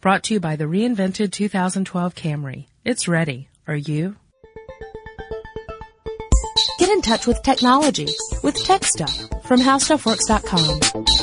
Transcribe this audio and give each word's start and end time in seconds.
Brought 0.00 0.22
to 0.24 0.34
you 0.34 0.40
by 0.40 0.54
the 0.54 0.64
reinvented 0.64 1.32
2012 1.32 2.14
Camry. 2.14 2.66
It's 2.84 3.08
ready. 3.08 3.48
Are 3.66 3.74
you? 3.74 4.14
Get 6.78 6.90
in 6.90 7.02
touch 7.02 7.26
with 7.26 7.42
technology 7.42 8.06
with 8.44 8.54
Tech 8.62 8.84
Stuff 8.84 9.16
from 9.44 9.58
HowStuffWorks.com. 9.60 11.17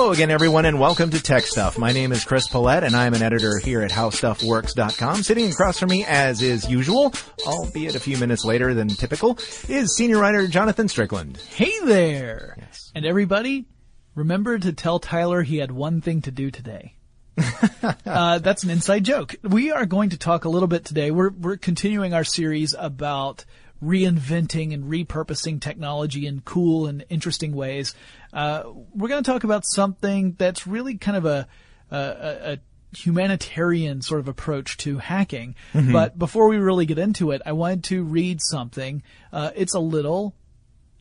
Hello 0.00 0.12
again, 0.12 0.30
everyone, 0.30 0.64
and 0.64 0.80
welcome 0.80 1.10
to 1.10 1.22
Tech 1.22 1.42
Stuff. 1.42 1.76
My 1.76 1.92
name 1.92 2.10
is 2.10 2.24
Chris 2.24 2.48
Pollette, 2.48 2.84
and 2.84 2.96
I'm 2.96 3.12
an 3.12 3.22
editor 3.22 3.58
here 3.58 3.82
at 3.82 3.90
HowStuffWorks.com. 3.90 5.22
Sitting 5.22 5.50
across 5.50 5.78
from 5.78 5.90
me, 5.90 6.06
as 6.06 6.40
is 6.40 6.66
usual, 6.70 7.12
albeit 7.46 7.94
a 7.94 8.00
few 8.00 8.16
minutes 8.16 8.42
later 8.42 8.72
than 8.72 8.88
typical, 8.88 9.38
is 9.68 9.94
senior 9.94 10.18
writer 10.18 10.48
Jonathan 10.48 10.88
Strickland. 10.88 11.36
Hey 11.36 11.70
there! 11.84 12.56
Yes. 12.56 12.90
And 12.94 13.04
everybody, 13.04 13.66
remember 14.14 14.58
to 14.58 14.72
tell 14.72 15.00
Tyler 15.00 15.42
he 15.42 15.58
had 15.58 15.70
one 15.70 16.00
thing 16.00 16.22
to 16.22 16.30
do 16.30 16.50
today. 16.50 16.94
uh, 18.06 18.38
that's 18.38 18.64
an 18.64 18.70
inside 18.70 19.04
joke. 19.04 19.34
We 19.42 19.70
are 19.70 19.84
going 19.84 20.10
to 20.10 20.18
talk 20.18 20.46
a 20.46 20.48
little 20.48 20.66
bit 20.66 20.86
today. 20.86 21.10
We're, 21.10 21.28
we're 21.28 21.58
continuing 21.58 22.14
our 22.14 22.24
series 22.24 22.74
about 22.78 23.44
reinventing 23.82 24.74
and 24.74 24.84
repurposing 24.84 25.60
technology 25.60 26.26
in 26.26 26.40
cool 26.40 26.86
and 26.86 27.04
interesting 27.08 27.52
ways. 27.52 27.94
Uh, 28.32 28.64
we're 28.94 29.08
going 29.08 29.22
to 29.22 29.30
talk 29.30 29.44
about 29.44 29.64
something 29.66 30.36
that's 30.38 30.66
really 30.66 30.96
kind 30.96 31.16
of 31.16 31.26
a, 31.26 31.48
a, 31.90 31.96
a 31.96 32.58
humanitarian 32.96 34.02
sort 34.02 34.20
of 34.20 34.28
approach 34.28 34.76
to 34.78 34.98
hacking. 34.98 35.54
Mm-hmm. 35.72 35.92
But 35.92 36.18
before 36.18 36.48
we 36.48 36.56
really 36.58 36.86
get 36.86 36.98
into 36.98 37.30
it, 37.30 37.42
I 37.44 37.52
wanted 37.52 37.84
to 37.84 38.02
read 38.04 38.40
something. 38.40 39.02
Uh, 39.32 39.50
it's 39.54 39.74
a 39.74 39.80
little 39.80 40.34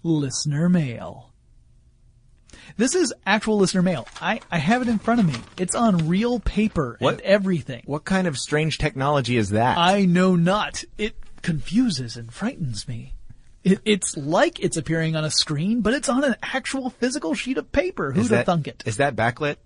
listener 0.03 0.69
mail. 0.69 1.33
This 2.77 2.95
is 2.95 3.13
actual 3.25 3.57
listener 3.57 3.81
mail. 3.81 4.07
I, 4.21 4.41
I 4.52 4.57
have 4.57 4.81
it 4.81 4.88
in 4.88 4.99
front 4.99 5.19
of 5.19 5.25
me. 5.25 5.35
It's 5.57 5.75
on 5.75 6.08
real 6.08 6.39
paper 6.39 6.97
what, 6.99 7.16
and 7.16 7.21
everything. 7.21 7.83
What 7.86 8.05
kind 8.05 8.27
of 8.27 8.38
strange 8.38 8.77
technology 8.77 9.38
is 9.38 9.49
that? 9.49 9.77
I 9.77 10.05
know 10.05 10.36
not. 10.36 10.83
It 10.97 11.16
confuses 11.41 12.16
and 12.17 12.31
frightens 12.31 12.88
me. 12.88 13.14
It, 13.72 13.81
it's 13.86 14.17
like 14.17 14.59
it's 14.59 14.78
appearing 14.78 15.16
on 15.16 15.23
a 15.23 15.31
screen, 15.31 15.81
but 15.81 15.94
it's 15.94 16.09
on 16.09 16.23
an 16.23 16.36
actual 16.42 16.89
physical 16.89 17.34
sheet 17.34 17.58
of 17.58 17.72
paper. 17.72 18.11
Who'd 18.11 18.31
have 18.31 18.45
thunk 18.45 18.67
it? 18.67 18.84
Is 18.86 18.98
that 18.98 19.16
backlit? 19.16 19.58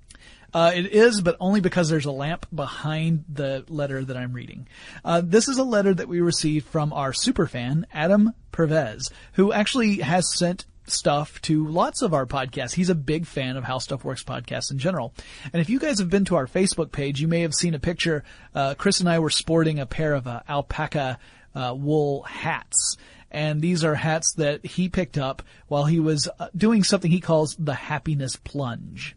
Uh, 0.53 0.71
it 0.75 0.93
is, 0.93 1.21
but 1.21 1.35
only 1.39 1.61
because 1.61 1.89
there's 1.89 2.05
a 2.05 2.11
lamp 2.11 2.45
behind 2.53 3.25
the 3.27 3.65
letter 3.69 4.05
that 4.05 4.15
I'm 4.15 4.33
reading. 4.33 4.67
Uh, 5.03 5.21
this 5.23 5.47
is 5.47 5.57
a 5.57 5.63
letter 5.63 5.93
that 5.93 6.07
we 6.07 6.21
received 6.21 6.67
from 6.67 6.93
our 6.93 7.11
super 7.11 7.47
fan, 7.47 7.87
Adam 7.91 8.33
Pervez, 8.51 9.09
who 9.33 9.51
actually 9.51 9.97
has 9.97 10.31
sent 10.37 10.65
stuff 10.85 11.41
to 11.41 11.65
lots 11.65 12.01
of 12.01 12.13
our 12.13 12.27
podcasts. 12.27 12.73
He's 12.73 12.89
a 12.89 12.95
big 12.95 13.25
fan 13.25 13.57
of 13.57 13.63
How 13.63 13.79
Stuff 13.79 14.03
Works 14.03 14.23
podcasts 14.23 14.69
in 14.69 14.77
general. 14.77 15.13
And 15.51 15.61
if 15.61 15.69
you 15.69 15.79
guys 15.79 15.97
have 15.99 16.09
been 16.09 16.25
to 16.25 16.35
our 16.35 16.45
Facebook 16.45 16.91
page, 16.91 17.19
you 17.19 17.27
may 17.27 17.41
have 17.41 17.53
seen 17.53 17.73
a 17.73 17.79
picture. 17.79 18.23
Uh, 18.53 18.75
Chris 18.75 18.99
and 18.99 19.09
I 19.09 19.19
were 19.19 19.29
sporting 19.29 19.79
a 19.79 19.85
pair 19.85 20.13
of 20.13 20.27
uh, 20.27 20.41
alpaca 20.47 21.17
uh, 21.55 21.73
wool 21.75 22.23
hats. 22.23 22.97
And 23.33 23.61
these 23.61 23.83
are 23.83 23.95
hats 23.95 24.33
that 24.35 24.63
he 24.63 24.87
picked 24.87 25.17
up 25.17 25.41
while 25.67 25.85
he 25.85 25.99
was 25.99 26.29
uh, 26.39 26.49
doing 26.55 26.83
something 26.83 27.09
he 27.09 27.19
calls 27.19 27.55
the 27.57 27.73
happiness 27.73 28.35
plunge. 28.35 29.15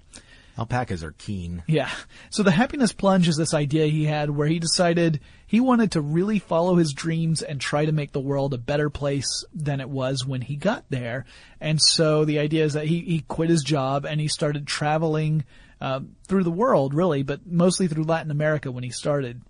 Alpacas 0.59 1.05
are 1.05 1.13
keen. 1.13 1.63
Yeah. 1.67 1.91
So 2.31 2.43
the 2.43 2.51
happiness 2.51 2.93
plunge 2.93 3.29
is 3.29 3.37
this 3.37 3.53
idea 3.53 3.87
he 3.87 4.07
had 4.07 4.31
where 4.31 4.49
he 4.49 4.59
decided 4.59 5.21
he 5.47 5.61
wanted 5.61 5.93
to 5.93 6.01
really 6.01 6.39
follow 6.39 6.77
his 6.77 6.95
dreams 6.95 7.43
and 7.43 7.61
try 7.61 7.85
to 7.85 7.93
make 7.93 8.13
the 8.13 8.21
world 8.21 8.55
a 8.55 8.59
better 8.59 8.89
place 8.89 9.45
than 9.55 9.83
it 9.83 9.91
was 9.91 10.27
when 10.27 10.41
he 10.41 10.57
got 10.57 10.87
there. 10.89 11.27
And 11.61 11.81
so 11.81 12.25
the 12.25 12.39
idea 12.39 12.65
is 12.65 12.73
that 12.73 12.87
he, 12.87 13.01
he 13.01 13.21
quit 13.21 13.51
his 13.51 13.63
job 13.63 14.07
and 14.07 14.19
he 14.19 14.29
started 14.29 14.67
traveling 14.67 15.45
uh, 15.79 16.01
through 16.27 16.45
the 16.45 16.51
world, 16.51 16.95
really, 16.95 17.23
but 17.23 17.47
mostly 17.47 17.87
through 17.87 18.05
Latin 18.05 18.31
America 18.31 18.73
when 18.73 18.83
he 18.83 18.91
started, 18.91 19.43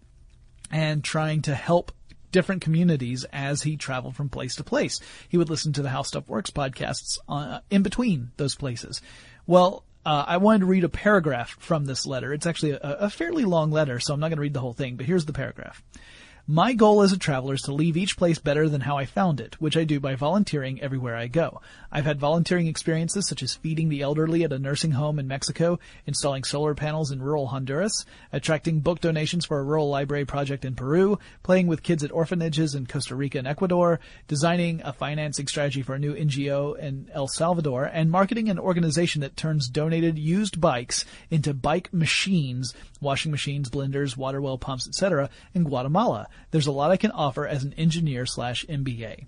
and 0.73 1.05
trying 1.05 1.43
to 1.43 1.55
help 1.55 1.93
different 2.33 2.63
communities 2.63 3.25
as 3.33 3.63
he 3.63 3.77
traveled 3.77 4.17
from 4.17 4.29
place 4.29 4.57
to 4.57 4.65
place. 4.65 5.01
He 5.29 5.37
would 5.37 5.51
listen 5.51 5.73
to 5.75 5.83
the 5.83 5.91
How 5.91 6.03
Stuff 6.03 6.29
Works 6.29 6.51
podcasts 6.51 7.19
uh, 7.29 7.61
in 7.71 7.83
between 7.83 8.33
those 8.37 8.55
places. 8.55 9.01
Well, 9.47 9.85
uh, 10.05 10.25
I 10.27 10.37
wanted 10.37 10.61
to 10.61 10.67
read 10.67 10.85
a 10.85 10.89
paragraph 10.89 11.57
from 11.59 11.85
this 11.85 12.07
letter. 12.07 12.33
It's 12.33 12.47
actually 12.47 12.73
a, 12.73 12.81
a 12.81 13.11
fairly 13.11 13.45
long 13.45 13.71
letter, 13.71 13.99
so 13.99 14.15
I'm 14.15 14.21
not 14.21 14.29
going 14.29 14.37
to 14.37 14.43
read 14.43 14.55
the 14.55 14.61
whole 14.61 14.73
thing, 14.73 14.97
but 14.97 15.07
here's 15.07 15.25
the 15.25 15.33
paragraph. 15.33 15.83
My 16.49 16.75
goal 16.75 17.03
as 17.03 17.11
a 17.13 17.19
traveler 17.19 17.55
is 17.55 17.63
to 17.63 17.75
leave 17.75 17.97
each 17.97 18.17
place 18.17 18.39
better 18.39 18.69
than 18.69 18.81
how 18.81 18.97
I 18.99 19.05
found 19.05 19.41
it, 19.41 19.61
which 19.61 19.77
I 19.77 19.83
do 19.83 19.99
by 19.99 20.15
volunteering 20.15 20.81
everywhere 20.81 21.17
I 21.17 21.27
go. 21.27 21.61
I've 21.97 22.05
had 22.05 22.21
volunteering 22.21 22.67
experiences 22.67 23.27
such 23.27 23.43
as 23.43 23.55
feeding 23.55 23.89
the 23.89 24.03
elderly 24.03 24.45
at 24.45 24.53
a 24.53 24.59
nursing 24.59 24.91
home 24.91 25.19
in 25.19 25.27
Mexico, 25.27 25.79
installing 26.05 26.45
solar 26.45 26.75
panels 26.75 27.11
in 27.11 27.23
rural 27.23 27.47
Honduras, 27.47 28.05
attracting 28.35 28.81
book 28.81 29.01
donations 29.01 29.47
for 29.47 29.59
a 29.59 29.63
rural 29.63 29.89
library 29.89 30.27
project 30.27 30.67
in 30.67 30.75
Peru, 30.75 31.19
playing 31.43 31.69
with 31.69 31.83
kids 31.83 32.05
at 32.05 32.13
orphanages 32.13 32.75
in 32.75 32.85
Costa 32.85 33.17
Rica 33.17 33.39
and 33.39 33.49
Ecuador, 33.49 33.99
designing 34.29 34.83
a 34.85 34.93
financing 34.93 35.47
strategy 35.47 35.81
for 35.81 35.95
a 35.95 35.99
new 35.99 36.13
NGO 36.13 36.79
in 36.79 37.09
El 37.15 37.29
Salvador, 37.29 37.87
and 37.87 38.11
marketing 38.11 38.51
an 38.51 38.59
organization 38.59 39.23
that 39.23 39.35
turns 39.35 39.67
donated 39.67 40.19
used 40.19 40.61
bikes 40.61 41.07
into 41.31 41.55
bike 41.55 41.91
machines, 41.95 42.75
washing 43.01 43.31
machines, 43.31 43.71
blenders, 43.71 44.19
water 44.19 44.43
well 44.43 44.59
pumps, 44.59 44.87
etc. 44.87 45.31
in 45.55 45.65
Guatemala. 45.65 46.29
There's 46.51 46.67
a 46.67 46.73
lot 46.73 46.91
I 46.91 46.99
can 46.99 47.13
offer 47.13 47.47
as 47.47 47.65
an 47.65 47.73
engineer 47.79 48.27
slash 48.27 48.67
MBA. 48.67 49.25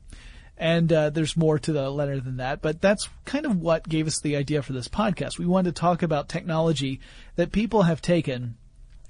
And 0.59 0.93
uh, 0.93 1.11
there's 1.11 1.37
more 1.37 1.59
to 1.61 1.73
the 1.73 1.89
letter 1.89 2.19
than 2.19 2.39
that, 2.39 2.61
but 2.61 2.81
that's 2.81 3.09
kind 3.25 3.47
of 3.47 3.61
what 3.61 3.89
gave 3.89 4.09
us 4.09 4.21
the 4.21 4.35
idea 4.35 4.61
for 4.61 4.73
this 4.73 4.89
podcast. 4.89 5.39
We 5.39 5.47
wanted 5.47 5.77
to 5.77 5.81
talk 5.81 6.03
about 6.03 6.29
technology 6.29 7.01
that 7.37 7.53
people 7.53 7.83
have 7.83 8.03
taken 8.03 8.57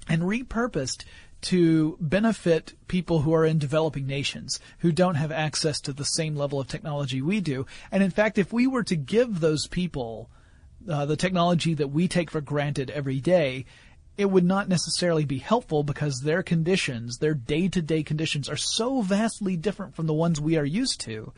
and 0.07 0.21
repurposed 0.21 1.05
to 1.41 1.97
benefit 1.99 2.73
people 2.87 3.21
who 3.21 3.33
are 3.33 3.45
in 3.45 3.57
developing 3.57 4.05
nations 4.05 4.59
who 4.79 4.91
don't 4.91 5.15
have 5.15 5.31
access 5.31 5.79
to 5.81 5.93
the 5.93 6.05
same 6.05 6.35
level 6.35 6.59
of 6.59 6.67
technology 6.67 7.21
we 7.21 7.39
do. 7.39 7.65
And 7.91 8.03
in 8.03 8.11
fact, 8.11 8.37
if 8.37 8.53
we 8.53 8.67
were 8.67 8.83
to 8.83 8.95
give 8.95 9.39
those 9.39 9.65
people 9.67 10.29
uh, 10.87 11.05
the 11.05 11.17
technology 11.17 11.73
that 11.73 11.89
we 11.89 12.07
take 12.07 12.31
for 12.31 12.41
granted 12.41 12.89
every 12.89 13.19
day, 13.19 13.65
it 14.19 14.29
would 14.29 14.43
not 14.43 14.67
necessarily 14.67 15.23
be 15.23 15.37
helpful 15.37 15.81
because 15.81 16.19
their 16.19 16.43
conditions, 16.43 17.19
their 17.19 17.33
day-to-day 17.33 18.03
conditions 18.03 18.49
are 18.49 18.57
so 18.57 19.01
vastly 19.01 19.55
different 19.55 19.95
from 19.95 20.07
the 20.07 20.13
ones 20.13 20.41
we 20.41 20.57
are 20.57 20.65
used 20.65 20.99
to 20.99 21.31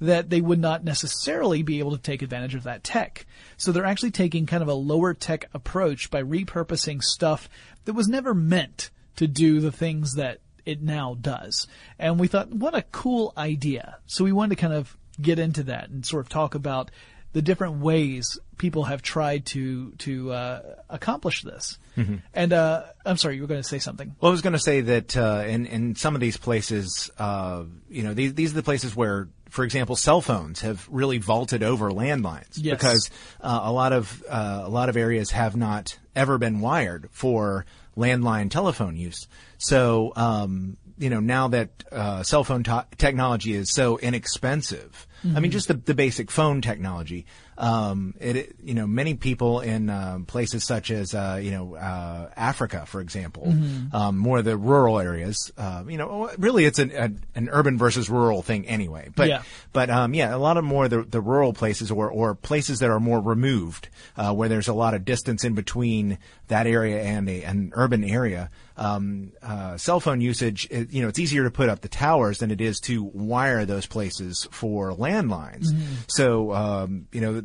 that 0.00 0.30
they 0.30 0.40
would 0.40 0.58
not 0.58 0.82
necessarily 0.82 1.62
be 1.62 1.78
able 1.78 1.92
to 1.92 2.02
take 2.02 2.22
advantage 2.22 2.56
of 2.56 2.64
that 2.64 2.82
tech. 2.82 3.24
So 3.56 3.70
they're 3.70 3.84
actually 3.84 4.10
taking 4.10 4.46
kind 4.46 4.64
of 4.64 4.68
a 4.68 4.74
lower 4.74 5.14
tech 5.14 5.48
approach 5.54 6.10
by 6.10 6.24
repurposing 6.24 7.04
stuff 7.04 7.48
that 7.84 7.92
was 7.92 8.08
never 8.08 8.34
meant 8.34 8.90
to 9.14 9.28
do 9.28 9.60
the 9.60 9.70
things 9.70 10.14
that 10.14 10.40
it 10.66 10.82
now 10.82 11.16
does. 11.20 11.68
And 12.00 12.18
we 12.18 12.26
thought, 12.26 12.50
what 12.50 12.74
a 12.74 12.82
cool 12.82 13.32
idea. 13.36 13.98
So 14.06 14.24
we 14.24 14.32
wanted 14.32 14.56
to 14.56 14.60
kind 14.60 14.74
of 14.74 14.96
get 15.22 15.38
into 15.38 15.62
that 15.62 15.88
and 15.88 16.04
sort 16.04 16.26
of 16.26 16.30
talk 16.30 16.56
about 16.56 16.90
the 17.32 17.42
different 17.42 17.76
ways 17.76 18.40
people 18.58 18.84
have 18.84 19.02
tried 19.02 19.46
to 19.46 19.92
to 19.98 20.32
uh, 20.32 20.62
accomplish 20.90 21.42
this. 21.42 21.78
Mm-hmm. 21.96 22.16
And 22.32 22.52
uh, 22.52 22.84
I'm 23.04 23.16
sorry, 23.16 23.36
you 23.36 23.42
were 23.42 23.48
going 23.48 23.62
to 23.62 23.68
say 23.68 23.78
something. 23.78 24.14
Well, 24.20 24.30
I 24.30 24.32
was 24.32 24.42
going 24.42 24.54
to 24.54 24.58
say 24.58 24.80
that 24.80 25.16
uh, 25.16 25.44
in 25.46 25.66
in 25.66 25.94
some 25.94 26.14
of 26.14 26.20
these 26.20 26.36
places, 26.36 27.10
uh, 27.18 27.64
you 27.88 28.02
know, 28.02 28.14
these 28.14 28.34
these 28.34 28.52
are 28.52 28.56
the 28.56 28.62
places 28.62 28.94
where. 28.94 29.28
For 29.50 29.62
example, 29.62 29.94
cell 29.94 30.20
phones 30.20 30.62
have 30.62 30.84
really 30.90 31.18
vaulted 31.18 31.62
over 31.62 31.92
landlines 31.92 32.56
yes. 32.56 32.76
because 32.76 33.08
uh, 33.40 33.60
a 33.62 33.70
lot 33.70 33.92
of 33.92 34.20
uh, 34.28 34.62
a 34.64 34.68
lot 34.68 34.88
of 34.88 34.96
areas 34.96 35.30
have 35.30 35.54
not 35.54 35.96
ever 36.16 36.38
been 36.38 36.58
wired 36.58 37.08
for 37.12 37.64
landline 37.96 38.50
telephone 38.50 38.96
use. 38.96 39.28
So 39.58 40.12
um, 40.16 40.76
you 40.98 41.10
know, 41.10 41.20
now 41.20 41.48
that 41.48 41.84
uh, 41.92 42.24
cell 42.24 42.42
phone 42.42 42.64
to- 42.64 42.86
technology 42.98 43.54
is 43.54 43.72
so 43.72 43.98
inexpensive, 43.98 45.06
mm-hmm. 45.22 45.36
I 45.36 45.40
mean, 45.40 45.50
just 45.50 45.68
the, 45.68 45.74
the 45.74 45.94
basic 45.94 46.30
phone 46.30 46.60
technology, 46.62 47.26
um, 47.58 48.14
it, 48.20 48.36
it, 48.36 48.56
you 48.62 48.74
know, 48.74 48.86
many 48.86 49.14
people 49.14 49.60
in 49.60 49.90
uh, 49.90 50.18
places 50.26 50.64
such 50.64 50.90
as, 50.90 51.14
uh, 51.14 51.38
you 51.42 51.50
know, 51.50 51.76
uh, 51.76 52.30
Africa, 52.36 52.84
for 52.86 53.00
example, 53.00 53.44
mm-hmm. 53.46 53.94
um, 53.94 54.18
more 54.18 54.38
of 54.38 54.44
the 54.44 54.56
rural 54.56 54.98
areas, 54.98 55.52
uh, 55.56 55.84
you 55.86 55.98
know, 55.98 56.30
really 56.38 56.64
it's 56.64 56.78
an, 56.78 56.90
a, 56.90 57.10
an 57.36 57.48
urban 57.50 57.78
versus 57.78 58.10
rural 58.10 58.42
thing 58.42 58.66
anyway. 58.66 59.08
But, 59.14 59.28
yeah. 59.28 59.42
but, 59.72 59.90
um, 59.90 60.14
yeah, 60.14 60.34
a 60.34 60.38
lot 60.38 60.56
of 60.56 60.64
more 60.64 60.88
the, 60.88 61.02
the 61.02 61.20
rural 61.20 61.52
places 61.52 61.90
or, 61.90 62.10
or 62.10 62.34
places 62.34 62.80
that 62.80 62.90
are 62.90 63.00
more 63.00 63.20
removed, 63.20 63.88
uh, 64.16 64.32
where 64.34 64.48
there's 64.48 64.68
a 64.68 64.74
lot 64.74 64.94
of 64.94 65.04
distance 65.04 65.44
in 65.44 65.54
between 65.54 66.18
that 66.48 66.66
area 66.66 67.02
and 67.02 67.28
a, 67.28 67.42
an 67.44 67.72
urban 67.74 68.02
area. 68.02 68.50
Um, 68.76 69.32
uh, 69.40 69.76
cell 69.76 70.00
phone 70.00 70.20
usage, 70.20 70.66
it, 70.68 70.92
you 70.92 71.00
know, 71.00 71.08
it's 71.08 71.20
easier 71.20 71.44
to 71.44 71.50
put 71.50 71.68
up 71.68 71.80
the 71.80 71.88
towers 71.88 72.38
than 72.38 72.50
it 72.50 72.60
is 72.60 72.80
to 72.80 73.04
wire 73.04 73.64
those 73.64 73.86
places 73.86 74.48
for 74.50 74.92
landlines. 74.92 75.66
Mm-hmm. 75.66 75.94
So, 76.08 76.52
um, 76.52 77.06
you 77.12 77.20
know, 77.20 77.42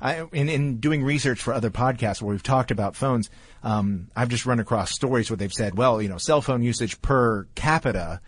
I, 0.00 0.24
in, 0.32 0.48
in 0.48 0.78
doing 0.78 1.04
research 1.04 1.40
for 1.40 1.54
other 1.54 1.70
podcasts 1.70 2.20
where 2.20 2.32
we've 2.32 2.42
talked 2.42 2.70
about 2.70 2.96
phones, 2.96 3.30
um, 3.62 4.08
I've 4.16 4.28
just 4.28 4.44
run 4.44 4.60
across 4.60 4.90
stories 4.90 5.30
where 5.30 5.36
they've 5.36 5.52
said, 5.52 5.76
well, 5.76 6.02
you 6.02 6.08
know, 6.08 6.18
cell 6.18 6.42
phone 6.42 6.62
usage 6.62 7.00
per 7.00 7.44
capita 7.54 8.20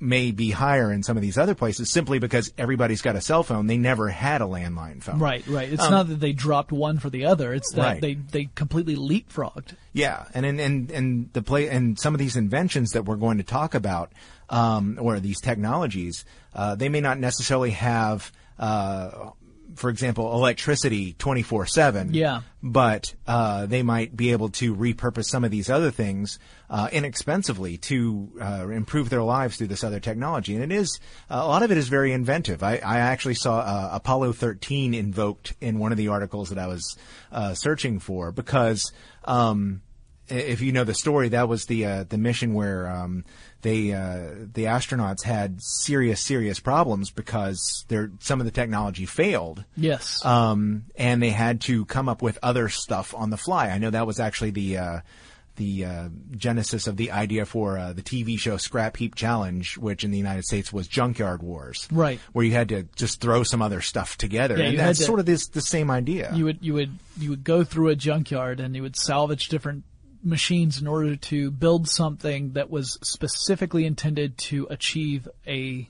may 0.00 0.30
be 0.30 0.50
higher 0.50 0.92
in 0.92 1.02
some 1.02 1.16
of 1.16 1.22
these 1.22 1.38
other 1.38 1.54
places 1.54 1.90
simply 1.90 2.18
because 2.18 2.52
everybody's 2.58 3.02
got 3.02 3.16
a 3.16 3.20
cell 3.20 3.42
phone. 3.42 3.66
They 3.66 3.76
never 3.76 4.08
had 4.08 4.40
a 4.40 4.44
landline 4.44 5.02
phone. 5.02 5.18
Right, 5.18 5.46
right. 5.46 5.72
It's 5.72 5.88
not 5.90 6.08
that 6.08 6.20
they 6.20 6.32
dropped 6.32 6.72
one 6.72 6.98
for 6.98 7.10
the 7.10 7.26
other. 7.26 7.52
It's 7.54 7.72
that 7.72 7.80
Um, 7.80 7.86
Right. 7.86 8.00
they, 8.00 8.14
they 8.14 8.48
completely 8.54 8.96
leapfrogged. 8.96 9.74
Yeah, 9.92 10.24
and 10.34 10.44
and 10.46 10.60
and, 10.60 10.90
and 10.90 11.32
the 11.32 11.42
play 11.42 11.68
and 11.68 11.98
some 11.98 12.14
of 12.14 12.18
these 12.18 12.36
inventions 12.36 12.90
that 12.92 13.04
we're 13.04 13.16
going 13.16 13.38
to 13.38 13.44
talk 13.44 13.74
about, 13.74 14.12
um, 14.50 14.98
or 15.00 15.20
these 15.20 15.40
technologies, 15.40 16.24
uh, 16.54 16.74
they 16.74 16.88
may 16.88 17.00
not 17.00 17.18
necessarily 17.18 17.70
have, 17.70 18.32
uh, 18.58 19.30
for 19.74 19.90
example, 19.90 20.32
electricity 20.32 21.14
twenty 21.14 21.42
four 21.42 21.66
seven. 21.66 22.14
Yeah. 22.14 22.42
but 22.62 23.14
uh, 23.26 23.66
they 23.66 23.82
might 23.82 24.16
be 24.16 24.32
able 24.32 24.48
to 24.48 24.74
repurpose 24.74 25.26
some 25.26 25.44
of 25.44 25.50
these 25.50 25.68
other 25.70 25.90
things 25.90 26.38
uh, 26.70 26.88
inexpensively 26.92 27.76
to 27.78 28.30
uh, 28.40 28.68
improve 28.68 29.08
their 29.10 29.22
lives 29.22 29.56
through 29.56 29.68
this 29.68 29.84
other 29.84 30.00
technology. 30.00 30.54
And 30.54 30.64
it 30.64 30.74
is 30.74 30.98
a 31.30 31.46
lot 31.46 31.62
of 31.62 31.70
it 31.70 31.78
is 31.78 31.88
very 31.88 32.12
inventive. 32.12 32.62
I, 32.62 32.76
I 32.78 32.98
actually 32.98 33.34
saw 33.34 33.58
uh, 33.58 33.90
Apollo 33.92 34.32
13 34.32 34.94
invoked 34.94 35.54
in 35.60 35.78
one 35.78 35.92
of 35.92 35.98
the 35.98 36.08
articles 36.08 36.48
that 36.48 36.58
I 36.58 36.66
was 36.66 36.96
uh, 37.32 37.54
searching 37.54 37.98
for 38.00 38.32
because. 38.32 38.92
Um, 39.24 39.82
if 40.28 40.60
you 40.60 40.72
know 40.72 40.82
the 40.82 40.92
story, 40.92 41.28
that 41.28 41.48
was 41.48 41.66
the 41.66 41.84
uh, 41.86 42.04
the 42.08 42.18
mission 42.18 42.52
where 42.52 42.88
um, 42.88 43.24
they 43.66 43.92
uh, 43.92 44.46
the 44.54 44.64
astronauts 44.64 45.22
had 45.24 45.60
serious 45.60 46.20
serious 46.20 46.60
problems 46.60 47.10
because 47.10 47.84
their 47.88 48.12
some 48.20 48.38
of 48.40 48.44
the 48.46 48.52
technology 48.52 49.06
failed. 49.06 49.64
Yes. 49.76 50.24
Um, 50.24 50.84
and 50.94 51.20
they 51.20 51.30
had 51.30 51.60
to 51.62 51.84
come 51.86 52.08
up 52.08 52.22
with 52.22 52.38
other 52.42 52.68
stuff 52.68 53.12
on 53.14 53.30
the 53.30 53.36
fly. 53.36 53.68
I 53.70 53.78
know 53.78 53.90
that 53.90 54.06
was 54.06 54.20
actually 54.20 54.50
the 54.52 54.78
uh, 54.78 55.00
the 55.56 55.84
uh, 55.86 56.08
genesis 56.36 56.86
of 56.86 56.96
the 56.98 57.10
idea 57.12 57.46
for 57.46 57.78
uh, 57.78 57.92
the 57.94 58.02
TV 58.02 58.38
show 58.38 58.56
Scrap 58.58 58.96
Heap 58.98 59.14
Challenge, 59.14 59.78
which 59.78 60.04
in 60.04 60.10
the 60.10 60.18
United 60.18 60.44
States 60.44 60.70
was 60.70 60.86
Junkyard 60.86 61.42
Wars, 61.42 61.88
Right. 61.90 62.20
Where 62.32 62.44
you 62.44 62.52
had 62.52 62.68
to 62.68 62.82
just 62.94 63.22
throw 63.22 63.42
some 63.42 63.62
other 63.62 63.80
stuff 63.80 64.18
together, 64.18 64.58
Yeah, 64.58 64.64
and 64.66 64.78
that's 64.78 64.98
to- 64.98 65.04
sort 65.06 65.18
of 65.18 65.24
this 65.26 65.48
the 65.48 65.62
same 65.62 65.90
idea. 65.90 66.30
you 66.34 66.44
would 66.44 66.58
you 66.60 66.74
would 66.74 66.90
you 67.18 67.30
would 67.30 67.42
go 67.42 67.64
through 67.64 67.88
a 67.88 67.96
junkyard 67.96 68.60
and 68.60 68.76
you 68.76 68.82
would 68.82 68.96
salvage 68.96 69.48
different 69.48 69.84
machines 70.22 70.80
in 70.80 70.86
order 70.86 71.16
to 71.16 71.50
build 71.50 71.88
something 71.88 72.52
that 72.52 72.70
was 72.70 72.98
specifically 73.02 73.84
intended 73.86 74.36
to 74.38 74.66
achieve 74.70 75.28
a 75.46 75.88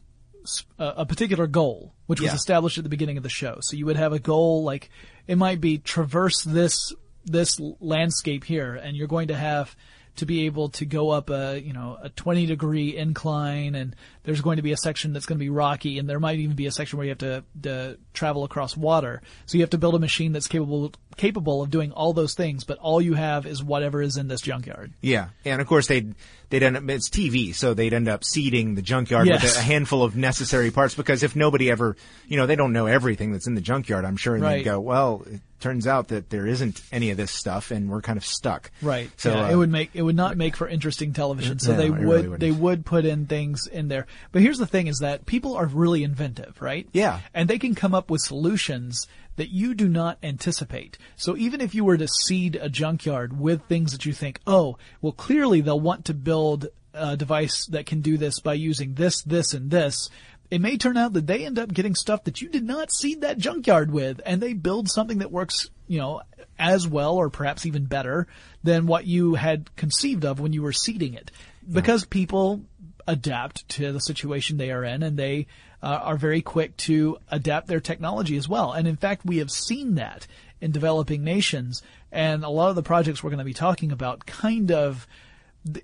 a 0.78 1.04
particular 1.04 1.48
goal, 1.48 1.92
which 2.06 2.20
was 2.20 2.30
Yeah. 2.30 2.36
established 2.36 2.78
at 2.78 2.84
the 2.84 2.90
beginning 2.90 3.16
of 3.16 3.24
the 3.24 3.28
show. 3.28 3.58
So 3.62 3.76
you 3.76 3.84
would 3.86 3.96
have 3.96 4.12
a 4.12 4.20
goal 4.20 4.62
like 4.62 4.90
it 5.26 5.36
might 5.36 5.60
be 5.60 5.78
traverse 5.78 6.42
this 6.44 6.92
this 7.24 7.58
landscape 7.80 8.44
here, 8.44 8.74
and 8.76 8.96
you're 8.96 9.08
going 9.08 9.26
to 9.28 9.36
have 9.36 9.74
to 10.14 10.24
be 10.24 10.46
able 10.46 10.68
to 10.70 10.86
go 10.86 11.10
up 11.10 11.30
a 11.30 11.60
you 11.60 11.72
know 11.72 11.98
a 12.00 12.10
20 12.10 12.46
degree 12.46 12.96
incline, 12.96 13.74
and 13.74 13.96
there's 14.26 14.42
going 14.42 14.56
to 14.56 14.62
be 14.62 14.72
a 14.72 14.76
section 14.76 15.12
that's 15.14 15.24
going 15.24 15.38
to 15.38 15.42
be 15.44 15.48
rocky, 15.48 15.98
and 15.98 16.06
there 16.08 16.20
might 16.20 16.38
even 16.38 16.54
be 16.54 16.66
a 16.66 16.70
section 16.70 16.98
where 16.98 17.04
you 17.06 17.10
have 17.12 17.18
to, 17.18 17.44
to 17.62 17.96
travel 18.12 18.44
across 18.44 18.76
water. 18.76 19.22
So 19.46 19.56
you 19.56 19.62
have 19.62 19.70
to 19.70 19.78
build 19.78 19.94
a 19.94 19.98
machine 19.98 20.32
that's 20.32 20.48
capable 20.48 20.92
capable 21.16 21.62
of 21.62 21.70
doing 21.70 21.92
all 21.92 22.12
those 22.12 22.34
things, 22.34 22.64
but 22.64 22.76
all 22.78 23.00
you 23.00 23.14
have 23.14 23.46
is 23.46 23.64
whatever 23.64 24.02
is 24.02 24.18
in 24.18 24.28
this 24.28 24.42
junkyard. 24.42 24.92
Yeah, 25.00 25.28
and 25.46 25.62
of 25.62 25.66
course 25.66 25.86
they'd 25.86 26.14
they'd 26.50 26.62
end 26.62 26.76
up 26.76 26.82
it's 26.90 27.08
TV, 27.08 27.54
so 27.54 27.72
they'd 27.72 27.94
end 27.94 28.06
up 28.08 28.22
seeding 28.22 28.74
the 28.74 28.82
junkyard 28.82 29.26
Yes. 29.26 29.42
with 29.42 29.56
a, 29.56 29.60
a 29.60 29.62
handful 29.62 30.02
of 30.02 30.14
necessary 30.14 30.70
parts 30.70 30.94
because 30.94 31.22
if 31.22 31.34
nobody 31.34 31.70
ever, 31.70 31.96
you 32.28 32.36
know, 32.36 32.46
they 32.46 32.56
don't 32.56 32.72
know 32.74 32.84
everything 32.86 33.32
that's 33.32 33.46
in 33.46 33.54
the 33.54 33.60
junkyard, 33.62 34.04
I'm 34.04 34.16
sure, 34.18 34.34
and 34.34 34.42
Right. 34.44 34.56
they'd 34.58 34.64
go, 34.64 34.78
well, 34.80 35.22
it 35.30 35.40
turns 35.58 35.86
out 35.86 36.08
that 36.08 36.28
there 36.28 36.46
isn't 36.46 36.82
any 36.92 37.10
of 37.10 37.16
this 37.16 37.30
stuff, 37.30 37.70
and 37.70 37.88
we're 37.88 38.02
kind 38.02 38.18
of 38.18 38.24
stuck. 38.24 38.70
Right. 38.82 39.10
So 39.16 39.30
yeah, 39.32 39.46
uh, 39.46 39.50
it 39.52 39.56
would 39.56 39.70
make 39.70 39.90
it 39.94 40.02
would 40.02 40.16
not 40.16 40.36
make 40.36 40.54
for 40.56 40.68
interesting 40.68 41.14
television. 41.14 41.58
So 41.58 41.72
No, 41.72 41.78
they 41.78 41.90
would 41.90 42.00
really 42.26 42.36
they 42.36 42.50
would 42.52 42.84
put 42.84 43.06
in 43.06 43.24
things 43.26 43.66
in 43.66 43.88
there. 43.88 44.06
But 44.32 44.42
here's 44.42 44.58
the 44.58 44.66
thing: 44.66 44.86
is 44.86 44.98
that 44.98 45.26
people 45.26 45.56
are 45.56 45.66
really 45.66 46.02
inventive, 46.02 46.60
right? 46.60 46.88
Yeah. 46.92 47.20
And 47.34 47.48
they 47.48 47.58
can 47.58 47.74
come 47.74 47.94
up 47.94 48.10
with 48.10 48.20
solutions 48.20 49.06
that 49.36 49.50
you 49.50 49.74
do 49.74 49.88
not 49.88 50.18
anticipate. 50.22 50.98
So 51.16 51.36
even 51.36 51.60
if 51.60 51.74
you 51.74 51.84
were 51.84 51.98
to 51.98 52.08
seed 52.08 52.56
a 52.56 52.68
junkyard 52.68 53.38
with 53.38 53.64
things 53.64 53.92
that 53.92 54.06
you 54.06 54.12
think, 54.12 54.40
oh, 54.46 54.78
well, 55.02 55.12
clearly 55.12 55.60
they'll 55.60 55.78
want 55.78 56.06
to 56.06 56.14
build 56.14 56.68
a 56.94 57.16
device 57.16 57.66
that 57.66 57.86
can 57.86 58.00
do 58.00 58.16
this 58.16 58.40
by 58.40 58.54
using 58.54 58.94
this, 58.94 59.22
this, 59.22 59.52
and 59.52 59.70
this. 59.70 60.08
It 60.50 60.60
may 60.60 60.78
turn 60.78 60.96
out 60.96 61.12
that 61.14 61.26
they 61.26 61.44
end 61.44 61.58
up 61.58 61.72
getting 61.72 61.94
stuff 61.94 62.24
that 62.24 62.40
you 62.40 62.48
did 62.48 62.64
not 62.64 62.92
seed 62.92 63.22
that 63.22 63.36
junkyard 63.36 63.90
with, 63.90 64.20
and 64.24 64.40
they 64.40 64.52
build 64.52 64.88
something 64.88 65.18
that 65.18 65.32
works, 65.32 65.68
you 65.88 65.98
know, 65.98 66.22
as 66.58 66.86
well 66.88 67.16
or 67.16 67.28
perhaps 67.30 67.66
even 67.66 67.84
better 67.84 68.26
than 68.62 68.86
what 68.86 69.06
you 69.06 69.34
had 69.34 69.74
conceived 69.76 70.24
of 70.24 70.40
when 70.40 70.52
you 70.52 70.62
were 70.62 70.72
seeding 70.72 71.14
it. 71.14 71.30
Because 71.70 72.04
people 72.04 72.62
adapt 73.06 73.68
to 73.70 73.92
the 73.92 74.00
situation 74.00 74.56
they 74.56 74.70
are 74.70 74.84
in 74.84 75.02
and 75.02 75.16
they 75.16 75.46
uh, 75.82 76.00
are 76.02 76.16
very 76.16 76.42
quick 76.42 76.76
to 76.76 77.18
adapt 77.30 77.66
their 77.68 77.80
technology 77.80 78.36
as 78.36 78.48
well. 78.48 78.72
And 78.72 78.88
in 78.88 78.96
fact, 78.96 79.24
we 79.24 79.38
have 79.38 79.50
seen 79.50 79.94
that 79.96 80.26
in 80.60 80.72
developing 80.72 81.22
nations 81.22 81.82
and 82.10 82.44
a 82.44 82.48
lot 82.48 82.70
of 82.70 82.76
the 82.76 82.82
projects 82.82 83.22
we're 83.22 83.30
going 83.30 83.38
to 83.38 83.44
be 83.44 83.54
talking 83.54 83.92
about 83.92 84.26
kind 84.26 84.72
of 84.72 85.06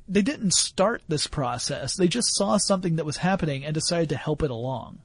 they 0.08 0.22
didn't 0.22 0.52
start 0.54 1.02
this 1.08 1.26
process. 1.26 1.96
They 1.96 2.06
just 2.06 2.36
saw 2.36 2.56
something 2.56 2.96
that 2.96 3.04
was 3.04 3.16
happening 3.16 3.64
and 3.64 3.74
decided 3.74 4.10
to 4.10 4.16
help 4.16 4.42
it 4.44 4.50
along. 4.50 5.00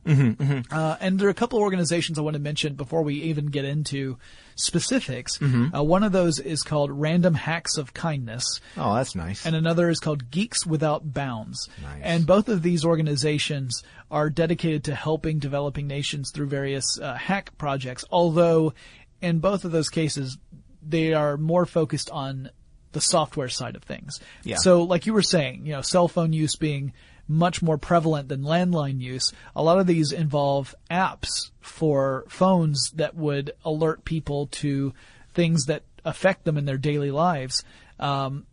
Uh, 0.72 0.98
and 1.02 1.18
there 1.20 1.28
are 1.28 1.32
a 1.32 1.36
couple 1.36 1.58
of 1.58 1.64
organizations 1.64 2.20
I 2.20 2.22
want 2.22 2.36
to 2.36 2.40
mention 2.40 2.76
before 2.76 3.02
we 3.02 3.16
even 3.16 3.48
get 3.48 3.66
into 3.66 4.18
specifics. 4.58 5.40
Uh, 5.42 5.84
one 5.84 6.04
of 6.04 6.12
those 6.12 6.40
is 6.40 6.64
called 6.64 6.92
Random 6.92 7.34
Hacks 7.34 7.78
of 7.78 7.94
Kindness 7.94 8.60
oh, 8.76 8.96
that's 8.96 9.16
nice. 9.16 9.46
and 9.46 9.56
another 9.56 9.90
is 9.90 10.00
called 10.00 10.30
Geeks 10.32 10.66
Without 10.66 11.14
Bounds. 11.14 11.70
Nice. 11.82 12.02
And 12.04 12.26
both 12.26 12.50
of 12.50 12.62
these 12.62 12.84
organizations 12.84 13.84
are 14.10 14.30
dedicated 14.30 14.86
to 14.86 14.96
helping 14.96 15.40
developing 15.40 15.88
nations 15.88 16.32
through 16.32 16.48
various 16.48 17.00
uh, 17.00 17.16
hack 17.16 17.58
projects, 17.58 18.06
although 18.12 18.74
in 19.22 19.40
both 19.40 19.66
of 19.66 19.72
those 19.72 19.90
cases, 19.90 20.38
they 20.82 21.14
are 21.14 21.38
more 21.38 21.66
focused 21.66 22.10
on 22.10 22.50
the 22.94 23.02
software 23.02 23.50
side 23.50 23.76
of 23.76 23.84
things. 23.84 24.20
Yeah. 24.44 24.58
So 24.58 24.84
like 24.84 25.06
you 25.06 25.14
were 25.14 25.22
saying, 25.22 25.66
you 25.66 25.74
know, 25.74 25.82
cell 25.82 26.08
phone 26.08 26.34
use 26.34 26.56
being 26.56 26.94
much 27.28 27.62
more 27.62 27.78
prevalent 27.78 28.30
than 28.30 28.42
landline 28.42 29.00
use, 29.00 29.34
a 29.56 29.64
lot 29.64 29.80
of 29.80 29.88
these 29.88 30.12
involve 30.12 30.74
apps 30.90 31.52
for 31.60 32.26
phones 32.30 32.92
that 32.96 33.16
would 33.16 33.52
alert 33.66 34.06
people 34.06 34.48
to 34.48 34.94
things 35.34 35.66
that 35.66 35.84
affect 36.06 36.46
them 36.46 36.58
in 36.58 36.66
their 36.66 36.78
daily 36.78 37.12
lives. 37.12 37.64
Um, 38.00 38.46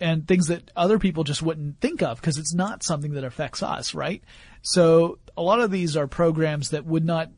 and 0.00 0.26
things 0.26 0.48
that 0.48 0.68
other 0.74 0.98
people 0.98 1.22
just 1.22 1.42
wouldn't 1.42 1.80
think 1.80 2.02
of 2.02 2.20
because 2.20 2.36
it's 2.36 2.52
not 2.52 2.82
something 2.82 3.12
that 3.12 3.22
affects 3.22 3.62
us, 3.62 3.94
right? 3.94 4.22
So 4.60 5.20
a 5.36 5.42
lot 5.42 5.60
of 5.60 5.70
these 5.70 5.96
are 5.96 6.08
programs 6.08 6.70
that 6.70 6.84
would 6.84 7.04
not 7.04 7.30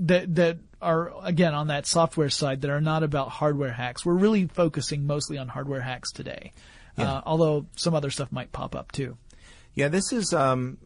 that 0.00 0.34
that 0.34 0.58
are 0.82 1.12
again 1.22 1.54
on 1.54 1.68
that 1.68 1.86
software 1.86 2.28
side 2.28 2.60
that 2.60 2.70
are 2.70 2.80
not 2.80 3.02
about 3.02 3.30
hardware 3.30 3.72
hacks. 3.72 4.04
We're 4.04 4.14
really 4.14 4.46
focusing 4.48 5.06
mostly 5.06 5.38
on 5.38 5.48
hardware 5.48 5.80
hacks 5.80 6.12
today, 6.12 6.52
uh, 6.98 7.22
although 7.24 7.66
some 7.76 7.94
other 7.94 8.10
stuff 8.10 8.30
might 8.30 8.52
pop 8.52 8.76
up 8.76 8.92
too. 8.92 9.16
Yeah, 9.74 9.88
this 9.88 10.12
is. 10.12 10.32
Um, 10.32 10.78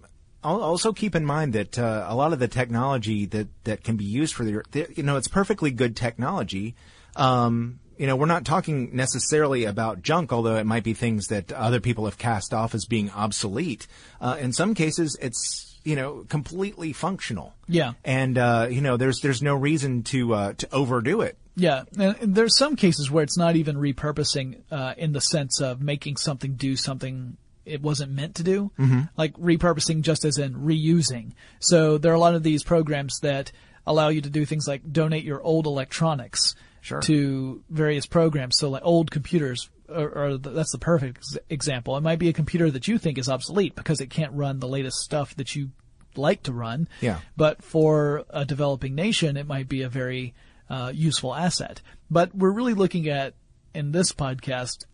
also 0.42 0.92
keep 0.92 1.14
in 1.14 1.24
mind 1.24 1.54
that 1.54 1.78
uh, 1.78 2.06
a 2.08 2.14
lot 2.14 2.32
of 2.32 2.38
the 2.38 2.48
technology 2.48 3.26
that 3.26 3.48
that 3.64 3.82
can 3.82 3.96
be 3.96 4.04
used 4.04 4.34
for 4.34 4.44
the, 4.44 4.62
the 4.70 4.86
you 4.94 5.02
know, 5.02 5.16
it's 5.16 5.28
perfectly 5.28 5.70
good 5.70 5.96
technology. 5.96 6.74
Um, 7.16 7.80
you 7.98 8.06
know, 8.06 8.14
we're 8.14 8.26
not 8.26 8.44
talking 8.44 8.94
necessarily 8.94 9.64
about 9.64 10.02
junk, 10.02 10.32
although 10.32 10.56
it 10.56 10.66
might 10.66 10.84
be 10.84 10.92
things 10.94 11.28
that 11.28 11.50
other 11.52 11.80
people 11.80 12.04
have 12.04 12.18
cast 12.18 12.52
off 12.52 12.74
as 12.74 12.84
being 12.84 13.10
obsolete. 13.10 13.86
Uh, 14.20 14.36
in 14.38 14.52
some 14.52 14.74
cases, 14.74 15.16
it's 15.20 15.78
you 15.82 15.96
know 15.96 16.24
completely 16.28 16.92
functional. 16.92 17.54
Yeah. 17.68 17.94
and 18.04 18.36
uh, 18.36 18.68
you 18.70 18.80
know, 18.80 18.96
there's 18.96 19.20
there's 19.20 19.42
no 19.42 19.54
reason 19.54 20.02
to 20.04 20.34
uh, 20.34 20.52
to 20.54 20.68
overdo 20.72 21.22
it. 21.22 21.38
Yeah, 21.56 21.84
and 21.98 22.16
and 22.20 22.34
there's 22.34 22.56
some 22.58 22.76
cases 22.76 23.10
where 23.10 23.24
it's 23.24 23.38
not 23.38 23.56
even 23.56 23.76
repurposing 23.76 24.60
uh, 24.70 24.94
in 24.98 25.12
the 25.12 25.22
sense 25.22 25.60
of 25.60 25.80
making 25.80 26.18
something 26.18 26.54
do 26.54 26.76
something 26.76 27.38
it 27.66 27.82
wasn't 27.82 28.12
meant 28.12 28.36
to 28.36 28.42
do, 28.42 28.70
mm-hmm. 28.78 29.02
like 29.16 29.34
repurposing 29.34 30.02
just 30.02 30.24
as 30.24 30.38
in 30.38 30.54
reusing. 30.54 31.32
So 31.60 31.98
there 31.98 32.12
are 32.12 32.14
a 32.14 32.20
lot 32.20 32.34
of 32.34 32.42
these 32.42 32.62
programs 32.62 33.20
that 33.20 33.52
allow 33.86 34.08
you 34.08 34.20
to 34.20 34.30
do 34.30 34.44
things 34.44 34.66
like 34.66 34.92
donate 34.92 35.24
your 35.24 35.42
old 35.42 35.66
electronics 35.66 36.54
Sure. 36.80 37.00
to 37.00 37.64
various 37.68 38.06
programs. 38.06 38.58
So 38.58 38.70
like 38.70 38.82
old 38.84 39.10
computers. 39.10 39.68
Or, 39.88 40.08
or 40.08 40.36
the, 40.36 40.50
that's 40.50 40.72
the 40.72 40.78
perfect 40.78 41.18
ex- 41.18 41.38
example. 41.48 41.96
It 41.96 42.00
might 42.00 42.18
be 42.18 42.28
a 42.28 42.32
computer 42.32 42.70
that 42.72 42.88
you 42.88 42.98
think 42.98 43.18
is 43.18 43.28
obsolete 43.28 43.76
because 43.76 44.00
it 44.00 44.10
can't 44.10 44.32
run 44.32 44.58
the 44.58 44.66
latest 44.66 44.98
stuff 44.98 45.36
that 45.36 45.54
you 45.54 45.70
like 46.16 46.42
to 46.44 46.52
run. 46.52 46.88
Yeah. 47.00 47.20
But 47.36 47.62
for 47.62 48.24
a 48.30 48.44
developing 48.44 48.96
nation, 48.96 49.36
it 49.36 49.46
might 49.46 49.68
be 49.68 49.82
a 49.82 49.88
very 49.88 50.34
uh, 50.68 50.90
useful 50.92 51.32
asset. 51.32 51.82
But 52.10 52.34
we're 52.34 52.50
really 52.50 52.74
looking 52.74 53.08
at, 53.08 53.34
in 53.74 53.92
this 53.92 54.10
podcast, 54.10 54.86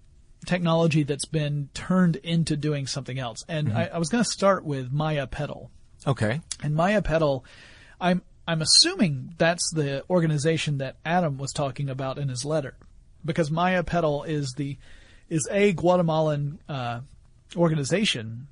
technology 0.47 1.03
that's 1.03 1.25
been 1.25 1.69
turned 1.75 2.17
into 2.17 2.57
doing 2.57 2.87
something 2.87 3.19
else. 3.19 3.45
And 3.49 3.73
I, 3.73 3.91
I 3.95 3.99
was 3.99 4.09
going 4.09 4.25
to 4.25 4.31
start 4.31 4.65
with 4.65 4.93
Maya 4.93 5.27
Pedal. 5.27 5.71
Okay. 6.07 6.41
And 6.63 6.75
Maya 6.75 7.03
Pedal, 7.03 7.45
I'm 8.01 8.23
I'm 8.49 8.61
assuming 8.61 9.35
that's 9.39 9.71
the 9.73 10.03
organization 10.11 10.79
that 10.79 10.97
Adam 11.05 11.39
was 11.39 11.53
talking 11.53 11.89
about 11.89 12.19
in 12.19 12.29
his 12.29 12.45
letter, 12.45 12.75
because 13.25 13.51
Maya 13.53 13.85
Pedal 13.85 14.25
is 14.25 14.53
the 14.57 14.79
is 15.29 15.47
a 15.51 15.73
Guatemalan 15.73 16.59
uh, 16.69 17.01
organization 17.57 18.49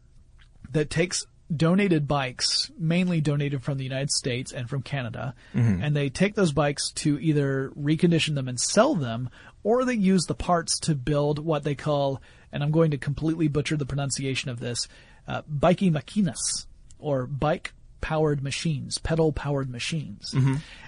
that 0.71 0.91
takes 0.91 1.27
donated 1.55 2.07
bikes, 2.07 2.71
mainly 2.79 3.21
donated 3.21 3.63
from 3.63 3.77
the 3.79 3.85
United 3.85 4.11
States 4.11 4.53
and 4.53 4.69
from 4.69 4.83
Canada, 4.83 5.35
and 5.83 5.97
they 5.97 6.09
take 6.09 6.35
those 6.35 6.53
bikes 6.53 6.91
to 6.93 7.19
either 7.21 7.71
recondition 7.79 8.35
them 8.35 8.49
and 8.49 8.59
sell 8.61 8.95
them, 8.95 9.31
or 9.63 9.85
they 9.85 9.95
use 9.95 10.25
the 10.27 10.35
parts 10.35 10.79
to 10.81 10.95
build 10.95 11.39
what 11.39 11.65
they 11.65 11.75
call, 11.75 12.21
and 12.53 12.63
I'm 12.63 12.71
going 12.71 12.93
to 12.93 12.99
completely 12.99 13.49
butcher 13.49 13.77
the 13.77 13.87
pronunciation 13.87 14.51
of 14.51 14.61
this, 14.61 14.87
uh, 15.27 15.43
bikey 15.49 15.91
machinas, 15.91 16.67
or 16.99 17.27
bike 17.27 17.73
powered 18.01 18.43
machines, 18.43 18.99
pedal 18.99 19.33
powered 19.33 19.69
machines. 19.71 20.33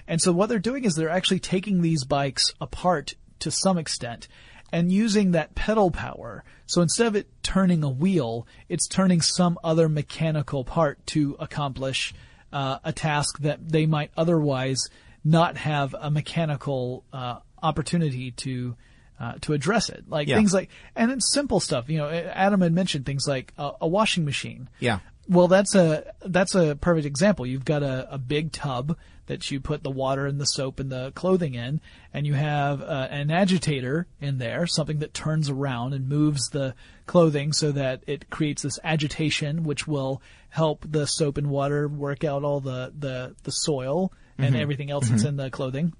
And 0.07 0.21
so 0.21 0.31
what 0.31 0.49
they're 0.49 0.59
doing 0.59 0.83
is 0.85 0.95
they're 0.95 1.09
actually 1.09 1.39
taking 1.39 1.81
these 1.81 2.03
bikes 2.05 2.53
apart 2.59 3.15
to 3.39 3.51
some 3.51 3.77
extent 3.77 4.27
and 4.73 4.91
using 4.91 5.31
that 5.31 5.53
pedal 5.55 5.89
power. 5.91 6.43
So 6.65 6.81
instead 6.81 7.07
of 7.07 7.15
it 7.15 7.27
turning 7.43 7.83
a 7.83 7.89
wheel, 7.89 8.47
it's 8.67 8.87
turning 8.87 9.21
some 9.21 9.57
other 9.63 9.87
mechanical 9.87 10.65
part 10.65 11.05
to 11.07 11.37
accomplish 11.39 12.13
uh, 12.51 12.79
a 12.83 12.91
task 12.91 13.39
that 13.39 13.69
they 13.69 13.85
might 13.85 14.11
otherwise 14.17 14.79
not 15.23 15.55
have 15.57 15.95
a 15.97 16.09
mechanical 16.11 17.05
uh, 17.13 17.37
opportunity 17.61 18.31
to 18.31 18.75
uh, 19.19 19.33
to 19.41 19.53
address 19.53 19.89
it. 19.89 20.03
Like 20.09 20.27
Yeah. 20.27 20.35
things 20.37 20.53
like, 20.53 20.69
and 20.95 21.11
it's 21.11 21.31
simple 21.31 21.59
stuff. 21.59 21.87
You 21.87 21.99
know, 21.99 22.09
Adam 22.09 22.61
had 22.61 22.73
mentioned 22.73 23.05
things 23.05 23.25
like 23.27 23.53
a, 23.57 23.71
a 23.81 23.87
washing 23.87 24.25
machine. 24.25 24.67
Yeah. 24.79 24.99
Well, 25.27 25.47
that's 25.47 25.73
a 25.73 26.13
that's 26.25 26.53
a 26.53 26.75
perfect 26.75 27.05
example. 27.05 27.45
You've 27.45 27.65
got 27.65 27.81
a, 27.81 28.13
a 28.13 28.17
big 28.17 28.51
tub 28.51 28.97
that 29.27 29.49
you 29.49 29.61
put 29.61 29.83
the 29.83 29.89
water 29.89 30.25
and 30.25 30.39
the 30.39 30.45
soap 30.45 30.81
and 30.81 30.91
the 30.91 31.11
clothing 31.15 31.55
in, 31.55 31.79
and 32.13 32.27
you 32.27 32.33
have 32.33 32.81
uh, 32.81 33.07
an 33.09 33.31
agitator 33.31 34.05
in 34.19 34.37
there, 34.37 34.67
something 34.67 34.99
that 34.99 35.13
turns 35.13 35.49
around 35.49 35.93
and 35.93 36.09
moves 36.09 36.49
the 36.49 36.75
clothing 37.05 37.53
so 37.53 37.71
that 37.71 38.03
it 38.05 38.29
creates 38.29 38.63
this 38.63 38.79
agitation, 38.83 39.63
which 39.63 39.87
will 39.87 40.21
help 40.49 40.85
the 40.89 41.07
soap 41.07 41.37
and 41.37 41.47
water 41.47 41.87
work 41.87 42.23
out 42.23 42.43
all 42.43 42.59
the 42.59 42.91
the, 42.97 43.35
the 43.43 43.51
soil 43.51 44.11
and 44.37 44.55
everything 44.55 44.91
else 44.91 45.07
that's 45.07 45.23
in 45.23 45.37
the 45.37 45.49
clothing. 45.49 45.93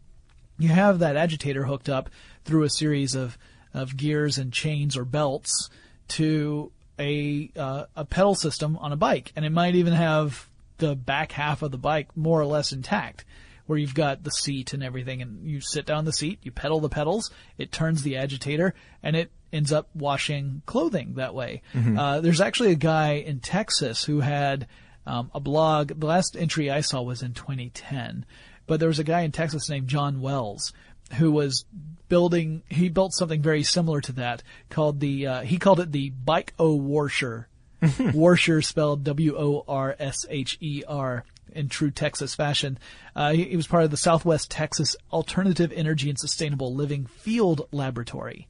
You 0.60 0.70
have 0.70 1.00
that 1.00 1.16
agitator 1.16 1.64
hooked 1.64 1.88
up 1.88 2.10
through 2.44 2.64
a 2.64 2.70
series 2.70 3.16
of 3.16 3.38
of 3.74 3.96
gears 3.96 4.38
and 4.38 4.52
chains 4.52 4.98
or 4.98 5.06
belts 5.06 5.70
to 6.10 6.72
a 7.00 7.50
uh, 7.56 7.86
a 7.96 8.06
pedal 8.06 8.36
system 8.36 8.78
on 8.78 8.92
a 8.92 8.98
bike, 8.98 9.32
and 9.36 9.46
it 9.46 9.52
might 9.52 9.76
even 9.76 9.94
have 9.94 10.48
the 10.78 10.96
back 10.96 11.32
half 11.32 11.62
of 11.62 11.72
the 11.72 11.78
bike 11.78 12.16
more 12.16 12.40
or 12.40 12.46
less 12.46 12.72
intact, 12.72 13.26
where 13.66 13.80
you've 13.80 13.96
got 13.96 14.24
the 14.24 14.32
seat 14.32 14.74
and 14.74 14.84
everything, 14.84 15.22
and 15.22 15.48
you 15.48 15.62
sit 15.62 15.86
down 15.86 16.06
the 16.06 16.14
seat, 16.14 16.40
you 16.44 16.52
pedal 16.52 16.80
the 16.80 16.90
pedals, 16.90 17.32
it 17.58 17.72
turns 17.72 18.04
the 18.04 18.18
agitator, 18.18 18.74
and 19.02 19.16
it 19.16 19.32
ends 19.52 19.72
up 19.72 19.88
washing 19.94 20.62
clothing 20.66 21.14
that 21.16 21.34
way. 21.36 21.62
Uh, 21.98 22.22
there's 22.22 22.42
actually 22.42 22.72
a 22.72 22.76
guy 22.76 23.14
in 23.14 23.40
Texas 23.40 24.04
who 24.04 24.20
had 24.20 24.68
um, 25.06 25.30
a 25.34 25.40
blog. 25.40 26.00
The 26.00 26.08
last 26.08 26.36
entry 26.36 26.72
I 26.72 26.82
saw 26.82 27.02
was 27.02 27.22
in 27.22 27.34
2010, 27.34 28.26
but 28.66 28.80
there 28.80 28.90
was 28.90 29.00
a 29.00 29.04
guy 29.04 29.22
in 29.22 29.32
Texas 29.32 29.70
named 29.70 29.88
John 29.88 30.22
Wells 30.22 30.74
who 31.14 31.32
was 31.32 31.66
building. 32.10 32.64
He 32.70 32.90
built 32.90 33.14
something 33.14 33.42
very 33.42 33.64
similar 33.64 34.02
to 34.02 34.12
that 34.14 34.44
called 34.70 35.00
the. 35.00 35.28
Uh, 35.28 35.42
he 35.42 35.58
called 35.58 35.80
it 35.80 35.92
the 35.92 36.10
Bike 36.10 36.54
O 36.60 36.78
Warsher. 36.78 37.46
Warsher 37.82 38.64
spelled 38.64 39.04
W 39.04 39.36
O 39.38 39.64
R 39.68 39.96
S 40.00 40.26
H 40.30 40.58
E 40.62 40.84
R 40.88 41.26
in 41.52 41.70
true 41.70 41.92
Texas 41.92 42.36
fashion. 42.36 42.78
Uh, 43.16 43.34
he, 43.34 43.44
he 43.44 43.56
was 43.58 43.68
part 43.68 43.84
of 43.84 43.92
the 43.92 43.98
Southwest 43.98 44.50
Texas 44.50 44.96
Alternative 45.12 45.72
Energy 45.74 46.10
and 46.10 46.20
Sustainable 46.20 46.74
Living 46.74 47.06
Field 47.06 47.68
Laboratory. 47.72 48.48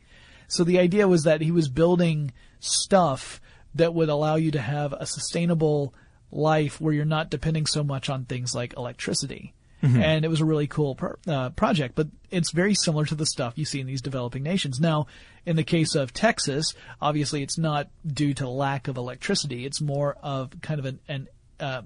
So 0.47 0.63
the 0.63 0.79
idea 0.79 1.07
was 1.07 1.23
that 1.23 1.41
he 1.41 1.51
was 1.51 1.67
building 1.67 2.31
stuff 2.59 3.41
that 3.75 3.93
would 3.93 4.09
allow 4.09 4.35
you 4.35 4.51
to 4.51 4.61
have 4.61 4.93
a 4.93 5.05
sustainable 5.05 5.93
life 6.31 6.79
where 6.79 6.93
you're 6.93 7.05
not 7.05 7.29
depending 7.29 7.65
so 7.65 7.83
much 7.83 8.09
on 8.09 8.25
things 8.25 8.53
like 8.53 8.75
electricity. 8.77 9.53
And 9.83 10.23
it 10.23 10.29
was 10.29 10.39
a 10.39 10.45
really 10.45 10.67
cool 10.67 10.95
pro- 10.95 11.15
uh, 11.27 11.49
project, 11.49 11.93
but 11.95 12.07
it's 12.31 12.51
very 12.51 12.73
similar 12.73 13.05
to 13.05 13.15
the 13.15 13.25
stuff 13.25 13.57
you 13.57 13.65
see 13.65 13.81
in 13.81 13.85
these 13.87 14.01
developing 14.01 14.41
nations. 14.41 14.79
Now, 14.79 15.07
in 15.45 15.57
the 15.57 15.63
case 15.65 15.93
of 15.95 16.13
Texas, 16.13 16.73
obviously 17.01 17.43
it's 17.43 17.57
not 17.57 17.89
due 18.07 18.33
to 18.35 18.47
lack 18.47 18.87
of 18.87 18.95
electricity. 18.95 19.65
It's 19.65 19.81
more 19.81 20.15
of 20.23 20.53
kind 20.61 20.79
of 20.79 20.85
an, 20.85 20.99
an 21.09 21.27
uh, 21.59 21.81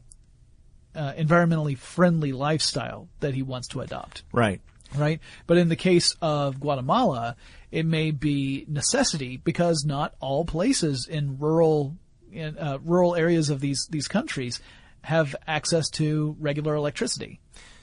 uh, 0.96 1.14
environmentally 1.14 1.78
friendly 1.78 2.32
lifestyle 2.34 3.08
that 3.20 3.34
he 3.34 3.42
wants 3.42 3.68
to 3.70 3.82
adopt 3.82 4.24
Right. 4.32 4.62
right? 4.96 5.20
But 5.48 5.58
in 5.58 5.70
the 5.70 5.76
case 5.76 6.16
of 6.22 6.60
Guatemala, 6.60 7.36
it 7.72 7.86
may 7.86 8.12
be 8.12 8.66
necessity 8.68 9.38
because 9.38 9.84
not 9.86 10.14
all 10.20 10.46
places 10.46 11.08
in 11.10 11.40
rural 11.40 11.96
in 12.32 12.58
uh, 12.58 12.78
rural 12.84 13.16
areas 13.16 13.50
of 13.50 13.60
these 13.60 13.88
these 13.90 14.08
countries 14.08 14.60
have 15.02 15.36
access 15.48 15.90
to 15.90 16.36
regular 16.40 16.76
electricity. 16.76 17.40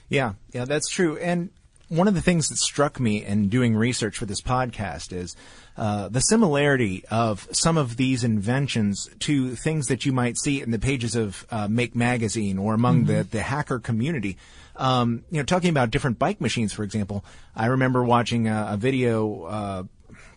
Yeah, 0.08 0.34
yeah, 0.52 0.64
that's 0.64 0.88
true. 0.88 1.16
And 1.16 1.50
one 1.88 2.08
of 2.08 2.14
the 2.14 2.22
things 2.22 2.48
that 2.48 2.56
struck 2.56 2.98
me 2.98 3.24
in 3.24 3.48
doing 3.48 3.76
research 3.76 4.16
for 4.16 4.26
this 4.26 4.40
podcast 4.40 5.12
is 5.12 5.36
uh, 5.76 6.08
the 6.08 6.20
similarity 6.20 7.04
of 7.10 7.48
some 7.52 7.76
of 7.76 7.96
these 7.96 8.24
inventions 8.24 9.08
to 9.20 9.54
things 9.54 9.88
that 9.88 10.06
you 10.06 10.12
might 10.12 10.38
see 10.38 10.62
in 10.62 10.70
the 10.70 10.78
pages 10.78 11.14
of 11.14 11.46
uh, 11.50 11.68
Make 11.68 11.94
Magazine 11.94 12.58
or 12.58 12.74
among 12.74 13.04
the, 13.04 13.24
the 13.24 13.42
hacker 13.42 13.78
community. 13.78 14.36
Um, 14.76 15.24
you 15.30 15.38
know, 15.38 15.44
talking 15.44 15.70
about 15.70 15.90
different 15.90 16.18
bike 16.18 16.40
machines, 16.40 16.72
for 16.72 16.82
example. 16.82 17.24
I 17.54 17.66
remember 17.66 18.02
watching 18.02 18.48
a, 18.48 18.68
a 18.70 18.76
video 18.76 19.42
uh, 19.44 19.82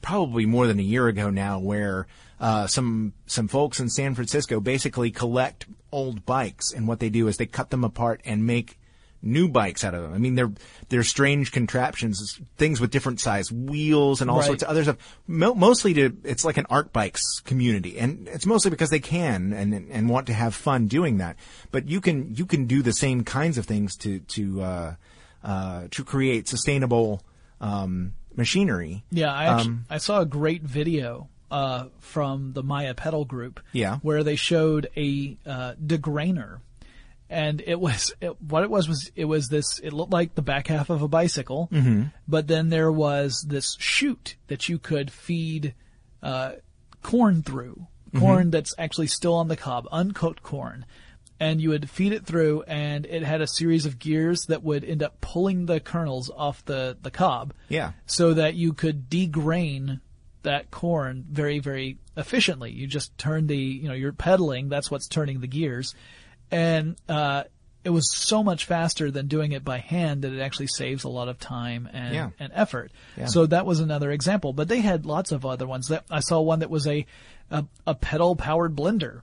probably 0.01 0.45
more 0.45 0.67
than 0.67 0.79
a 0.79 0.83
year 0.83 1.07
ago 1.07 1.29
now 1.29 1.59
where 1.59 2.07
uh, 2.39 2.67
some 2.67 3.13
some 3.25 3.47
folks 3.47 3.79
in 3.79 3.89
San 3.89 4.15
Francisco 4.15 4.59
basically 4.59 5.09
collect 5.11 5.65
old 5.91 6.25
bikes 6.25 6.71
and 6.71 6.87
what 6.87 6.99
they 6.99 7.09
do 7.09 7.27
is 7.27 7.37
they 7.37 7.45
cut 7.45 7.71
them 7.71 7.83
apart 7.83 8.21
and 8.25 8.45
make 8.45 8.77
new 9.21 9.47
bikes 9.47 9.83
out 9.83 9.93
of 9.93 10.01
them. 10.03 10.13
I 10.13 10.17
mean, 10.17 10.35
they're 10.35 10.51
they're 10.89 11.03
strange 11.03 11.51
contraptions, 11.51 12.39
things 12.57 12.79
with 12.79 12.91
different 12.91 13.19
size 13.19 13.51
wheels 13.51 14.21
and 14.21 14.29
all 14.29 14.37
Right. 14.37 14.45
sorts 14.45 14.63
of 14.63 14.69
other 14.69 14.83
stuff. 14.83 14.97
Mo- 15.27 15.55
mostly 15.55 15.93
to 15.95 16.15
it's 16.23 16.45
like 16.45 16.57
an 16.57 16.65
art 16.69 16.93
bikes 16.93 17.39
community, 17.41 17.97
and 17.99 18.27
it's 18.27 18.45
mostly 18.45 18.71
because 18.71 18.89
they 18.89 18.99
can 18.99 19.53
and 19.53 19.73
and 19.91 20.09
want 20.09 20.27
to 20.27 20.33
have 20.33 20.53
fun 20.55 20.87
doing 20.87 21.17
that. 21.17 21.35
But 21.71 21.87
you 21.89 21.99
can 22.01 22.35
you 22.35 22.45
can 22.45 22.65
do 22.65 22.81
the 22.81 22.93
same 22.93 23.23
kinds 23.23 23.57
of 23.57 23.65
things 23.65 23.95
to 23.97 24.19
to 24.19 24.61
uh, 24.61 24.95
uh, 25.43 25.87
to 25.91 26.03
create 26.03 26.47
sustainable 26.47 27.21
um, 27.59 28.13
machinery. 28.35 29.03
Yeah, 29.11 29.33
I 29.33 29.45
actually, 29.45 29.69
Um, 29.71 29.85
I 29.89 29.97
saw 29.97 30.21
a 30.21 30.25
great 30.25 30.61
video 30.63 31.27
uh, 31.49 31.85
from 31.99 32.53
the 32.53 32.61
Maya 32.61 32.93
Pedal 32.93 33.25
group. 33.25 33.59
Yeah. 33.71 33.97
where 34.03 34.23
they 34.23 34.35
showed 34.35 34.89
a 34.97 35.37
uh, 35.45 35.73
degrainer, 35.83 36.59
and 37.29 37.61
it 37.65 37.79
was 37.79 38.13
it, 38.21 38.41
what 38.41 38.63
it 38.63 38.69
was 38.69 38.87
was 38.87 39.11
it 39.15 39.25
was 39.25 39.47
this. 39.47 39.79
It 39.79 39.93
looked 39.93 40.13
like 40.13 40.35
the 40.35 40.41
back 40.41 40.67
half 40.67 40.89
of 40.89 41.01
a 41.01 41.07
bicycle, 41.07 41.69
mm-hmm. 41.71 42.03
but 42.27 42.47
then 42.47 42.69
there 42.69 42.91
was 42.91 43.45
this 43.47 43.75
chute 43.79 44.35
that 44.47 44.69
you 44.69 44.79
could 44.79 45.11
feed 45.11 45.73
uh, 46.23 46.53
corn 47.01 47.43
through, 47.43 47.87
corn 48.17 48.49
that's 48.51 48.73
actually 48.77 49.07
still 49.07 49.33
on 49.35 49.47
the 49.47 49.57
cob, 49.57 49.87
uncooked 49.91 50.43
corn. 50.43 50.85
And 51.39 51.61
you 51.61 51.69
would 51.69 51.87
feed 51.87 52.13
it 52.13 52.25
through, 52.25 52.63
and 52.63 53.05
it 53.05 53.21
had 53.21 53.41
a 53.41 53.47
series 53.47 53.85
of 53.85 53.99
gears 53.99 54.45
that 54.47 54.63
would 54.63 54.83
end 54.83 55.03
up 55.03 55.21
pulling 55.21 55.67
the 55.67 55.79
kernels 55.79 56.31
off 56.35 56.65
the, 56.65 56.97
the 56.99 57.11
cob 57.11 57.53
Yeah. 57.69 57.91
so 58.07 58.33
that 58.33 58.55
you 58.55 58.73
could 58.73 59.07
degrain 59.07 60.01
that 60.41 60.71
corn 60.71 61.25
very, 61.29 61.59
very 61.59 61.99
efficiently. 62.15 62.71
You 62.71 62.87
just 62.87 63.15
turn 63.19 63.45
the, 63.45 63.55
you 63.55 63.87
know, 63.87 63.93
you're 63.93 64.13
pedaling, 64.13 64.69
that's 64.69 64.89
what's 64.89 65.07
turning 65.07 65.39
the 65.39 65.47
gears. 65.47 65.93
And, 66.51 66.95
uh, 67.09 67.43
it 67.83 67.89
was 67.91 68.13
so 68.13 68.43
much 68.43 68.65
faster 68.65 69.09
than 69.11 69.27
doing 69.27 69.53
it 69.53 69.63
by 69.63 69.77
hand 69.77 70.23
that 70.23 70.33
it 70.33 70.41
actually 70.41 70.67
saves 70.67 71.05
a 71.05 71.09
lot 71.09 71.29
of 71.29 71.39
time 71.39 71.87
and, 71.93 72.13
Yeah. 72.13 72.29
and 72.37 72.51
effort. 72.53 72.91
Yeah. 73.15 73.27
So 73.27 73.45
that 73.45 73.65
was 73.65 73.79
another 73.79 74.11
example, 74.11 74.51
but 74.51 74.67
they 74.67 74.81
had 74.81 75.05
lots 75.05 75.31
of 75.31 75.45
other 75.45 75.65
ones 75.65 75.87
that 75.87 76.03
I 76.11 76.19
saw 76.19 76.41
one 76.41 76.59
that 76.59 76.69
was 76.69 76.85
a, 76.85 77.05
a, 77.49 77.63
a 77.85 77.95
pedal 77.95 78.35
powered 78.35 78.75
blender 78.75 79.21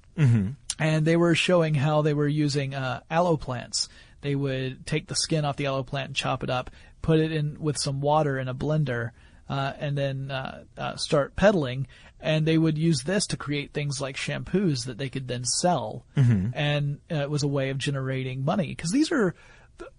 and 0.79 1.05
they 1.05 1.17
were 1.17 1.35
showing 1.35 1.75
how 1.75 2.01
they 2.01 2.15
were 2.15 2.27
using 2.29 2.75
uh, 2.75 3.01
aloe 3.11 3.37
plants. 3.37 3.91
They 4.23 4.35
would 4.35 4.87
take 4.87 5.09
the 5.09 5.15
skin 5.17 5.45
off 5.45 5.57
the 5.57 5.67
aloe 5.67 5.83
plant 5.83 6.07
and 6.09 6.17
chop 6.17 6.43
it 6.43 6.49
up, 6.49 6.71
put 7.03 7.19
it 7.21 7.33
in 7.33 7.59
with 7.61 7.77
some 7.77 8.01
water 8.01 8.39
in 8.39 8.49
a 8.49 8.55
blender, 8.55 9.11
uh, 9.47 9.75
and 9.79 9.99
then 9.99 10.31
uh, 10.31 10.65
uh, 10.79 10.97
start 10.97 11.37
pedaling. 11.37 11.87
And 12.25 12.47
they 12.47 12.57
would 12.57 12.79
use 12.79 13.03
this 13.03 13.27
to 13.29 13.37
create 13.37 13.75
things 13.75 14.01
like 14.01 14.17
shampoos 14.17 14.87
that 14.87 14.97
they 14.97 15.11
could 15.11 15.29
then 15.29 15.45
sell. 15.45 16.07
And 16.55 16.99
uh, 17.13 17.17
it 17.17 17.31
was 17.31 17.43
a 17.43 17.49
way 17.49 17.69
of 17.69 17.77
generating 17.77 18.45
money 18.45 18.69
because 18.69 18.93
these 18.93 19.13
are, 19.13 19.35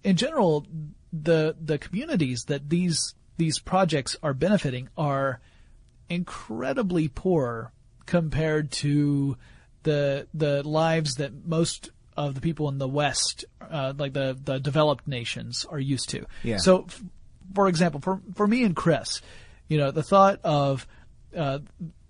in 0.03 0.15
general, 0.15 0.65
the 1.13 1.55
the 1.61 1.77
communities 1.77 2.45
that 2.47 2.67
these 2.67 3.13
these 3.37 3.59
projects 3.59 4.17
are 4.23 4.33
benefiting 4.33 4.89
are 4.97 5.39
incredibly 6.09 7.07
poor 7.07 7.71
compared 8.05 8.71
to 8.71 9.37
the 9.83 10.27
the 10.33 10.67
lives 10.67 11.15
that 11.15 11.45
most 11.45 11.91
of 12.17 12.33
the 12.33 12.41
people 12.41 12.69
in 12.69 12.77
the 12.77 12.87
West, 12.87 13.45
uh, 13.61 13.93
like 13.97 14.13
the 14.13 14.37
the 14.43 14.59
developed 14.59 15.07
nations, 15.07 15.65
are 15.69 15.79
used 15.79 16.09
to. 16.09 16.25
Yeah. 16.43 16.57
So, 16.57 16.85
f- 16.87 17.03
for 17.53 17.67
example, 17.67 18.01
for 18.01 18.21
for 18.33 18.47
me 18.47 18.63
and 18.63 18.75
Chris, 18.75 19.21
you 19.67 19.77
know, 19.77 19.91
the 19.91 20.03
thought 20.03 20.39
of 20.43 20.87
uh, 21.35 21.59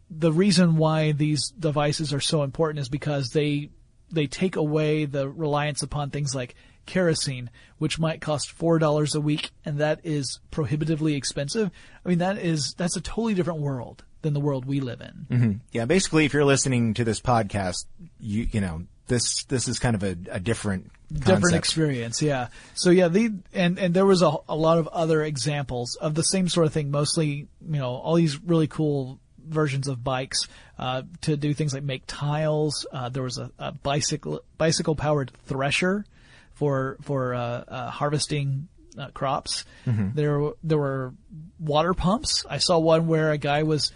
the 0.09 0.31
reason 0.31 0.77
why 0.77 1.11
these 1.11 1.49
devices 1.49 2.13
are 2.13 2.19
so 2.19 2.43
important 2.43 2.79
is 2.79 2.89
because 2.89 3.29
they 3.29 3.69
they 4.11 4.27
take 4.27 4.55
away 4.55 5.05
the 5.05 5.27
reliance 5.27 5.81
upon 5.81 6.09
things 6.09 6.35
like 6.35 6.55
kerosene, 6.85 7.49
which 7.79 7.99
might 7.99 8.21
cost 8.21 8.51
four 8.51 8.79
dollars 8.79 9.15
a 9.15 9.21
week, 9.21 9.51
and 9.65 9.79
that 9.79 10.01
is 10.03 10.39
prohibitively 10.51 11.15
expensive. 11.15 11.71
I 12.05 12.09
mean, 12.09 12.19
that 12.19 12.37
is 12.37 12.75
that's 12.77 12.95
a 12.95 13.01
totally 13.01 13.33
different 13.33 13.61
world 13.61 14.03
than 14.21 14.33
the 14.33 14.39
world 14.39 14.65
we 14.65 14.79
live 14.79 15.01
in. 15.01 15.37
Mm-hmm. 15.37 15.51
Yeah, 15.71 15.85
basically, 15.85 16.25
if 16.25 16.33
you're 16.33 16.45
listening 16.45 16.93
to 16.95 17.03
this 17.03 17.19
podcast, 17.19 17.85
you 18.19 18.47
you 18.51 18.61
know 18.61 18.83
this 19.07 19.43
this 19.45 19.67
is 19.67 19.79
kind 19.79 19.95
of 19.95 20.03
a, 20.03 20.15
a 20.31 20.39
different 20.39 20.91
different 21.13 21.55
experience 21.55 22.21
yeah 22.21 22.47
so 22.73 22.89
yeah 22.89 23.07
the 23.07 23.31
and 23.53 23.77
and 23.77 23.93
there 23.93 24.07
was 24.07 24.23
a, 24.23 24.35
a 24.49 24.55
lot 24.55 24.79
of 24.79 24.87
other 24.87 25.21
examples 25.21 25.95
of 25.97 26.15
the 26.15 26.23
same 26.23 26.49
sort 26.49 26.65
of 26.65 26.73
thing 26.73 26.89
mostly 26.89 27.47
you 27.61 27.77
know 27.77 27.89
all 27.89 28.15
these 28.15 28.41
really 28.41 28.65
cool 28.65 29.19
versions 29.47 29.87
of 29.87 30.03
bikes 30.03 30.47
uh, 30.79 31.03
to 31.21 31.37
do 31.37 31.53
things 31.53 31.73
like 31.73 31.83
make 31.83 32.03
tiles. 32.07 32.85
Uh, 32.91 33.09
there 33.09 33.23
was 33.23 33.37
a, 33.37 33.51
a 33.59 33.71
bicycle 33.71 34.41
bicycle 34.57 34.95
powered 34.95 35.31
thresher 35.45 36.05
for 36.53 36.97
for 37.01 37.33
uh, 37.33 37.39
uh, 37.67 37.89
harvesting 37.89 38.67
uh, 38.97 39.07
crops. 39.09 39.65
There 39.85 40.51
there 40.63 40.77
were 40.77 41.13
water 41.59 41.93
pumps. 41.93 42.45
I 42.49 42.57
saw 42.59 42.77
one 42.79 43.07
where 43.07 43.31
a 43.31 43.37
guy 43.37 43.63
was 43.63 43.91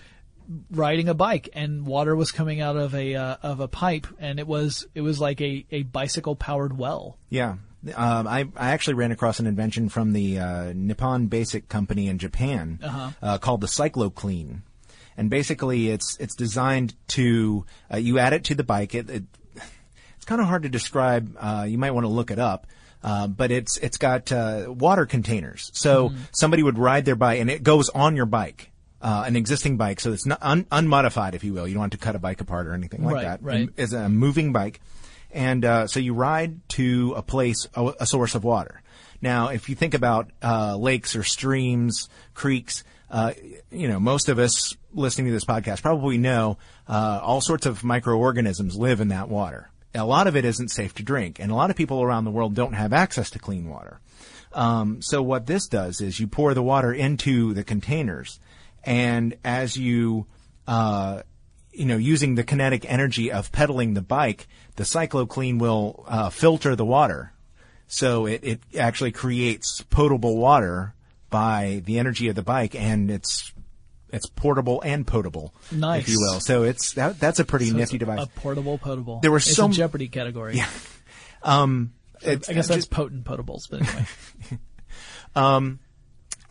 riding 0.71 1.07
a 1.09 1.13
bike 1.13 1.49
and 1.53 1.85
water 1.85 2.15
was 2.15 2.31
coming 2.31 2.59
out 2.59 2.75
of 2.75 2.95
a 2.95 3.15
uh, 3.15 3.35
of 3.43 3.59
a 3.59 3.67
pipe 3.67 4.07
and 4.19 4.39
it 4.39 4.47
was 4.47 4.87
it 4.95 5.01
was 5.01 5.19
like 5.19 5.41
a, 5.41 5.65
a 5.71 5.83
bicycle 5.83 6.35
powered 6.35 6.77
well. 6.77 7.17
Yeah. 7.29 7.57
Um, 7.95 8.27
I, 8.27 8.45
I 8.57 8.71
actually 8.71 8.95
ran 8.95 9.11
across 9.13 9.39
an 9.39 9.47
invention 9.47 9.87
from 9.87 10.11
the 10.11 10.37
uh, 10.39 10.73
Nippon 10.75 11.27
Basic 11.27 11.69
Company 11.69 12.07
in 12.09 12.17
Japan 12.17 12.77
Uh-huh. 12.83 13.11
uh, 13.21 13.37
called 13.37 13.61
the 13.61 13.67
CycloClean, 13.67 14.63
and 15.19 15.29
basically 15.29 15.89
it's 15.89 16.17
it's 16.19 16.35
designed 16.35 16.95
to 17.09 17.65
uh, 17.93 17.97
you 17.97 18.17
add 18.19 18.33
it 18.33 18.45
to 18.45 18.55
the 18.55 18.63
bike. 18.63 18.95
It, 18.95 19.09
it 19.09 19.23
it's 20.15 20.25
kind 20.25 20.41
of 20.41 20.47
hard 20.47 20.63
to 20.63 20.69
describe. 20.69 21.35
Uh, 21.39 21.65
you 21.67 21.77
might 21.77 21.91
want 21.91 22.05
to 22.05 22.09
look 22.09 22.31
it 22.31 22.39
up. 22.39 22.65
Uh, 23.01 23.27
but 23.27 23.49
it's 23.49 23.77
it's 23.77 23.95
got 23.97 24.29
uh, 24.31 24.65
water 24.67 25.05
containers, 25.05 25.71
so 25.73 26.09
Mm-hmm. 26.09 26.17
somebody 26.33 26.63
would 26.63 26.77
ride 26.77 27.05
their 27.05 27.15
bike, 27.15 27.39
and 27.39 27.49
it 27.49 27.63
goes 27.63 27.87
on 27.87 28.17
your 28.17 28.25
bike, 28.25 28.71
uh, 29.01 29.23
an 29.25 29.37
existing 29.37 29.77
bike, 29.77 30.01
so 30.01 30.11
it's 30.11 30.25
not 30.25 30.39
un- 30.41 30.65
unmodified, 30.69 31.33
if 31.33 31.45
you 31.45 31.53
will. 31.53 31.65
You 31.65 31.75
don't 31.75 31.83
have 31.83 31.91
to 31.91 31.97
cut 31.97 32.15
a 32.17 32.19
bike 32.19 32.41
apart 32.41 32.67
or 32.67 32.73
anything 32.73 33.05
like 33.05 33.15
Right, 33.15 33.23
that. 33.23 33.41
right. 33.41 33.69
It's 33.77 33.93
a 33.93 34.09
moving 34.09 34.51
bike, 34.51 34.81
and 35.31 35.63
uh, 35.63 35.87
so 35.87 36.01
you 36.01 36.13
ride 36.13 36.67
to 36.71 37.13
a 37.15 37.21
place, 37.21 37.67
a, 37.73 37.93
a 38.01 38.05
source 38.05 38.35
of 38.35 38.43
water. 38.43 38.81
Now, 39.21 39.47
if 39.47 39.69
you 39.69 39.75
think 39.75 39.93
about 39.93 40.31
uh, 40.43 40.75
lakes 40.75 41.15
or 41.15 41.23
streams, 41.23 42.09
creeks, 42.33 42.83
uh, 43.09 43.31
you 43.71 43.87
know, 43.87 44.01
most 44.01 44.27
of 44.27 44.39
us 44.39 44.75
listening 44.93 45.27
to 45.27 45.33
this 45.33 45.45
podcast 45.45 45.81
probably 45.81 46.17
know 46.17 46.57
uh, 46.87 47.19
all 47.21 47.41
sorts 47.41 47.65
of 47.65 47.83
microorganisms 47.83 48.75
live 48.75 49.01
in 49.01 49.09
that 49.09 49.29
water. 49.29 49.69
A 49.95 50.05
lot 50.05 50.27
of 50.27 50.35
it 50.35 50.45
isn't 50.45 50.69
safe 50.69 50.93
to 50.95 51.03
drink, 51.03 51.39
and 51.39 51.51
a 51.51 51.55
lot 51.55 51.69
of 51.69 51.75
people 51.75 52.01
around 52.01 52.25
the 52.25 52.31
world 52.31 52.53
don't 52.53 52.73
have 52.73 52.93
access 52.93 53.31
to 53.31 53.39
clean 53.39 53.67
water. 53.67 53.99
Um, 54.53 55.01
so 55.01 55.21
what 55.21 55.47
this 55.47 55.67
does 55.67 56.01
is 56.01 56.19
you 56.19 56.27
pour 56.27 56.53
the 56.53 56.63
water 56.63 56.93
into 56.93 57.53
the 57.53 57.63
containers, 57.63 58.39
and 58.83 59.35
as 59.43 59.77
you 59.77 60.27
uh, 60.67 61.23
you 61.71 61.85
know, 61.85 61.97
using 61.97 62.35
the 62.35 62.43
kinetic 62.43 62.85
energy 62.89 63.31
of 63.31 63.51
pedaling 63.51 63.93
the 63.93 64.01
bike, 64.01 64.47
the 64.75 64.83
CycloClean 64.83 65.59
will 65.59 66.03
uh, 66.07 66.29
filter 66.29 66.75
the 66.75 66.85
water. 66.85 67.31
So 67.87 68.25
it, 68.25 68.43
it 68.43 68.59
actually 68.77 69.11
creates 69.11 69.81
potable 69.89 70.37
water 70.37 70.93
by 71.29 71.81
the 71.85 71.97
energy 71.99 72.27
of 72.27 72.35
the 72.35 72.43
bike, 72.43 72.75
and 72.75 73.09
it's 73.09 73.53
it's 74.11 74.25
portable 74.27 74.81
and 74.81 75.05
potable, 75.05 75.53
Nice. 75.71 76.03
if 76.03 76.09
you 76.09 76.17
will. 76.19 76.39
So 76.39 76.63
it's 76.63 76.93
that, 76.93 77.19
that's 77.19 77.39
a 77.39 77.45
pretty 77.45 77.69
So 77.69 77.77
nifty 77.77 77.97
device. 77.97 78.23
A 78.23 78.27
portable 78.27 78.77
potable. 78.77 79.19
There 79.21 79.31
were 79.31 79.37
it's 79.37 79.55
so 79.55 79.65
m- 79.65 79.71
Jeopardy 79.71 80.07
category. 80.07 80.55
Yeah. 80.57 80.69
um, 81.43 81.93
I 82.25 82.35
guess 82.35 82.47
that's 82.47 82.67
just- 82.69 82.91
potent 82.91 83.23
potables, 83.25 83.69
but 83.69 83.81
anyway. 83.81 84.05
um, 85.35 85.79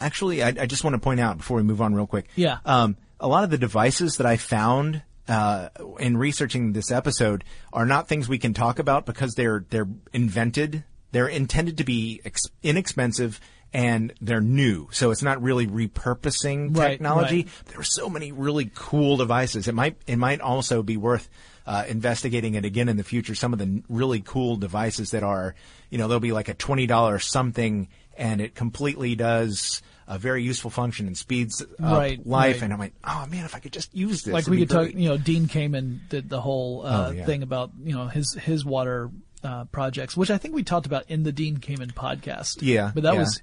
Actually, 0.01 0.43
I, 0.45 0.49
I 0.49 0.67
just 0.67 0.85
want 0.85 0.95
to 0.95 1.01
point 1.01 1.19
out 1.19 1.39
before 1.39 1.57
we 1.57 1.65
move 1.65 1.83
on 1.83 1.93
real 1.93 2.07
quick. 2.07 2.29
Yeah. 2.37 2.59
Um, 2.65 2.97
a 3.19 3.27
lot 3.27 3.43
of 3.43 3.51
the 3.51 3.59
devices 3.59 4.19
that 4.19 4.27
I 4.29 4.37
found 4.37 5.03
uh, 5.27 5.71
in 5.99 6.17
researching 6.17 6.73
this 6.73 6.93
episode 6.93 7.43
are 7.73 7.85
not 7.85 8.07
things 8.07 8.29
we 8.29 8.39
can 8.39 8.55
talk 8.55 8.79
about 8.79 9.07
because 9.07 9.35
they're 9.35 9.67
they're 9.71 9.89
invented. 10.13 10.85
They're 11.11 11.27
intended 11.27 11.79
to 11.79 11.85
be 11.85 12.21
ex- 12.25 12.47
inexpensive 12.63 13.41
and 13.73 14.13
they're 14.21 14.41
new, 14.41 14.89
so 14.93 15.11
it's 15.11 15.23
not 15.23 15.43
really 15.43 15.67
repurposing 15.67 16.77
Right, 16.77 16.93
technology. 16.93 17.37
right. 17.37 17.49
There 17.67 17.81
are 17.81 17.85
so 17.85 18.09
many 18.09 18.33
really 18.33 18.71
cool 18.75 19.17
devices. 19.17 19.69
It 19.69 19.75
might 19.75 19.97
it 20.07 20.17
might 20.17 20.41
also 20.41 20.83
be 20.83 20.97
worth 20.97 21.29
uh, 21.67 21.85
investigating 21.89 22.55
it 22.55 22.65
again 22.65 22.89
in 22.89 22.97
the 22.97 23.05
future. 23.05 23.35
Some 23.35 23.53
of 23.53 23.59
the 23.59 23.67
n- 23.67 23.85
really 23.89 24.21
cool 24.21 24.57
devices 24.57 25.11
that 25.11 25.23
are, 25.23 25.55
you 25.91 25.99
know, 25.99 26.09
there'll 26.09 26.21
be 26.21 26.33
like 26.33 26.49
a 26.49 26.55
twenty 26.55 26.87
dollars 26.87 27.27
something, 27.27 27.89
and 28.17 28.41
it 28.41 28.55
completely 28.55 29.15
does 29.15 29.83
a 30.11 30.19
very 30.19 30.43
useful 30.43 30.71
function 30.71 31.07
and 31.07 31.19
speeds 31.19 31.61
up 31.61 31.69
Right, 31.79 32.27
life. 32.27 32.55
right. 32.57 32.63
And 32.63 32.73
I'm 32.73 32.79
like, 32.79 32.95
oh 33.05 33.27
man, 33.29 33.45
if 33.45 33.55
I 33.55 33.59
could 33.59 33.75
just 33.75 33.95
use 33.95 34.23
this, 34.23 34.33
like 34.33 34.47
we 34.47 34.61
could 34.61 34.71
talk, 34.71 34.89
you 34.95 35.11
know, 35.11 35.19
Dean 35.19 35.47
Kamen 35.47 36.09
did 36.09 36.31
the 36.31 36.41
whole 36.41 36.87
uh, 36.87 37.09
Oh, 37.09 37.11
yeah. 37.11 37.27
thing 37.27 37.43
about, 37.43 37.73
you 37.85 37.93
know, 37.95 38.07
his, 38.07 38.33
his 38.33 38.65
water 38.65 39.11
uh, 39.45 39.67
projects, 39.67 40.17
which 40.17 40.31
I 40.31 40.39
think 40.39 40.55
we 40.55 40.63
talked 40.63 40.87
about 40.87 41.05
in 41.11 41.25
the 41.25 41.33
Dean 41.33 41.59
Kamen 41.59 41.93
podcast. 41.93 42.63
Yeah, 42.63 42.91
But 42.95 43.03
that 43.03 43.13
yeah. 43.13 43.19
was 43.21 43.43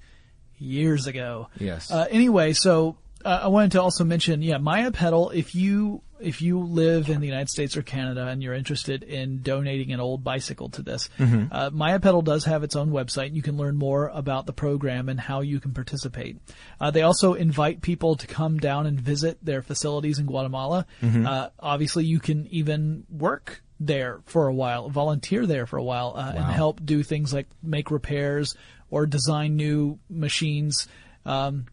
years 0.57 1.07
ago. 1.07 1.49
Yes. 1.59 1.91
Uh, 1.91 2.05
anyway, 2.09 2.53
so 2.53 2.97
uh, 3.23 3.41
I 3.43 3.47
wanted 3.47 3.71
to 3.73 3.81
also 3.81 4.03
mention, 4.03 4.41
yeah, 4.41 4.57
Maya 4.57 4.91
Pedal. 4.91 5.31
If 5.31 5.55
you 5.55 6.01
if 6.17 6.41
you 6.41 6.59
live 6.61 7.09
in 7.09 7.19
the 7.19 7.27
United 7.27 7.49
States 7.49 7.75
or 7.75 7.81
Canada 7.81 8.25
and 8.27 8.41
you're 8.41 8.53
interested 8.53 9.03
in 9.03 9.41
donating 9.41 9.91
an 9.91 9.99
old 9.99 10.23
bicycle 10.23 10.69
to 10.69 10.81
this, 10.81 11.09
Mm-hmm. 11.19 11.47
uh, 11.51 11.69
Maya 11.73 11.99
Pedal 11.99 12.21
does 12.21 12.45
have 12.45 12.63
its 12.63 12.75
own 12.75 12.89
website. 12.89 13.33
You 13.35 13.41
can 13.41 13.57
learn 13.57 13.75
more 13.75 14.07
about 14.13 14.45
the 14.45 14.53
program 14.53 15.09
and 15.09 15.19
how 15.19 15.41
you 15.41 15.59
can 15.59 15.73
participate. 15.73 16.37
Uh, 16.79 16.89
they 16.91 17.01
also 17.01 17.33
invite 17.33 17.81
people 17.81 18.15
to 18.15 18.27
come 18.27 18.59
down 18.59 18.85
and 18.87 18.99
visit 18.99 19.43
their 19.43 19.61
facilities 19.61 20.17
in 20.17 20.25
Guatemala. 20.25 20.85
Mm-hmm. 21.01 21.27
Uh, 21.27 21.49
obviously, 21.59 22.05
you 22.05 22.19
can 22.21 22.47
even 22.47 23.03
work 23.09 23.61
there 23.77 24.21
for 24.25 24.47
a 24.47 24.53
while, 24.53 24.89
volunteer 24.89 25.45
there 25.45 25.65
for 25.65 25.75
a 25.75 25.83
while, 25.83 26.13
uh, 26.15 26.31
and 26.33 26.45
help 26.45 26.79
do 26.85 27.03
things 27.03 27.33
like 27.33 27.47
make 27.61 27.91
repairs 27.91 28.55
or 28.95 29.05
design 29.05 29.57
new 29.57 29.99
machines. 30.09 30.87
Um, 31.25 31.65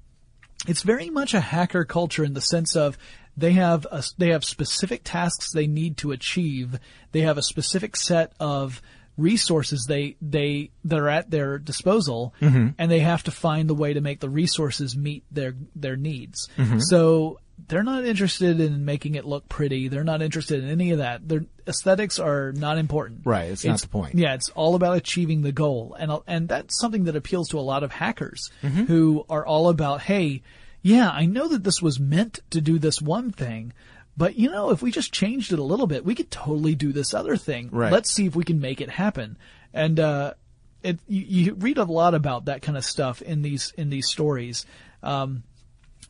it's 0.66 0.82
very 0.82 1.08
much 1.08 1.34
a 1.34 1.40
hacker 1.40 1.84
culture 1.84 2.24
in 2.24 2.34
the 2.34 2.40
sense 2.40 2.74
of 2.74 2.98
they 3.36 3.52
have 3.52 3.86
a, 3.92 4.02
they 4.18 4.30
have 4.30 4.44
specific 4.44 5.02
tasks 5.04 5.52
they 5.54 5.68
need 5.68 5.98
to 5.98 6.10
achieve. 6.10 6.80
They 7.12 7.20
have 7.20 7.38
a 7.38 7.42
specific 7.42 7.94
set 7.94 8.32
of 8.40 8.82
resources 9.16 9.84
they 9.88 10.16
they 10.20 10.70
that 10.84 10.98
are 10.98 11.08
at 11.08 11.30
their 11.30 11.58
disposal, 11.58 12.34
and 12.76 12.90
they 12.90 13.00
have 13.00 13.22
to 13.22 13.30
find 13.30 13.70
the 13.70 13.74
way 13.74 13.92
to 13.92 14.00
make 14.00 14.18
the 14.18 14.28
resources 14.28 14.96
meet 14.96 15.22
their 15.30 15.54
their 15.76 15.96
needs. 15.96 16.48
So 16.80 17.38
they're 17.68 17.82
not 17.82 18.04
interested 18.04 18.60
in 18.60 18.84
making 18.84 19.14
it 19.14 19.24
look 19.24 19.48
pretty. 19.48 19.88
They're 19.88 20.04
not 20.04 20.22
interested 20.22 20.62
in 20.62 20.70
any 20.70 20.92
of 20.92 20.98
that. 20.98 21.28
Their 21.28 21.44
aesthetics 21.66 22.18
are 22.18 22.52
not 22.52 22.78
important. 22.78 23.22
Right, 23.24 23.50
it's 23.50 23.64
not 23.64 23.80
the 23.80 23.88
point. 23.88 24.14
Yeah, 24.14 24.34
it's 24.34 24.50
all 24.50 24.74
about 24.74 24.96
achieving 24.96 25.42
the 25.42 25.52
goal, 25.52 25.96
and 25.98 26.12
and 26.26 26.48
that's 26.48 26.78
something 26.78 27.04
that 27.04 27.16
appeals 27.16 27.48
to 27.50 27.58
a 27.58 27.60
lot 27.60 27.82
of 27.82 27.92
hackers 27.92 28.50
who 28.60 29.24
are 29.28 29.44
all 29.46 29.68
about, 29.68 30.02
hey, 30.02 30.42
yeah, 30.82 31.10
I 31.10 31.26
know 31.26 31.48
that 31.48 31.64
this 31.64 31.80
was 31.80 32.00
meant 32.00 32.40
to 32.50 32.60
do 32.60 32.78
this 32.78 33.00
one 33.00 33.30
thing, 33.30 33.72
but 34.16 34.36
you 34.36 34.50
know, 34.50 34.70
if 34.70 34.82
we 34.82 34.90
just 34.90 35.12
changed 35.12 35.52
it 35.52 35.58
a 35.58 35.64
little 35.64 35.86
bit, 35.86 36.04
we 36.04 36.14
could 36.14 36.30
totally 36.30 36.74
do 36.74 36.92
this 36.92 37.14
other 37.14 37.36
thing. 37.36 37.68
Right. 37.70 37.92
Let's 37.92 38.10
see 38.12 38.26
if 38.26 38.34
we 38.34 38.44
can 38.44 38.60
make 38.60 38.80
it 38.80 38.90
happen. 38.90 39.38
And 39.72 39.98
uh, 39.98 40.34
it 40.82 40.98
you, 41.06 41.44
you 41.44 41.54
read 41.54 41.78
a 41.78 41.84
lot 41.84 42.14
about 42.14 42.46
that 42.46 42.62
kind 42.62 42.76
of 42.76 42.84
stuff 42.84 43.22
in 43.22 43.42
these 43.42 43.72
in 43.76 43.90
these 43.90 44.08
stories. 44.08 44.66
Um, 45.02 45.44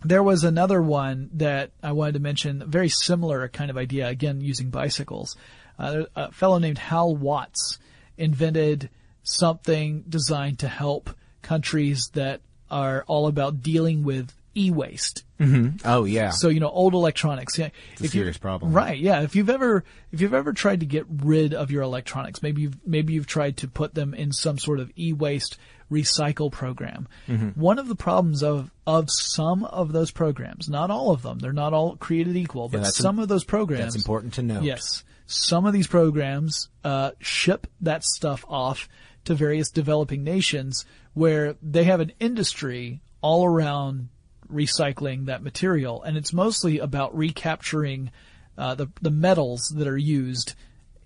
there 0.05 0.23
was 0.23 0.45
another 0.45 0.81
one 0.83 1.31
that 1.35 1.71
I 1.83 1.93
wanted 1.93 2.15
to 2.15 2.21
mention, 2.21 2.63
very 2.67 2.89
similar 2.89 3.49
kind 3.49 3.71
of 3.71 3.77
idea, 3.77 4.09
again 4.09 4.41
using 4.41 4.71
bicycles. 4.71 5.37
Uh, 5.79 6.05
a 6.15 6.33
fellow 6.33 6.59
named 6.59 6.79
Hal 6.79 7.15
Watts 7.17 7.79
invented 8.17 8.91
something 9.23 10.05
designed 10.09 10.59
to 10.61 10.69
help 10.69 11.11
countries 11.43 12.11
that 12.15 12.41
are 12.71 13.05
all 13.07 13.27
about 13.27 13.63
dealing 13.63 14.03
with 14.05 14.33
e-waste. 14.55 15.25
oh 15.85 16.05
yeah, 16.05 16.31
So 16.31 16.49
you 16.49 16.61
know, 16.61 16.69
old 16.69 16.95
electronics. 16.95 17.59
Yeah, 17.59 17.71
it's 17.95 18.03
a 18.03 18.09
serious 18.09 18.39
problem. 18.39 18.73
right? 18.73 18.99
Yeah. 18.99 19.23
If 19.23 19.35
you've 19.35 19.51
ever 19.51 19.83
if 20.13 20.21
you've 20.21 20.35
ever 20.35 20.53
tried 20.53 20.81
to 20.81 20.87
get 20.87 21.05
rid 21.09 21.53
of 21.55 21.71
your 21.71 21.83
electronics, 21.83 22.43
maybe 22.43 22.63
you've 22.63 22.87
maybe 22.87 23.13
you've 23.15 23.27
tried 23.27 23.57
to 23.59 23.69
put 23.69 23.95
them 23.95 24.15
in 24.15 24.31
some 24.33 24.59
sort 24.59 24.79
of 24.79 24.93
e-waste 24.97 25.59
recycle 25.93 26.51
program. 26.51 27.07
Mm-hmm. 27.29 27.61
One 27.61 27.79
of 27.79 27.87
the 27.89 27.95
problems 27.95 28.43
of 28.43 28.71
of 28.87 29.11
some 29.11 29.65
of 29.65 29.93
those 29.93 30.11
programs, 30.11 30.69
not 30.69 30.91
all 30.91 31.11
of 31.11 31.23
them, 31.23 31.39
they're 31.39 31.53
not 31.53 31.73
all 31.73 31.97
created 31.97 32.37
equal, 32.37 32.69
but 32.69 32.83
that's 32.83 32.97
some 32.97 33.19
of 33.19 33.29
those 33.29 33.45
programs. 33.45 33.95
that's 33.95 33.97
important 34.05 34.35
to 34.35 34.43
know. 34.43 34.61
Yes. 34.63 35.05
Some 35.27 35.67
of 35.67 35.73
these 35.73 35.87
programs 35.87 36.69
uh, 36.85 37.13
ship 37.21 37.67
that 37.81 38.05
stuff 38.05 38.45
off 38.49 38.89
to 39.25 39.35
various 39.35 39.71
developing 39.71 40.25
nations 40.25 40.85
where 41.15 41.55
they 41.63 41.85
have 41.85 42.01
an 42.01 42.13
industry 42.19 43.01
all 43.21 43.45
around 43.45 44.09
recycling 44.53 45.27
that 45.27 45.43
material, 45.43 46.03
and 46.03 46.17
it's 46.17 46.33
mostly 46.33 46.79
about 46.79 47.17
recapturing 47.17 48.11
uh, 48.59 48.75
the 48.75 48.89
the 49.01 49.11
metals 49.11 49.73
that 49.77 49.87
are 49.87 49.97
used 49.97 50.55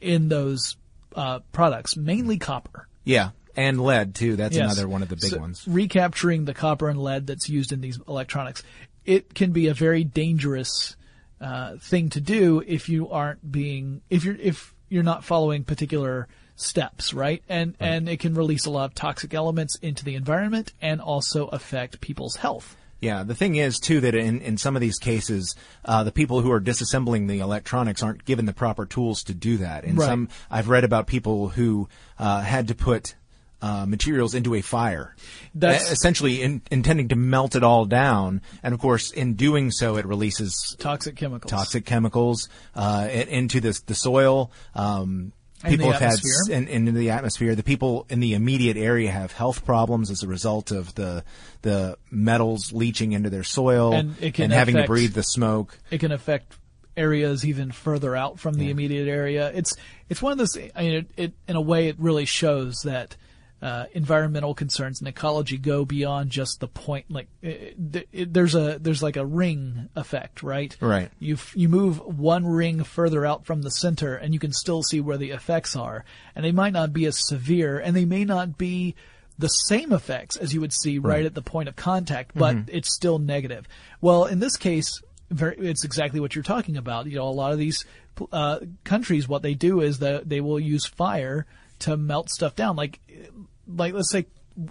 in 0.01 0.29
those 0.29 0.77
uh, 1.15 1.41
products, 1.53 1.97
mainly 1.97 2.39
copper. 2.39 2.89
Yeah, 3.05 3.31
and 3.57 3.81
lead 3.81 4.15
too. 4.15 4.37
That's 4.37 4.55
Yes. 4.57 4.65
another 4.65 4.89
one 4.89 5.03
of 5.03 5.09
the 5.09 5.17
big 5.17 5.31
So, 5.31 5.39
ones. 5.39 5.65
Recapturing 5.67 6.45
the 6.45 6.55
copper 6.55 6.89
and 6.89 7.03
lead 7.03 7.27
that's 7.27 7.49
used 7.49 7.73
in 7.73 7.81
these 7.81 7.99
electronics. 8.07 8.63
It 9.05 9.35
can 9.35 9.53
be 9.53 9.67
a 9.69 9.75
very 9.75 10.05
dangerous 10.05 10.97
uh, 11.41 11.77
thing 11.79 12.09
to 12.11 12.21
do 12.21 12.63
if 12.67 12.89
you 12.89 13.11
aren't 13.11 13.51
being 13.53 14.01
if 14.11 14.25
you're 14.25 14.37
if 14.37 14.75
you're 14.89 15.03
not 15.03 15.25
following 15.25 15.65
particular 15.65 16.29
steps, 16.57 17.13
right? 17.13 17.43
And 17.49 17.75
and 17.79 18.09
it 18.09 18.21
can 18.21 18.35
release 18.35 18.65
a 18.67 18.71
lot 18.71 18.85
of 18.87 18.95
toxic 18.95 19.35
elements 19.35 19.77
into 19.83 20.05
the 20.05 20.15
environment 20.15 20.73
and 20.81 21.01
also 21.01 21.47
affect 21.49 22.01
people's 22.01 22.37
health. 22.37 22.77
Yeah, 22.99 23.25
the 23.25 23.35
thing 23.35 23.57
is 23.57 23.79
too 23.79 24.01
that 24.01 24.15
in, 24.15 24.41
in 24.41 24.57
some 24.57 24.75
of 24.75 24.81
these 24.81 24.99
cases, 24.99 25.55
uh, 25.85 26.03
the 26.03 26.11
people 26.11 26.41
who 26.41 26.51
are 26.51 26.61
disassembling 26.61 27.29
the 27.29 27.41
electronics 27.41 28.03
aren't 28.03 28.25
given 28.25 28.47
the 28.47 28.55
proper 28.55 28.87
tools 28.87 29.23
to 29.25 29.35
do 29.35 29.59
that. 29.59 29.85
And 29.85 29.99
Right. 29.99 30.07
some 30.07 30.31
I've 30.51 30.71
read 30.71 30.83
about 30.85 31.07
people 31.07 31.51
who 31.51 31.91
uh, 32.19 32.41
had 32.41 32.69
to 32.69 32.75
put 32.75 33.15
uh, 33.63 33.87
materials 33.87 34.35
into 34.35 34.55
a 34.55 34.61
fire, 34.63 35.15
That's- 35.55 35.91
essentially 35.91 36.43
in, 36.43 36.63
intending 36.71 37.09
to 37.09 37.17
melt 37.17 37.57
it 37.57 37.63
all 37.63 37.85
down. 37.87 38.43
And 38.63 38.75
of 38.75 38.81
course, 38.81 39.11
in 39.13 39.35
doing 39.35 39.71
so, 39.71 39.97
it 39.97 40.07
releases 40.07 40.77
Toxic 40.79 41.17
chemicals. 41.17 41.51
toxic 41.51 41.85
chemicals 41.87 42.49
uh, 42.75 43.09
into 43.11 43.61
the 43.61 43.79
the 43.87 43.95
soil. 43.95 44.51
Um, 44.75 45.33
And 45.65 45.73
people 45.73 45.91
have 45.91 46.01
had 46.01 46.13
atmosphere. 46.19 46.33
s- 46.45 46.49
in, 46.51 46.69
into 46.69 46.93
the 46.93 47.11
atmosphere. 47.11 47.55
The 47.55 47.63
people 47.63 48.05
in 48.11 48.21
the 48.21 48.35
immediate 48.35 48.77
area 48.77 49.11
have 49.11 49.33
health 49.33 49.65
problems 49.65 50.11
as 50.11 50.23
a 50.23 50.29
result 50.29 50.71
of 50.71 50.95
the 50.95 51.25
the 51.63 51.97
metals 52.11 52.73
leaching 52.75 53.13
into 53.13 53.31
their 53.31 53.43
soil 53.43 53.95
And 53.95 54.15
it 54.21 54.35
can 54.35 54.51
having 54.51 54.77
to 54.77 54.85
breathe 54.85 55.15
the 55.15 55.23
smoke. 55.23 55.79
it 55.91 55.99
can 55.99 56.13
affect 56.13 56.59
areas 56.97 57.45
even 57.45 57.73
further 57.73 58.15
out 58.17 58.39
from 58.39 58.55
the 58.55 58.71
immediate 58.71 59.09
area. 59.09 59.51
It's 59.55 59.75
it's 60.11 60.21
one 60.23 60.33
of 60.33 60.39
those. 60.39 60.57
I 60.77 60.83
mean, 60.83 60.93
it, 60.93 61.07
it 61.17 61.33
in 61.49 61.57
a 61.57 61.61
way 61.61 61.89
it 61.89 61.97
really 61.99 62.27
shows 62.27 62.75
that 62.85 63.17
uh, 63.63 63.87
environmental 63.95 64.55
concerns 64.55 65.01
and 65.01 65.09
ecology 65.09 65.57
go 65.57 65.85
beyond 65.85 66.31
just 66.31 66.61
the 66.61 66.69
point. 66.69 67.07
Like 67.11 67.29
it, 67.43 67.77
it, 67.95 68.09
it- 68.13 68.33
there's 68.35 68.55
a 68.55 68.79
there's 68.81 69.03
like 69.03 69.17
a 69.17 69.25
ring 69.25 69.89
effect, 69.97 70.43
right? 70.43 70.77
Right. 70.81 71.11
You 71.19 71.35
f- 71.35 71.57
you 71.57 71.69
move 71.69 71.99
one 72.19 72.47
ring 72.47 72.85
further 72.85 73.25
out 73.25 73.47
from 73.47 73.63
the 73.63 73.71
center, 73.71 74.15
and 74.15 74.35
you 74.35 74.41
can 74.41 74.53
still 74.53 74.83
see 74.83 75.01
where 75.01 75.17
the 75.17 75.31
effects 75.31 75.75
are, 75.75 76.05
and 76.35 76.45
they 76.45 76.53
might 76.53 76.73
not 76.75 76.93
be 76.93 77.07
as 77.07 77.27
severe, 77.27 77.79
and 77.79 77.97
they 77.97 78.05
may 78.05 78.25
not 78.25 78.59
be 78.59 78.95
the 79.39 79.49
same 79.49 79.93
effects 79.93 80.37
as 80.37 80.55
you 80.55 80.61
would 80.63 80.73
see 80.73 80.99
right, 80.99 81.25
at 81.27 81.35
the 81.35 81.43
point 81.43 81.69
of 81.69 81.77
contact, 81.77 82.33
but 82.35 82.57
it's 82.69 82.91
still 82.95 83.19
negative. 83.19 83.67
Well, 84.01 84.25
in 84.25 84.39
this 84.39 84.57
case, 84.57 85.03
very, 85.31 85.57
it's 85.59 85.85
exactly 85.85 86.21
what 86.21 86.35
you're 86.35 86.43
talking 86.45 86.77
about. 86.79 87.07
You 87.07 87.17
know, 87.17 87.29
a 87.29 87.31
lot 87.31 87.53
of 87.53 87.59
these 87.59 87.85
uh, 88.33 88.61
countries, 88.85 89.29
what 89.29 89.43
they 89.43 89.53
do 89.55 89.81
is 89.83 89.99
that 89.99 90.27
they 90.29 90.41
will 90.41 90.59
use 90.61 90.87
fire 90.87 91.45
to 91.81 91.97
melt 91.97 92.31
stuff 92.31 92.55
down, 92.55 92.77
like 92.77 93.01
like 93.67 93.95
let's 93.95 94.11
say 94.11 94.27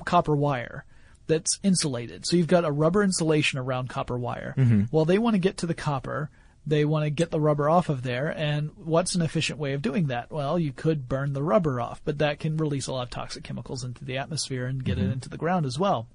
copper 0.06 0.36
wire 0.36 0.86
that's 1.28 1.60
insulated. 1.63 2.26
So 2.26 2.38
you've 2.38 2.48
got 2.48 2.65
a 2.65 2.72
rubber 2.72 3.04
insulation 3.04 3.60
around 3.60 3.89
copper 3.89 4.18
wire. 4.18 4.54
Mm-hmm. 4.58 4.84
Well, 4.91 5.06
they 5.06 5.18
want 5.18 5.34
to 5.34 5.39
get 5.39 5.58
to 5.58 5.65
the 5.65 5.74
copper. 5.74 6.30
They 6.68 6.86
want 6.86 7.06
to 7.06 7.10
get 7.10 7.32
the 7.32 7.39
rubber 7.39 7.70
off 7.70 7.89
of 7.89 8.04
there. 8.04 8.28
And 8.28 8.72
what's 8.76 9.15
an 9.15 9.22
efficient 9.22 9.60
way 9.60 9.74
of 9.74 9.82
doing 9.82 10.08
that? 10.08 10.32
Well, 10.32 10.58
you 10.58 10.72
could 10.72 11.08
burn 11.08 11.34
the 11.34 11.44
rubber 11.44 11.80
off, 11.80 12.02
but 12.04 12.20
that 12.20 12.39
can 12.39 12.58
release 12.58 12.88
a 12.88 12.94
lot 12.94 13.04
of 13.04 13.10
toxic 13.10 13.44
chemicals 13.44 13.84
into 13.84 14.06
the 14.06 14.18
atmosphere 14.18 14.65
and 14.65 14.84
get 14.84 14.98
it 14.98 15.02
mm-hmm. 15.02 15.13
into 15.13 15.30
the 15.30 15.38
ground 15.38 15.65
as 15.65 15.78
well. 15.78 16.08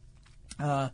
Uh, 0.58 0.88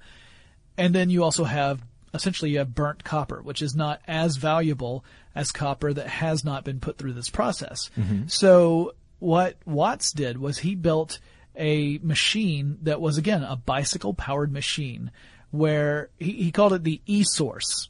and 0.77 0.95
then 0.95 1.11
you 1.11 1.25
also 1.25 1.45
have 1.45 1.83
essentially 2.13 2.51
you 2.51 2.59
have 2.59 2.75
burnt 2.75 3.05
copper, 3.05 3.43
which 3.43 3.63
is 3.63 3.75
not 3.75 4.01
as 4.07 4.37
valuable 4.37 5.05
as 5.35 5.53
copper 5.53 5.93
that 5.93 6.07
has 6.07 6.45
not 6.45 6.65
been 6.65 6.81
put 6.81 6.99
through 6.99 7.13
this 7.13 7.31
process. 7.31 7.91
Mm-hmm. 7.97 8.27
So 8.29 8.95
what 9.27 9.57
Watts 9.67 10.13
did 10.13 10.39
was 10.39 10.59
he 10.59 10.77
built 10.77 11.19
a 11.57 11.99
machine 11.99 12.79
that 12.83 13.01
was 13.01 13.19
again 13.19 13.43
a 13.43 13.57
bicycle 13.57 14.15
powered 14.15 14.53
machine 14.53 15.11
where 15.51 16.11
he, 16.19 16.33
he 16.33 16.53
called 16.53 16.73
it 16.75 16.85
the 16.85 17.01
e-source 17.07 17.89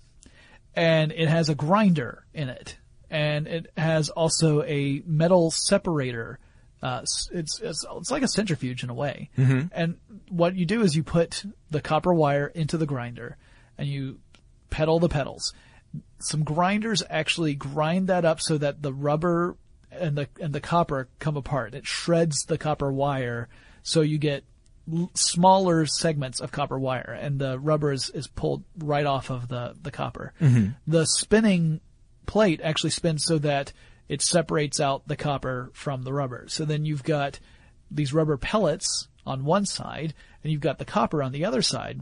and 0.74 1.12
it 1.12 1.28
has 1.28 1.48
a 1.48 1.54
grinder 1.54 2.24
in 2.34 2.48
it, 2.48 2.76
and 3.10 3.46
it 3.46 3.72
has 3.76 4.10
also 4.10 4.62
a 4.62 5.02
metal 5.06 5.50
separator. 5.50 6.38
Uh, 6.82 7.00
it's, 7.02 7.28
it's 7.32 7.60
it's 7.60 8.10
like 8.10 8.22
a 8.22 8.28
centrifuge 8.28 8.84
in 8.84 8.90
a 8.90 8.94
way. 8.94 9.30
Mm-hmm. 9.38 9.68
And 9.72 9.96
what 10.28 10.54
you 10.54 10.66
do 10.66 10.82
is 10.82 10.94
you 10.94 11.02
put 11.02 11.44
the 11.70 11.80
copper 11.80 12.12
wire 12.12 12.46
into 12.46 12.76
the 12.76 12.86
grinder, 12.86 13.38
and 13.78 13.88
you 13.88 14.20
pedal 14.68 15.00
the 15.00 15.08
pedals. 15.08 15.54
Some 16.18 16.44
grinders 16.44 17.02
actually 17.08 17.54
grind 17.54 18.08
that 18.08 18.24
up 18.24 18.40
so 18.40 18.58
that 18.58 18.82
the 18.82 18.92
rubber 18.92 19.56
and 19.98 20.16
the 20.16 20.28
and 20.40 20.54
the 20.54 20.60
copper 20.60 21.08
come 21.18 21.36
apart. 21.36 21.74
It 21.74 21.86
shreds 21.86 22.44
the 22.44 22.58
copper 22.58 22.92
wire, 22.92 23.48
so 23.82 24.00
you 24.00 24.18
get 24.18 24.44
l- 24.92 25.10
smaller 25.14 25.86
segments 25.86 26.40
of 26.40 26.52
copper 26.52 26.78
wire, 26.78 27.16
and 27.20 27.38
the 27.38 27.58
rubber 27.58 27.92
is, 27.92 28.10
is 28.10 28.26
pulled 28.26 28.64
right 28.78 29.06
off 29.06 29.30
of 29.30 29.48
the 29.48 29.74
the 29.80 29.90
copper. 29.90 30.32
Mm-hmm. 30.40 30.70
The 30.86 31.06
spinning 31.06 31.80
plate 32.26 32.60
actually 32.62 32.90
spins 32.90 33.24
so 33.24 33.38
that 33.38 33.72
it 34.08 34.22
separates 34.22 34.80
out 34.80 35.06
the 35.08 35.16
copper 35.16 35.70
from 35.74 36.02
the 36.02 36.12
rubber. 36.12 36.46
So 36.48 36.64
then 36.64 36.84
you've 36.84 37.04
got 37.04 37.38
these 37.90 38.12
rubber 38.12 38.36
pellets 38.36 39.08
on 39.24 39.44
one 39.44 39.66
side, 39.66 40.14
and 40.42 40.52
you've 40.52 40.60
got 40.60 40.78
the 40.78 40.84
copper 40.84 41.22
on 41.22 41.32
the 41.32 41.44
other 41.44 41.62
side 41.62 42.00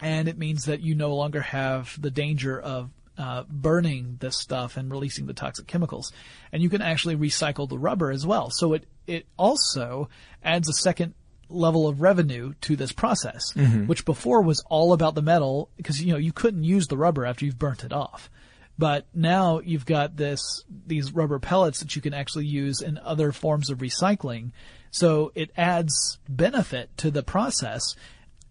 and 0.00 0.28
it 0.28 0.38
means 0.38 0.64
that 0.64 0.80
you 0.80 0.94
no 0.94 1.14
longer 1.14 1.40
have 1.40 2.00
the 2.00 2.10
danger 2.10 2.60
of 2.60 2.90
uh, 3.18 3.44
burning 3.48 4.16
this 4.20 4.36
stuff 4.38 4.76
and 4.76 4.90
releasing 4.90 5.26
the 5.26 5.34
toxic 5.34 5.66
chemicals. 5.66 6.12
And 6.52 6.62
you 6.62 6.68
can 6.68 6.82
actually 6.82 7.16
recycle 7.16 7.68
the 7.68 7.78
rubber 7.78 8.10
as 8.10 8.26
well. 8.26 8.50
So 8.50 8.72
it, 8.74 8.84
it 9.06 9.26
also 9.36 10.08
adds 10.42 10.68
a 10.68 10.72
second 10.72 11.14
level 11.48 11.86
of 11.86 12.00
revenue 12.00 12.54
to 12.62 12.74
this 12.74 12.92
process, 12.92 13.54
which 13.86 14.04
before 14.04 14.42
was 14.42 14.64
all 14.68 14.92
about 14.92 15.14
the 15.14 15.22
metal 15.22 15.70
because, 15.76 16.02
you 16.02 16.12
know, 16.12 16.18
you 16.18 16.32
couldn't 16.32 16.64
use 16.64 16.86
the 16.86 16.96
rubber 16.96 17.24
after 17.24 17.44
you've 17.44 17.58
burnt 17.58 17.84
it 17.84 17.92
off. 17.92 18.30
But 18.76 19.06
now 19.14 19.60
you've 19.60 19.86
got 19.86 20.16
this, 20.16 20.64
these 20.86 21.12
rubber 21.12 21.38
pellets 21.38 21.78
that 21.78 21.94
you 21.94 22.02
can 22.02 22.14
actually 22.14 22.46
use 22.46 22.80
in 22.80 22.98
other 22.98 23.30
forms 23.30 23.70
of 23.70 23.78
recycling. 23.78 24.50
So 24.90 25.30
it 25.36 25.50
adds 25.56 26.18
benefit 26.28 26.96
to 26.98 27.10
the 27.12 27.22
process 27.22 27.94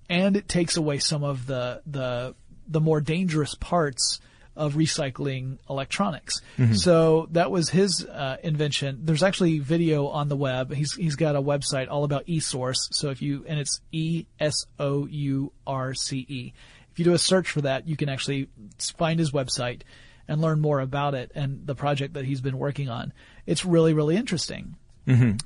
and 0.10 0.38
it 0.38 0.48
takes 0.48 0.78
away 0.78 1.00
some 1.00 1.24
of 1.24 1.46
the 1.46 1.82
the 1.86 2.36
the 2.68 2.80
more 2.80 3.02
dangerous 3.02 3.56
parts 3.56 4.20
of 4.56 4.76
recycling 4.76 5.58
electronics. 5.70 6.42
So 6.74 7.28
that 7.32 7.50
was 7.52 7.70
his 7.70 8.06
uh, 8.06 8.38
invention. 8.44 9.00
There's 9.04 9.24
actually 9.24 9.60
video 9.60 10.08
on 10.08 10.30
the 10.30 10.36
web. 10.36 10.74
He's 10.74 10.94
he's 10.94 11.16
got 11.16 11.36
a 11.36 11.42
website 11.42 11.90
all 11.90 12.04
about 12.04 12.28
eSource. 12.28 12.78
So 12.92 13.10
if 13.10 13.22
you 13.22 13.46
and 13.48 13.60
it's 13.60 13.82
E 13.92 14.26
S 14.40 14.54
O 14.80 15.08
U 15.08 15.52
R 15.66 15.94
C 15.94 16.26
E. 16.30 16.54
If 16.92 17.00
you 17.00 17.06
do 17.06 17.14
a 17.14 17.18
search 17.18 17.50
for 17.50 17.62
that, 17.62 17.88
you 17.88 17.98
can 17.98 18.10
actually 18.10 18.50
find 18.98 19.20
his 19.20 19.32
website 19.32 19.82
and 20.28 20.40
learn 20.40 20.62
more 20.62 20.80
about 20.80 21.16
it 21.16 21.32
and 21.34 21.66
the 21.66 21.76
project 21.76 22.14
that 22.14 22.26
he's 22.26 22.40
been 22.40 22.58
working 22.58 22.90
on. 22.90 23.12
It's 23.46 23.66
really 23.66 23.94
really 23.94 24.16
interesting. 24.16 24.76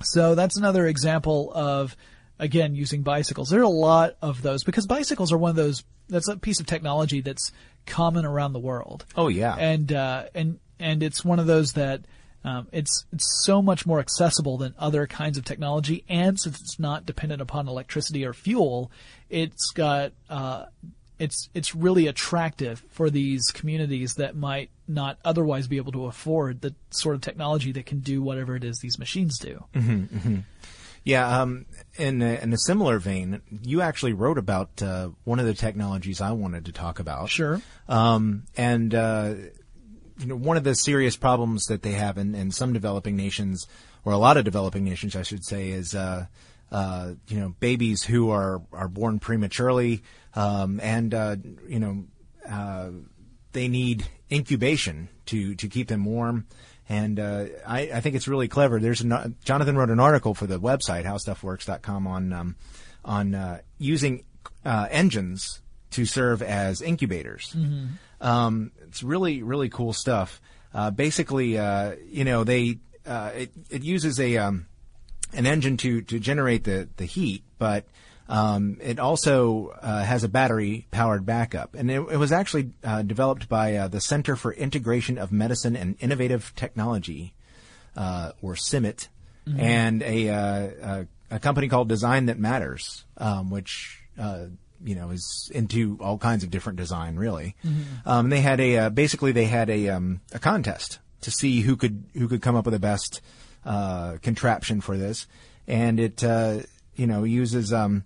So 0.03 0.35
that's 0.35 0.55
another 0.55 0.85
example 0.85 1.51
of, 1.55 1.95
again, 2.37 2.75
using 2.75 3.01
bicycles. 3.01 3.49
There 3.49 3.59
are 3.61 3.63
a 3.63 3.69
lot 3.69 4.15
of 4.21 4.43
those 4.43 4.63
because 4.63 4.85
bicycles 4.85 5.31
are 5.31 5.37
one 5.39 5.49
of 5.49 5.55
those, 5.55 5.83
that's 6.09 6.27
a 6.27 6.37
piece 6.37 6.59
of 6.59 6.67
technology 6.67 7.21
that's 7.21 7.51
common 7.87 8.25
around 8.25 8.53
the 8.53 8.59
world. 8.59 9.05
Oh 9.15 9.27
yeah, 9.27 9.55
And, 9.55 9.91
uh, 9.91 10.25
and, 10.35 10.59
and 10.79 11.01
it's 11.01 11.25
one 11.25 11.39
of 11.39 11.47
those 11.47 11.73
that, 11.73 12.01
um, 12.43 12.67
it's, 12.71 13.05
it's 13.11 13.43
so 13.45 13.61
much 13.61 13.85
more 13.85 13.99
accessible 13.99 14.57
than 14.57 14.75
other 14.77 15.07
kinds 15.07 15.37
of 15.37 15.43
technology. 15.43 16.03
And 16.07 16.39
since 16.39 16.61
it's 16.61 16.79
not 16.79 17.05
dependent 17.05 17.41
upon 17.41 17.67
electricity 17.67 18.25
or 18.25 18.33
fuel, 18.33 18.91
it's 19.29 19.71
got, 19.71 20.11
uh, 20.29 20.65
it's 21.19 21.49
it's 21.55 21.73
really 21.73 22.05
attractive 22.07 22.83
for 22.89 23.09
these 23.09 23.49
communities 23.51 24.15
that 24.15 24.35
might 24.35 24.69
not 24.87 25.17
otherwise 25.25 25.67
be 25.67 25.77
able 25.77 25.91
to 25.91 26.05
afford 26.05 26.61
the 26.61 26.75
sort 26.91 27.15
of 27.15 27.21
technology 27.21 27.71
that 27.71 27.85
can 27.85 27.99
do 28.01 28.21
whatever 28.21 28.55
it 28.55 28.63
is 28.63 28.79
these 28.79 28.99
machines 28.99 29.39
do. 29.39 29.63
Yeah. 31.07 31.41
Um, 31.41 31.65
in 31.97 32.21
a, 32.21 32.41
in 32.41 32.53
a 32.53 32.57
similar 32.57 32.99
vein, 32.99 33.41
you 33.63 33.81
actually 33.81 34.13
wrote 34.13 34.37
about 34.37 34.81
uh, 34.81 35.09
one 35.23 35.39
of 35.39 35.45
the 35.45 35.53
technologies 35.53 36.19
I 36.19 36.31
wanted 36.31 36.65
to 36.65 36.71
talk 36.71 36.99
about. 36.99 37.29
Sure. 37.29 37.61
Um, 37.87 38.43
and 38.57 38.93
uh, 38.93 39.33
you 40.19 40.25
know, 40.25 40.35
one 40.35 40.57
of 40.57 40.63
the 40.63 40.75
serious 40.75 41.15
problems 41.15 41.65
that 41.65 41.81
they 41.81 41.93
have 41.93 42.17
in, 42.17 42.35
in 42.35 42.51
some 42.51 42.73
developing 42.73 43.15
nations, 43.15 43.67
or 44.03 44.11
a 44.11 44.17
lot 44.17 44.35
of 44.35 44.43
developing 44.43 44.83
nations, 44.83 45.15
I 45.15 45.23
should 45.23 45.45
say, 45.45 45.69
is 45.69 45.95
uh, 45.95 46.25
uh, 46.71 47.13
you 47.27 47.39
know 47.39 47.55
babies 47.59 48.03
who 48.03 48.29
are 48.29 48.61
are 48.73 48.89
born 48.89 49.19
prematurely, 49.19 50.03
um, 50.35 50.79
and 50.81 51.13
uh, 51.13 51.37
you 51.67 51.79
know 51.79 52.03
uh, 52.49 52.89
they 53.53 53.69
need 53.69 54.05
incubation 54.29 55.07
to 55.27 55.55
to 55.55 55.69
keep 55.69 55.87
them 55.87 56.03
warm. 56.03 56.47
And 56.89 57.19
uh, 57.19 57.45
I, 57.65 57.89
I 57.95 58.01
think 58.01 58.15
it's 58.15 58.27
really 58.27 58.47
clever. 58.47 58.79
There's 58.79 59.01
a, 59.03 59.33
Jonathan 59.43 59.75
wrote 59.77 59.89
an 59.89 59.99
article 59.99 60.33
for 60.33 60.47
the 60.47 60.59
website 60.59 61.05
howstuffworks.com 61.05 62.07
on 62.07 62.33
um, 62.33 62.55
on 63.03 63.35
uh, 63.35 63.59
using 63.77 64.23
uh, 64.65 64.87
engines 64.89 65.61
to 65.91 66.05
serve 66.05 66.41
as 66.41 66.81
incubators. 66.81 67.55
Um, 68.21 68.71
it's 68.87 69.03
really 69.03 69.43
really 69.43 69.69
cool 69.69 69.93
stuff. 69.93 70.41
Uh, 70.73 70.91
basically, 70.91 71.57
uh, 71.57 71.95
you 72.09 72.23
know, 72.23 72.43
they 72.43 72.79
uh, 73.05 73.31
it 73.35 73.51
it 73.69 73.83
uses 73.83 74.19
a 74.19 74.37
um, 74.37 74.67
an 75.33 75.45
engine 75.45 75.77
to 75.77 76.01
to 76.03 76.19
generate 76.19 76.63
the 76.63 76.87
the 76.97 77.05
heat, 77.05 77.43
but 77.57 77.85
um, 78.29 78.77
it 78.81 78.99
also 78.99 79.69
uh, 79.81 80.03
has 80.03 80.23
a 80.23 80.29
battery 80.29 80.87
powered 80.91 81.25
backup, 81.25 81.75
and 81.75 81.89
it, 81.89 81.99
it 82.11 82.17
was 82.17 82.31
actually 82.31 82.71
uh, 82.83 83.01
developed 83.01 83.47
by 83.49 83.75
uh, 83.75 83.87
the 83.87 84.01
Center 84.01 84.35
for 84.35 84.53
Integration 84.53 85.17
of 85.17 85.31
Medicine 85.31 85.75
and 85.75 85.95
Innovative 85.99 86.53
Technology, 86.55 87.33
uh, 87.95 88.31
or 88.41 88.55
CIMIT, 88.55 89.07
and 89.57 90.03
a, 90.03 90.29
uh, 90.29 90.69
a 90.81 91.07
a 91.29 91.39
company 91.39 91.67
called 91.67 91.89
Design 91.89 92.27
That 92.27 92.39
Matters, 92.39 93.05
um, 93.17 93.49
which 93.49 94.01
uh, 94.17 94.45
you 94.83 94.95
know 94.95 95.09
is 95.11 95.51
into 95.53 95.97
all 96.01 96.17
kinds 96.17 96.43
of 96.43 96.51
different 96.51 96.77
design, 96.77 97.15
really. 97.15 97.55
Um, 98.05 98.29
they 98.29 98.41
had 98.41 98.59
a 98.59 98.77
uh, 98.77 98.89
basically 98.89 99.31
they 99.31 99.45
had 99.45 99.69
a 99.69 99.89
um, 99.89 100.21
a 100.33 100.39
contest 100.39 100.99
to 101.21 101.31
see 101.31 101.61
who 101.61 101.75
could 101.75 102.05
who 102.13 102.27
could 102.27 102.41
come 102.41 102.55
up 102.55 102.65
with 102.65 102.73
the 102.73 102.79
best 102.79 103.21
uh, 103.65 104.17
contraption 104.21 104.81
for 104.81 104.97
this, 104.97 105.27
and 105.67 105.99
it 105.99 106.23
uh, 106.23 106.59
you 106.95 107.07
know 107.07 107.23
uses 107.23 107.73
um, 107.73 108.03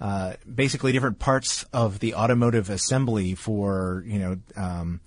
uh, 0.00 0.34
basically 0.52 0.92
different 0.92 1.18
parts 1.18 1.64
of 1.72 1.98
the 2.00 2.14
automotive 2.14 2.70
assembly 2.70 3.34
for 3.34 4.04
you 4.06 4.18
know 4.18 4.38
um, 4.56 5.00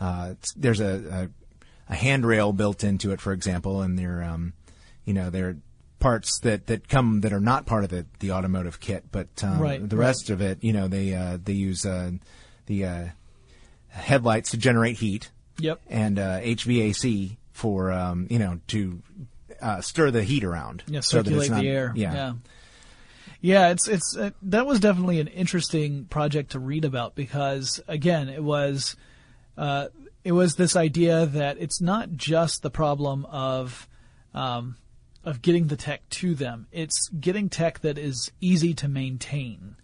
uh, 0.00 0.34
there's 0.56 0.80
a, 0.80 1.28
a 1.88 1.92
a 1.92 1.94
handrail 1.94 2.52
built 2.52 2.82
into 2.82 3.12
it, 3.12 3.20
for 3.20 3.32
example, 3.32 3.80
and 3.82 3.98
they're 3.98 4.22
um, 4.22 4.52
you 5.04 5.14
know 5.14 5.30
they're 5.30 5.56
parts 5.98 6.40
that, 6.40 6.66
that 6.66 6.88
come 6.88 7.22
that 7.22 7.32
are 7.32 7.40
not 7.40 7.64
part 7.64 7.82
of 7.82 7.88
the, 7.90 8.04
the 8.20 8.30
automotive 8.30 8.78
kit, 8.80 9.04
but 9.10 9.28
um, 9.42 9.58
Right, 9.58 9.88
the 9.88 9.96
right. 9.96 10.06
rest 10.06 10.28
of 10.30 10.40
it, 10.42 10.62
you 10.62 10.72
know, 10.72 10.88
they 10.88 11.14
uh, 11.14 11.38
they 11.42 11.54
use 11.54 11.86
uh, 11.86 12.10
the 12.66 12.84
uh, 12.84 13.04
headlights 13.88 14.50
to 14.50 14.56
generate 14.58 14.96
heat 14.98 15.30
Yep. 15.58 15.80
and 15.88 16.18
uh, 16.18 16.40
HVAC 16.40 17.36
for 17.52 17.90
um, 17.90 18.26
you 18.30 18.38
know 18.38 18.60
to 18.68 19.00
uh, 19.62 19.80
stir 19.80 20.10
the 20.10 20.22
heat 20.22 20.44
around. 20.44 20.82
Yeah, 20.86 21.00
so 21.00 21.16
that 21.16 21.20
it's 21.20 21.28
circulate 21.46 21.50
not- 21.50 21.60
the 21.62 21.68
air. 21.68 21.92
Yeah. 21.96 22.12
yeah. 22.14 22.32
Yeah, 23.40 23.70
it's 23.70 23.88
it's 23.88 24.16
uh, 24.16 24.30
that 24.42 24.66
was 24.66 24.80
definitely 24.80 25.20
an 25.20 25.28
interesting 25.28 26.06
project 26.06 26.52
to 26.52 26.58
read 26.58 26.84
about 26.84 27.14
because 27.14 27.80
again, 27.86 28.28
it 28.28 28.42
was 28.42 28.96
uh, 29.56 29.88
it 30.24 30.32
was 30.32 30.54
this 30.54 30.76
idea 30.76 31.26
that 31.26 31.58
it's 31.58 31.80
not 31.80 32.12
just 32.12 32.62
the 32.62 32.70
problem 32.70 33.24
of 33.26 33.88
um, 34.34 34.76
of 35.24 35.42
getting 35.42 35.66
the 35.66 35.76
tech 35.76 36.08
to 36.10 36.34
them; 36.34 36.66
it's 36.72 37.08
getting 37.08 37.48
tech 37.48 37.80
that 37.80 37.98
is 37.98 38.30
easy 38.40 38.74
to 38.74 38.88
maintain, 38.88 39.76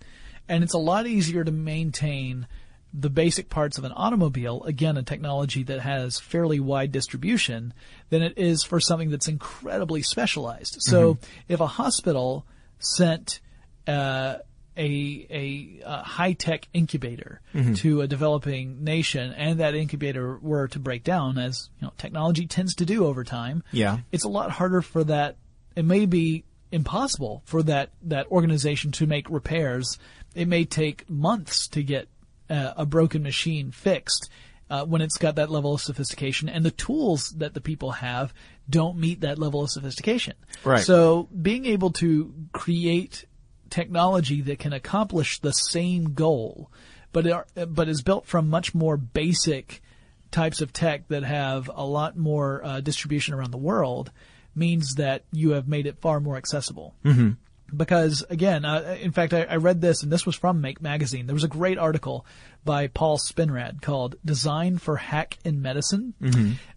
and 0.48 0.64
it's 0.64 0.74
a 0.74 0.78
lot 0.78 1.06
easier 1.06 1.44
to 1.44 1.52
maintain 1.52 2.46
the 2.94 3.10
basic 3.10 3.48
parts 3.48 3.78
of 3.78 3.84
an 3.84 3.92
automobile, 3.92 4.62
again, 4.64 4.98
a 4.98 5.02
technology 5.02 5.62
that 5.62 5.80
has 5.80 6.18
fairly 6.18 6.60
wide 6.60 6.92
distribution, 6.92 7.72
than 8.10 8.22
it 8.22 8.36
is 8.36 8.64
for 8.64 8.80
something 8.80 9.10
that's 9.10 9.28
incredibly 9.28 10.02
specialized. 10.02 10.76
So 10.80 11.16
if 11.48 11.60
a 11.60 11.66
hospital 11.66 12.44
sent 12.78 13.40
uh, 13.86 14.36
a 14.76 15.26
a, 15.30 15.84
uh 15.84 16.02
high 16.02 16.32
tech 16.32 16.66
incubator 16.72 17.40
to 17.76 18.00
a 18.00 18.06
developing 18.06 18.84
nation, 18.84 19.32
and 19.32 19.60
that 19.60 19.74
incubator 19.74 20.38
were 20.38 20.68
to 20.68 20.78
break 20.78 21.04
down, 21.04 21.38
as 21.38 21.68
you 21.80 21.86
know, 21.86 21.92
technology 21.98 22.46
tends 22.46 22.74
to 22.76 22.86
do 22.86 23.04
over 23.06 23.24
time. 23.24 23.62
Yeah. 23.72 23.98
it's 24.10 24.24
a 24.24 24.28
lot 24.28 24.50
harder 24.50 24.80
for 24.80 25.04
that. 25.04 25.36
It 25.76 25.84
may 25.84 26.06
be 26.06 26.44
impossible 26.70 27.42
for 27.44 27.62
that 27.64 27.90
that 28.02 28.26
organization 28.28 28.92
to 28.92 29.06
make 29.06 29.28
repairs. 29.28 29.98
It 30.34 30.48
may 30.48 30.64
take 30.64 31.08
months 31.10 31.68
to 31.68 31.82
get 31.82 32.08
uh, 32.48 32.72
a 32.76 32.86
broken 32.86 33.22
machine 33.22 33.70
fixed. 33.70 34.30
Uh, 34.70 34.86
when 34.86 35.02
it's 35.02 35.18
got 35.18 35.34
that 35.34 35.50
level 35.50 35.74
of 35.74 35.82
sophistication, 35.82 36.48
and 36.48 36.64
the 36.64 36.70
tools 36.70 37.34
that 37.36 37.52
the 37.52 37.60
people 37.60 37.90
have 37.90 38.32
don't 38.70 38.96
meet 38.96 39.20
that 39.20 39.38
level 39.38 39.62
of 39.62 39.68
sophistication. 39.68 40.32
Right. 40.64 40.82
So 40.82 41.28
being 41.42 41.66
able 41.66 41.90
to 41.90 42.32
create 42.54 43.26
technology 43.72 44.42
that 44.42 44.58
can 44.58 44.74
accomplish 44.74 45.38
the 45.40 45.52
same 45.52 46.12
goal, 46.12 46.70
but 47.12 47.26
are, 47.26 47.46
but 47.66 47.88
is 47.88 48.02
built 48.02 48.26
from 48.26 48.48
much 48.48 48.74
more 48.74 48.98
basic 48.98 49.82
types 50.30 50.60
of 50.60 50.72
tech 50.72 51.08
that 51.08 51.24
have 51.24 51.70
a 51.74 51.84
lot 51.84 52.16
more 52.16 52.64
uh, 52.64 52.80
distribution 52.80 53.32
around 53.32 53.50
the 53.50 53.56
world, 53.56 54.10
means 54.54 54.96
that 54.96 55.24
you 55.32 55.50
have 55.52 55.66
made 55.66 55.86
it 55.86 55.98
far 56.00 56.20
more 56.20 56.36
accessible. 56.36 56.94
Mm-hmm. 57.04 57.30
Because 57.74 58.24
again, 58.28 58.64
uh, 58.64 58.96
in 59.00 59.12
fact, 59.12 59.32
I, 59.32 59.42
I 59.44 59.56
read 59.56 59.80
this, 59.80 60.02
and 60.02 60.12
this 60.12 60.26
was 60.26 60.36
from 60.36 60.60
Make 60.60 60.82
Magazine. 60.82 61.26
There 61.26 61.34
was 61.34 61.44
a 61.44 61.48
great 61.48 61.78
article 61.78 62.26
by 62.64 62.86
Paul 62.86 63.18
Spinrad 63.18 63.80
called 63.82 64.16
"Design 64.24 64.78
for 64.78 64.96
Hack 64.96 65.38
in 65.44 65.62
Medicine," 65.62 66.14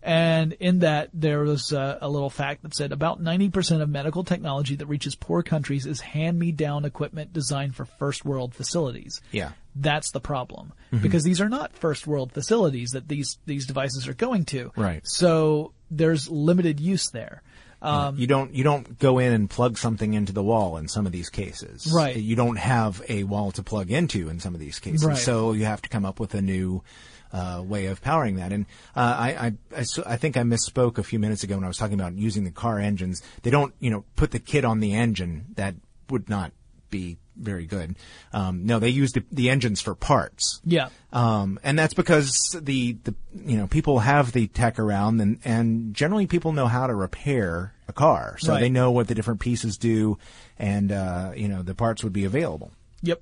and 0.01 0.53
in 0.53 0.79
that 0.79 1.09
there 1.13 1.41
was 1.41 1.73
uh, 1.73 1.99
a 2.01 2.09
little 2.09 2.29
fact 2.29 2.63
that 2.63 2.75
said 2.75 2.91
about 2.91 3.21
90% 3.21 3.81
of 3.81 3.89
medical 3.89 4.23
technology 4.23 4.75
that 4.75 4.85
reaches 4.87 5.15
poor 5.15 5.43
countries 5.43 5.85
is 5.85 6.01
hand-me-down 6.01 6.85
equipment 6.85 7.33
designed 7.33 7.75
for 7.75 7.85
first 7.85 8.25
world 8.25 8.55
facilities. 8.55 9.21
Yeah. 9.31 9.51
That's 9.75 10.11
the 10.11 10.21
problem 10.21 10.71
because 11.01 11.23
these 11.23 11.41
are 11.41 11.49
not 11.49 11.75
first 11.75 12.07
world 12.07 12.31
facilities 12.31 12.91
that 12.91 13.09
these 13.09 13.37
these 13.45 13.65
devices 13.65 14.07
are 14.07 14.13
going 14.13 14.45
to. 14.45 14.71
Right. 14.77 15.05
So 15.05 15.73
there's 15.91 16.29
limited 16.29 16.79
use 16.79 17.09
there. 17.09 17.41
Um, 17.85 18.17
you 18.17 18.27
don't 18.27 18.53
you 18.53 18.63
don't 18.63 18.97
go 18.99 19.19
in 19.19 19.31
and 19.33 19.49
plug 19.49 19.77
something 19.77 20.13
into 20.13 20.33
the 20.33 20.43
wall 20.43 20.77
in 20.77 20.87
some 20.87 21.05
of 21.05 21.11
these 21.11 21.29
cases. 21.29 21.91
Right. 21.93 22.15
You 22.15 22.35
don't 22.35 22.57
have 22.57 23.01
a 23.09 23.23
wall 23.23 23.51
to 23.51 23.63
plug 23.63 23.91
into 23.91 24.29
in 24.29 24.39
some 24.39 24.53
of 24.53 24.59
these 24.59 24.79
cases. 24.79 25.05
Right. 25.05 25.17
So 25.17 25.53
you 25.53 25.65
have 25.65 25.81
to 25.83 25.89
come 25.89 26.05
up 26.05 26.19
with 26.19 26.33
a 26.33 26.41
new 26.41 26.83
uh, 27.31 27.61
way 27.65 27.87
of 27.87 28.01
powering 28.01 28.37
that. 28.37 28.51
And 28.53 28.65
uh, 28.95 28.99
I, 28.99 29.29
I, 29.29 29.53
I 29.77 29.85
I 30.05 30.17
think 30.17 30.37
I 30.37 30.41
misspoke 30.41 30.97
a 30.97 31.03
few 31.03 31.19
minutes 31.19 31.43
ago 31.43 31.55
when 31.55 31.63
I 31.63 31.67
was 31.67 31.77
talking 31.77 31.99
about 31.99 32.13
using 32.13 32.43
the 32.43 32.51
car 32.51 32.79
engines. 32.79 33.21
They 33.43 33.51
don't 33.51 33.73
you 33.79 33.89
know 33.91 34.05
put 34.15 34.31
the 34.31 34.39
kit 34.39 34.65
on 34.65 34.79
the 34.79 34.93
engine. 34.93 35.45
That 35.55 35.75
would 36.09 36.29
not 36.29 36.51
be 36.89 37.17
very 37.35 37.65
good. 37.65 37.95
Um, 38.31 38.65
no, 38.65 38.79
they 38.79 38.89
use 38.89 39.11
the, 39.11 39.23
the 39.31 39.49
engines 39.49 39.81
for 39.81 39.95
parts. 39.95 40.61
yeah. 40.63 40.87
Um, 41.11 41.59
and 41.63 41.77
that's 41.77 41.93
because 41.93 42.57
the, 42.59 42.93
the, 43.03 43.15
you 43.33 43.57
know, 43.57 43.67
people 43.67 43.99
have 43.99 44.31
the 44.31 44.47
tech 44.47 44.79
around 44.79 45.19
and, 45.19 45.39
and 45.43 45.93
generally 45.93 46.27
people 46.27 46.53
know 46.53 46.67
how 46.67 46.87
to 46.87 46.95
repair 46.95 47.73
a 47.87 47.93
car. 47.93 48.37
So 48.39 48.53
Right. 48.53 48.59
they 48.61 48.69
know 48.69 48.91
what 48.91 49.07
the 49.07 49.15
different 49.15 49.39
pieces 49.39 49.77
do 49.77 50.17
and, 50.57 50.91
uh, 50.91 51.31
you 51.35 51.47
know, 51.47 51.61
the 51.61 51.75
parts 51.75 52.03
would 52.03 52.13
be 52.13 52.25
available. 52.25 52.71
Yep. 53.03 53.21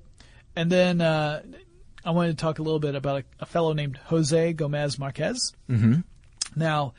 And 0.56 0.70
then 0.70 1.00
uh, 1.00 1.42
I 2.04 2.10
wanted 2.12 2.38
to 2.38 2.42
talk 2.42 2.58
a 2.58 2.62
little 2.62 2.80
bit 2.80 2.94
about 2.94 3.20
a, 3.20 3.24
a 3.40 3.46
fellow 3.46 3.72
named 3.72 3.98
Jose 4.06 4.52
Gomez 4.54 4.98
Marquez. 4.98 5.52
Mm-hmm. 5.68 6.00
Now, 6.56 6.94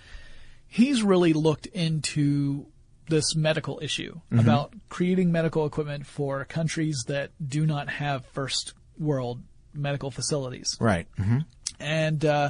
he's 0.67 1.01
really 1.03 1.33
looked 1.33 1.65
into 1.67 2.65
this 3.07 3.35
medical 3.35 3.79
issue 3.83 4.19
about 4.31 4.73
creating 4.89 5.31
medical 5.31 5.65
equipment 5.67 6.07
for 6.07 6.43
countries 6.45 7.03
that 7.07 7.29
do 7.47 7.65
not 7.65 7.87
have 7.87 8.25
first 8.33 8.73
world 8.97 9.41
medical 9.73 10.09
facilities. 10.09 10.75
Right. 10.79 11.07
hmm 11.17 11.39
And 11.79 12.25
uh, 12.25 12.49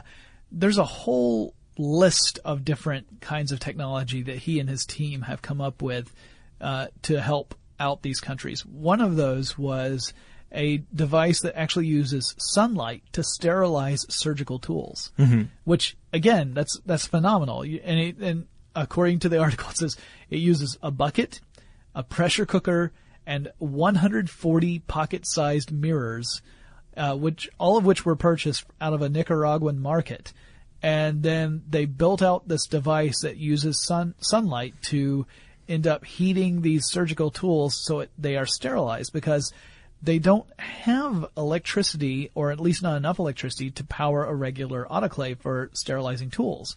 there's 0.52 0.78
a 0.78 0.86
whole 0.86 1.54
list 1.78 2.40
of 2.46 2.64
different 2.64 3.22
kinds 3.22 3.52
of 3.52 3.60
technology 3.60 4.24
that 4.24 4.38
he 4.38 4.60
and 4.60 4.70
his 4.70 4.86
team 4.86 5.24
have 5.24 5.42
come 5.42 5.62
up 5.62 5.82
with 5.82 6.14
uh, 6.62 6.88
to 7.04 7.22
help 7.22 7.56
out 7.80 8.02
these 8.02 8.20
countries. 8.20 8.66
One 8.66 9.02
of 9.02 9.16
those 9.16 9.58
was 9.58 10.14
a 10.52 10.78
device 10.94 11.42
that 11.42 11.58
actually 11.58 11.88
uses 11.88 12.34
sunlight 12.38 13.04
to 13.12 13.24
sterilize 13.24 14.06
surgical 14.10 14.60
tools, 14.60 15.12
which 15.66 15.98
again, 16.14 16.54
that's 16.54 16.80
that's 16.86 17.06
phenomenal. 17.06 17.62
And, 17.62 18.00
it, 18.00 18.18
and 18.20 18.48
according 18.76 19.20
to 19.20 19.30
the 19.30 19.40
article, 19.42 19.70
it 19.70 19.78
says 19.78 19.98
it 20.30 20.40
uses 20.40 20.78
a 20.82 20.92
bucket, 20.92 21.42
a 21.94 22.04
pressure 22.04 22.46
cooker, 22.46 22.94
and 23.26 23.52
140 23.58 24.80
pocket-sized 24.80 25.72
mirrors 25.72 26.42
uh, 26.98 27.16
which 27.16 27.50
all 27.58 27.78
of 27.78 27.86
which 27.86 28.06
were 28.06 28.16
purchased 28.16 28.66
out 28.80 28.94
of 28.94 29.02
a 29.02 29.10
Nicaraguan 29.10 29.80
market, 29.80 30.34
and 30.82 31.24
then 31.24 31.64
they 31.70 31.86
built 31.86 32.22
out 32.22 32.48
this 32.48 32.68
device 32.68 33.22
that 33.22 33.38
uses 33.38 33.84
sun 33.84 34.14
sunlight 34.20 34.74
to 34.84 35.26
end 35.68 35.88
up 35.88 36.06
heating 36.06 36.62
these 36.62 36.86
surgical 36.86 37.32
tools 37.32 37.76
so 37.86 38.02
it, 38.02 38.12
they 38.18 38.38
are 38.38 38.46
sterilized 38.46 39.12
because 39.12 39.52
they 40.02 40.20
don't 40.20 40.48
have 40.60 41.26
electricity 41.36 42.30
or 42.36 42.52
at 42.52 42.60
least 42.60 42.84
not 42.84 42.98
enough 42.98 43.20
electricity 43.20 43.72
to 43.72 43.84
power 43.84 44.26
a 44.26 44.36
regular 44.36 44.86
autoclave 44.86 45.40
for 45.40 45.70
sterilizing 45.74 46.30
tools. 46.30 46.76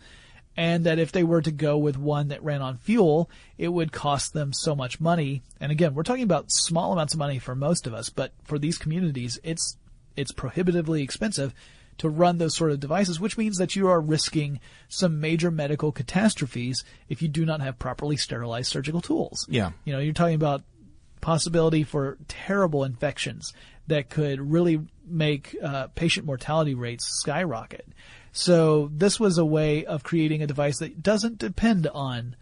And 0.57 0.85
that 0.87 0.99
if 0.99 1.13
they 1.13 1.23
were 1.23 1.43
to 1.43 1.53
go 1.53 1.79
with 1.79 1.97
one 1.97 2.29
that 2.29 2.43
ran 2.43 2.63
on 2.63 2.79
fuel, 2.79 3.31
it 3.59 3.69
would 3.69 3.93
cost 3.93 4.33
them 4.33 4.53
so 4.53 4.75
much 4.75 4.99
money. 4.99 5.43
And 5.61 5.71
again, 5.71 5.95
we're 5.95 6.03
talking 6.03 6.25
about 6.25 6.51
small 6.51 6.93
amounts 6.93 7.13
of 7.13 7.19
money 7.19 7.39
for 7.39 7.55
most 7.55 7.87
of 7.87 7.95
us, 7.95 8.09
but 8.09 8.33
for 8.43 8.59
these 8.59 8.79
communities, 8.79 9.39
it's 9.45 9.77
it's 10.17 10.33
prohibitively 10.33 11.03
expensive 11.03 11.55
to 11.99 12.09
run 12.09 12.39
those 12.39 12.57
sort 12.57 12.71
of 12.71 12.81
devices, 12.81 13.21
which 13.21 13.37
means 13.37 13.59
that 13.59 13.77
you 13.77 13.89
are 13.89 14.01
risking 14.01 14.61
some 14.89 15.21
major 15.21 15.51
medical 15.51 15.93
catastrophes 15.93 16.85
if 17.09 17.21
you 17.23 17.29
do 17.29 17.45
not 17.45 17.61
have 17.61 17.79
properly 17.79 18.17
sterilized 18.17 18.71
surgical 18.71 19.01
tools. 19.01 19.47
Yeah. 19.49 19.73
You 19.85 19.93
know, 19.93 19.99
you're 19.99 20.15
talking 20.15 20.35
about 20.35 20.63
possibility 21.21 21.83
for 21.83 22.17
terrible 22.29 22.85
infections 22.85 23.53
that 23.89 24.11
could 24.11 24.41
really 24.41 24.81
make 25.07 25.57
uh, 25.63 25.89
patient 25.89 26.27
mortality 26.27 26.75
rates 26.75 27.07
skyrocket. 27.21 27.87
So 28.33 28.91
this 28.95 29.19
was 29.19 29.39
a 29.39 29.45
way 29.45 29.85
of 29.85 30.05
creating 30.05 30.43
a 30.43 30.47
device 30.47 30.79
that 30.79 31.03
doesn't 31.03 31.39
depend 31.39 31.87
on 31.89 32.37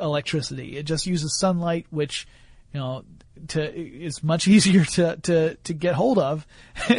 electricity. 0.00 0.76
It 0.76 0.84
just 0.84 1.06
uses 1.06 1.38
sunlight, 1.38 1.86
which 1.90 2.26
you 2.72 2.80
know 2.80 3.04
to 3.48 3.74
is 3.74 4.22
much 4.22 4.48
easier 4.48 4.84
to 4.84 5.16
to 5.16 5.54
to 5.56 5.74
get 5.74 5.94
hold 5.94 6.18
of 6.18 6.46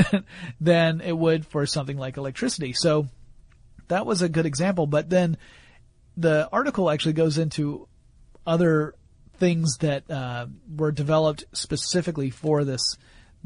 than 0.61 1.01
it 1.01 1.17
would 1.17 1.45
for 1.45 1.65
something 1.65 1.97
like 1.97 2.17
electricity. 2.17 2.73
So 2.73 3.07
that 3.87 4.05
was 4.05 4.21
a 4.21 4.29
good 4.29 4.45
example. 4.45 4.87
But 4.87 5.09
then 5.09 5.37
the 6.17 6.49
article 6.51 6.89
actually 6.89 7.13
goes 7.13 7.37
into 7.37 7.87
other 8.45 8.95
things 9.37 9.77
that 9.77 10.09
uh, 10.09 10.47
were 10.75 10.91
developed 10.91 11.45
specifically 11.53 12.29
for 12.29 12.63
this 12.63 12.97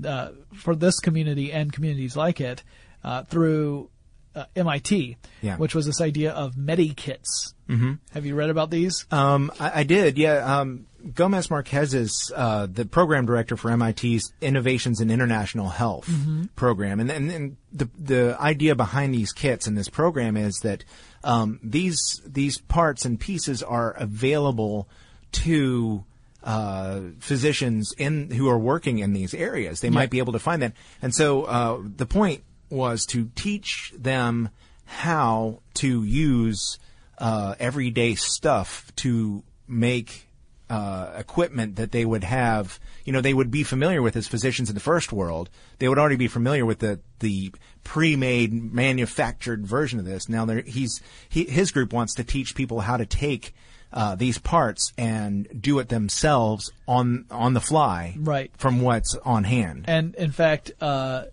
uh, 0.03 0.29
for 0.53 0.75
this 0.75 0.99
community 0.99 1.51
and 1.53 1.71
communities 1.71 2.15
like 2.15 2.41
it 2.41 2.63
uh, 3.03 3.23
through 3.23 3.89
uh, 4.36 4.45
MIT, 4.56 5.17
Yeah. 5.41 5.58
which 5.58 5.74
was 5.74 5.86
this 5.86 6.02
idea 6.02 6.32
of 6.32 6.56
medikits. 6.56 7.54
Mm-hmm. 7.69 7.93
Have 8.13 8.26
you 8.26 8.36
read 8.36 8.50
about 8.50 8.69
these? 8.69 9.06
Um, 9.12 9.52
I, 9.60 9.80
I 9.80 9.84
did, 9.84 10.17
yeah. 10.17 10.60
Um, 10.60 10.86
Gomez 11.13 11.50
Marquez 11.52 11.93
is 11.93 12.32
uh, 12.36 12.67
the 12.71 12.86
program 12.86 13.26
director 13.26 13.56
for 13.56 13.76
MIT's 13.76 14.34
Innovations 14.41 15.02
in 15.02 15.12
International 15.12 15.69
Health 15.69 16.10
program, 16.56 17.00
and, 17.00 17.12
and, 17.12 17.32
and 17.32 17.58
the 17.71 17.88
the 17.98 18.38
idea 18.39 18.74
behind 18.76 19.13
these 19.13 19.32
kits 19.32 19.67
and 19.67 19.78
this 19.78 19.88
program 19.88 20.36
is 20.36 20.60
that 20.63 20.84
um, 21.24 21.60
these 21.62 22.21
these 22.26 22.58
parts 22.58 23.06
and 23.06 23.19
pieces 23.19 23.62
are 23.62 23.91
available 23.91 24.88
to 25.34 26.04
uh, 26.43 27.02
physicians 27.19 27.93
in 28.00 28.32
who 28.32 28.50
are 28.50 28.58
working 28.60 28.98
in 29.00 29.13
these 29.13 29.36
areas. 29.36 29.82
They 29.82 29.89
might 29.91 30.10
be 30.10 30.17
able 30.17 30.34
to 30.34 30.39
find 30.39 30.62
that, 30.63 30.74
and 31.04 31.13
so 31.13 31.43
uh, 31.43 31.82
the 31.84 32.06
point 32.08 32.43
was 32.69 33.06
to 33.08 33.30
teach 33.36 33.93
them 33.97 34.49
how 34.86 35.62
to 35.75 36.04
use 36.04 36.78
uh, 37.17 37.56
everyday 37.60 38.15
stuff 38.15 38.91
to 38.97 39.43
make 39.67 40.28
uh, 40.69 41.12
equipment 41.17 41.75
that 41.75 41.91
they 41.91 42.04
would 42.06 42.23
have, 42.23 42.80
you 43.04 43.13
know, 43.13 43.21
they 43.21 43.34
would 43.34 43.51
be 43.51 43.63
familiar 43.63 44.01
with 44.01 44.15
as 44.15 44.28
physicians 44.28 44.67
in 44.69 44.73
the 44.73 44.82
first 44.82 45.13
world. 45.13 45.49
They 45.80 45.88
would 45.88 45.99
already 45.99 46.15
be 46.15 46.28
familiar 46.28 46.65
with 46.65 46.80
the 46.80 46.99
the 47.19 47.51
pre-made, 47.84 48.73
manufactured 48.73 49.65
version 49.65 49.99
of 49.99 50.06
this. 50.06 50.28
Now, 50.28 50.47
he's 50.47 51.01
he, 51.30 51.43
his 51.45 51.71
group 51.71 51.93
wants 51.93 52.15
to 52.15 52.23
teach 52.23 52.56
people 52.56 52.82
how 52.82 52.97
to 52.97 53.06
take 53.06 53.54
uh, 53.93 54.15
these 54.15 54.39
parts 54.39 54.91
and 54.97 55.47
do 55.62 55.78
it 55.80 55.89
themselves 55.89 56.71
on 56.88 57.25
on 57.30 57.54
the 57.54 57.62
fly, 57.62 58.15
Right. 58.17 58.51
from 58.58 58.82
what's 58.82 59.15
on 59.23 59.43
hand. 59.43 59.86
And 59.88 60.15
in 60.15 60.32
fact, 60.32 60.71
uh, 60.82 61.25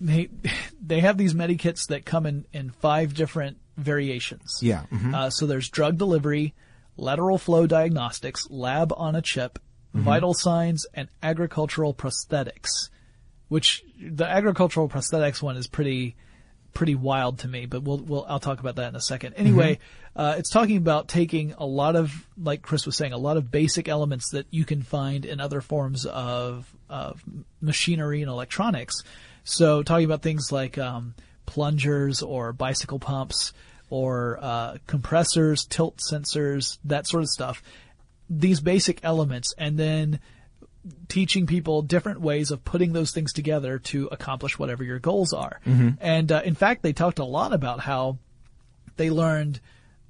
they 0.00 0.28
they 0.84 1.00
have 1.00 1.16
these 1.18 1.34
medikits 1.34 1.88
that 1.88 2.04
come 2.04 2.26
in 2.26 2.46
in 2.52 2.70
five 2.70 3.14
different 3.14 3.58
variations. 3.76 4.58
Yeah, 4.62 4.84
mhm. 4.92 5.14
Uh, 5.14 5.30
so 5.30 5.46
there's 5.46 5.68
drug 5.68 5.98
delivery, 5.98 6.54
lateral 6.96 7.38
flow 7.38 7.66
diagnostics, 7.66 8.48
lab 8.50 8.92
on 8.96 9.14
a 9.16 9.22
chip, 9.22 9.58
Mm-hmm. 9.94 10.04
vital 10.04 10.34
signs, 10.34 10.84
and 10.92 11.08
agricultural 11.22 11.94
prosthetics. 11.94 12.90
Which 13.48 13.82
the 13.98 14.26
agricultural 14.26 14.88
prosthetics 14.90 15.40
one 15.40 15.56
is 15.56 15.66
pretty 15.68 16.16
pretty 16.74 16.94
wild 16.94 17.38
to 17.38 17.48
me, 17.48 17.64
but 17.64 17.82
we'll, 17.82 17.98
we'll 17.98 18.26
I'll 18.28 18.40
talk 18.40 18.60
about 18.60 18.76
that 18.76 18.88
in 18.88 18.96
a 18.96 19.00
second. 19.00 19.32
Anyway, 19.34 19.78
uh, 20.14 20.34
it's 20.36 20.50
talking 20.50 20.76
about 20.76 21.08
taking 21.08 21.54
a 21.56 21.64
lot 21.64 21.96
of, 21.96 22.12
like 22.36 22.60
Chris 22.60 22.84
was 22.84 22.94
saying, 22.96 23.14
a 23.14 23.16
lot 23.18 23.38
of 23.38 23.50
basic 23.50 23.88
elements 23.88 24.32
that 24.32 24.46
you 24.50 24.66
can 24.66 24.82
find 24.82 25.24
in 25.24 25.40
other 25.40 25.62
forms 25.62 26.04
of 26.04 26.70
of 26.90 27.22
machinery 27.62 28.20
and 28.20 28.30
electronics. 28.30 28.96
So 29.48 29.82
talking 29.82 30.04
about 30.04 30.22
things 30.22 30.50
like 30.50 30.76
um, 30.76 31.14
plungers 31.46 32.20
or 32.20 32.52
bicycle 32.52 32.98
pumps 32.98 33.52
or 33.88 34.38
uh, 34.42 34.78
compressors, 34.88 35.64
tilt 35.64 36.00
sensors, 36.12 36.78
that 36.84 37.06
sort 37.06 37.22
of 37.22 37.28
stuff. 37.28 37.62
These 38.28 38.60
basic 38.60 39.04
elements, 39.04 39.54
and 39.56 39.78
then 39.78 40.18
teaching 41.08 41.46
people 41.46 41.82
different 41.82 42.20
ways 42.20 42.50
of 42.50 42.64
putting 42.64 42.92
those 42.92 43.12
things 43.12 43.32
together 43.32 43.78
to 43.78 44.08
accomplish 44.10 44.58
whatever 44.58 44.82
your 44.84 44.98
goals 44.98 45.32
are. 45.32 45.60
And 46.00 46.30
uh, 46.32 46.42
in 46.44 46.54
fact, 46.54 46.82
they 46.82 46.92
talked 46.92 47.18
a 47.20 47.24
lot 47.24 47.52
about 47.52 47.80
how 47.80 48.18
they 48.96 49.10
learned 49.10 49.60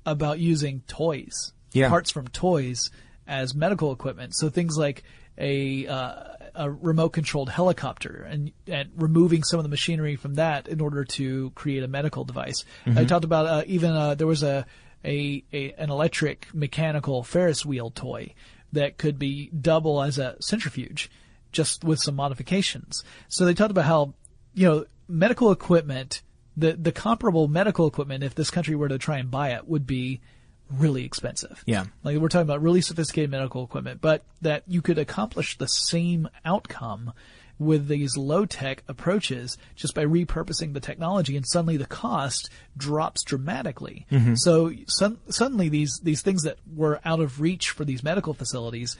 about 0.06 0.38
using 0.38 0.82
toys, 0.86 1.52
Yeah. 1.72 1.88
parts 1.90 2.10
from 2.10 2.28
toys 2.28 2.90
as 3.26 3.54
medical 3.54 3.92
equipment. 3.92 4.34
So 4.34 4.48
things 4.48 4.76
like 4.78 5.02
a 5.38 5.86
uh, 5.86 6.24
a 6.56 6.70
remote 6.70 7.10
controlled 7.10 7.50
helicopter 7.50 8.26
and 8.28 8.52
and 8.66 8.90
removing 8.96 9.42
some 9.42 9.58
of 9.58 9.64
the 9.64 9.68
machinery 9.68 10.16
from 10.16 10.34
that 10.34 10.68
in 10.68 10.80
order 10.80 11.04
to 11.04 11.50
create 11.50 11.82
a 11.82 11.88
medical 11.88 12.24
device. 12.24 12.64
I 12.86 13.04
talked 13.04 13.24
about 13.24 13.46
uh, 13.46 13.62
even 13.66 13.90
uh, 13.92 14.14
there 14.14 14.26
was 14.26 14.42
a, 14.42 14.66
a 15.04 15.44
a 15.52 15.72
an 15.72 15.90
electric 15.90 16.48
mechanical 16.54 17.22
Ferris 17.22 17.64
wheel 17.64 17.90
toy 17.90 18.34
that 18.72 18.98
could 18.98 19.18
be 19.18 19.48
double 19.48 20.02
as 20.02 20.18
a 20.18 20.36
centrifuge 20.40 21.10
just 21.52 21.84
with 21.84 21.98
some 21.98 22.14
modifications. 22.14 23.02
So 23.28 23.44
they 23.44 23.54
talked 23.54 23.70
about 23.70 23.86
how, 23.86 24.14
you 24.54 24.66
know, 24.66 24.84
medical 25.08 25.50
equipment, 25.52 26.22
the, 26.56 26.72
the 26.72 26.92
comparable 26.92 27.48
medical 27.48 27.86
equipment, 27.86 28.24
if 28.24 28.34
this 28.34 28.50
country 28.50 28.74
were 28.74 28.88
to 28.88 28.98
try 28.98 29.18
and 29.18 29.30
buy 29.30 29.52
it, 29.52 29.66
would 29.66 29.86
be 29.86 30.20
really 30.70 31.04
expensive. 31.04 31.62
Yeah. 31.66 31.84
Like 32.02 32.18
we're 32.18 32.28
talking 32.28 32.46
about 32.46 32.62
really 32.62 32.80
sophisticated 32.80 33.30
medical 33.30 33.64
equipment, 33.64 34.00
but 34.00 34.24
that 34.42 34.64
you 34.66 34.82
could 34.82 34.98
accomplish 34.98 35.58
the 35.58 35.68
same 35.68 36.28
outcome 36.44 37.12
with 37.58 37.88
these 37.88 38.16
low 38.16 38.44
tech 38.44 38.82
approaches 38.86 39.56
just 39.74 39.94
by 39.94 40.04
repurposing 40.04 40.74
the 40.74 40.80
technology 40.80 41.36
and 41.36 41.46
suddenly 41.46 41.76
the 41.76 41.86
cost 41.86 42.50
drops 42.76 43.22
dramatically. 43.22 44.06
Mm-hmm. 44.10 44.34
So 44.34 44.72
sun- 44.88 45.18
suddenly 45.28 45.68
these, 45.68 45.98
these 46.02 46.20
things 46.20 46.42
that 46.42 46.58
were 46.74 47.00
out 47.04 47.20
of 47.20 47.40
reach 47.40 47.70
for 47.70 47.84
these 47.84 48.02
medical 48.02 48.34
facilities 48.34 48.96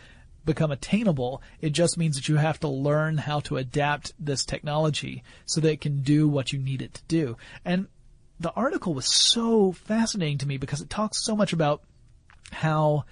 become 0.46 0.70
attainable. 0.70 1.42
It 1.60 1.70
just 1.70 1.98
means 1.98 2.16
that 2.16 2.28
you 2.28 2.36
have 2.36 2.60
to 2.60 2.68
learn 2.68 3.18
how 3.18 3.40
to 3.40 3.56
adapt 3.56 4.12
this 4.18 4.44
technology 4.44 5.22
so 5.44 5.60
that 5.60 5.72
it 5.72 5.80
can 5.80 6.02
do 6.02 6.28
what 6.28 6.52
you 6.52 6.58
need 6.58 6.80
it 6.80 6.94
to 6.94 7.02
do. 7.08 7.36
And 7.64 7.88
the 8.40 8.52
article 8.52 8.94
was 8.94 9.06
so 9.06 9.72
fascinating 9.72 10.38
to 10.38 10.46
me 10.46 10.58
because 10.58 10.80
it 10.80 10.90
talks 10.90 11.24
so 11.24 11.34
much 11.34 11.52
about 11.52 11.82
how 12.52 13.04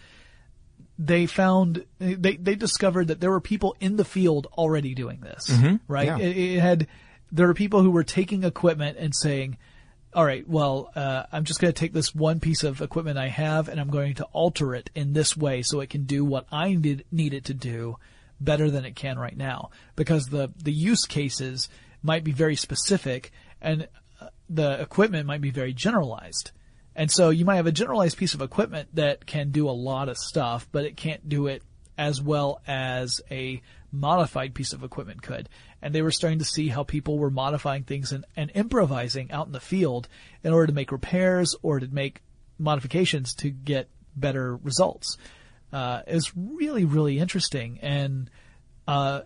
they 0.98 1.26
found 1.26 1.84
they 1.98 2.36
they 2.36 2.54
discovered 2.54 3.08
that 3.08 3.20
there 3.20 3.30
were 3.30 3.40
people 3.40 3.76
in 3.80 3.96
the 3.96 4.04
field 4.04 4.46
already 4.52 4.94
doing 4.94 5.20
this, 5.20 5.50
right? 5.88 6.06
yeah. 6.06 6.18
It, 6.18 6.36
it 6.36 6.60
had 6.60 6.86
there 7.32 7.46
were 7.46 7.54
people 7.54 7.82
who 7.82 7.90
were 7.90 8.04
taking 8.04 8.44
equipment 8.44 8.96
and 8.98 9.14
saying, 9.14 9.56
"All 10.14 10.24
right, 10.24 10.48
well, 10.48 10.92
uh, 10.94 11.24
I'm 11.32 11.44
just 11.44 11.60
going 11.60 11.72
to 11.72 11.78
take 11.78 11.92
this 11.92 12.14
one 12.14 12.38
piece 12.38 12.62
of 12.62 12.80
equipment 12.80 13.18
I 13.18 13.28
have 13.28 13.68
and 13.68 13.80
I'm 13.80 13.90
going 13.90 14.14
to 14.14 14.24
alter 14.26 14.74
it 14.74 14.90
in 14.94 15.14
this 15.14 15.36
way 15.36 15.62
so 15.62 15.80
it 15.80 15.90
can 15.90 16.04
do 16.04 16.24
what 16.24 16.46
I 16.52 16.74
need 16.74 17.04
need 17.10 17.34
it 17.34 17.46
to 17.46 17.54
do 17.54 17.96
better 18.40 18.70
than 18.70 18.84
it 18.84 18.94
can 18.94 19.18
right 19.18 19.36
now." 19.36 19.70
Because 19.96 20.26
the 20.26 20.52
the 20.62 20.72
use 20.72 21.06
cases 21.06 21.68
might 22.02 22.22
be 22.22 22.32
very 22.32 22.54
specific 22.54 23.32
and 23.60 23.88
the 24.48 24.80
equipment 24.80 25.26
might 25.26 25.40
be 25.40 25.50
very 25.50 25.72
generalized. 25.72 26.50
And 26.96 27.10
so 27.10 27.30
you 27.30 27.44
might 27.44 27.56
have 27.56 27.66
a 27.66 27.72
generalized 27.72 28.16
piece 28.16 28.34
of 28.34 28.42
equipment 28.42 28.88
that 28.94 29.26
can 29.26 29.50
do 29.50 29.68
a 29.68 29.72
lot 29.72 30.08
of 30.08 30.16
stuff, 30.16 30.68
but 30.70 30.84
it 30.84 30.96
can't 30.96 31.28
do 31.28 31.48
it 31.48 31.62
as 31.98 32.20
well 32.20 32.60
as 32.66 33.20
a 33.30 33.62
modified 33.90 34.54
piece 34.54 34.72
of 34.72 34.82
equipment 34.82 35.22
could. 35.22 35.48
And 35.80 35.94
they 35.94 36.02
were 36.02 36.10
starting 36.10 36.38
to 36.40 36.44
see 36.44 36.68
how 36.68 36.82
people 36.82 37.18
were 37.18 37.30
modifying 37.30 37.84
things 37.84 38.12
and, 38.12 38.24
and 38.36 38.50
improvising 38.54 39.30
out 39.32 39.46
in 39.46 39.52
the 39.52 39.60
field 39.60 40.08
in 40.42 40.52
order 40.52 40.68
to 40.68 40.72
make 40.72 40.92
repairs 40.92 41.54
or 41.62 41.80
to 41.80 41.88
make 41.88 42.20
modifications 42.58 43.34
to 43.34 43.50
get 43.50 43.88
better 44.16 44.56
results. 44.56 45.16
Uh, 45.72 46.02
it 46.06 46.14
was 46.14 46.32
really, 46.36 46.84
really 46.84 47.18
interesting 47.18 47.78
and 47.82 48.30
uh, 48.86 49.22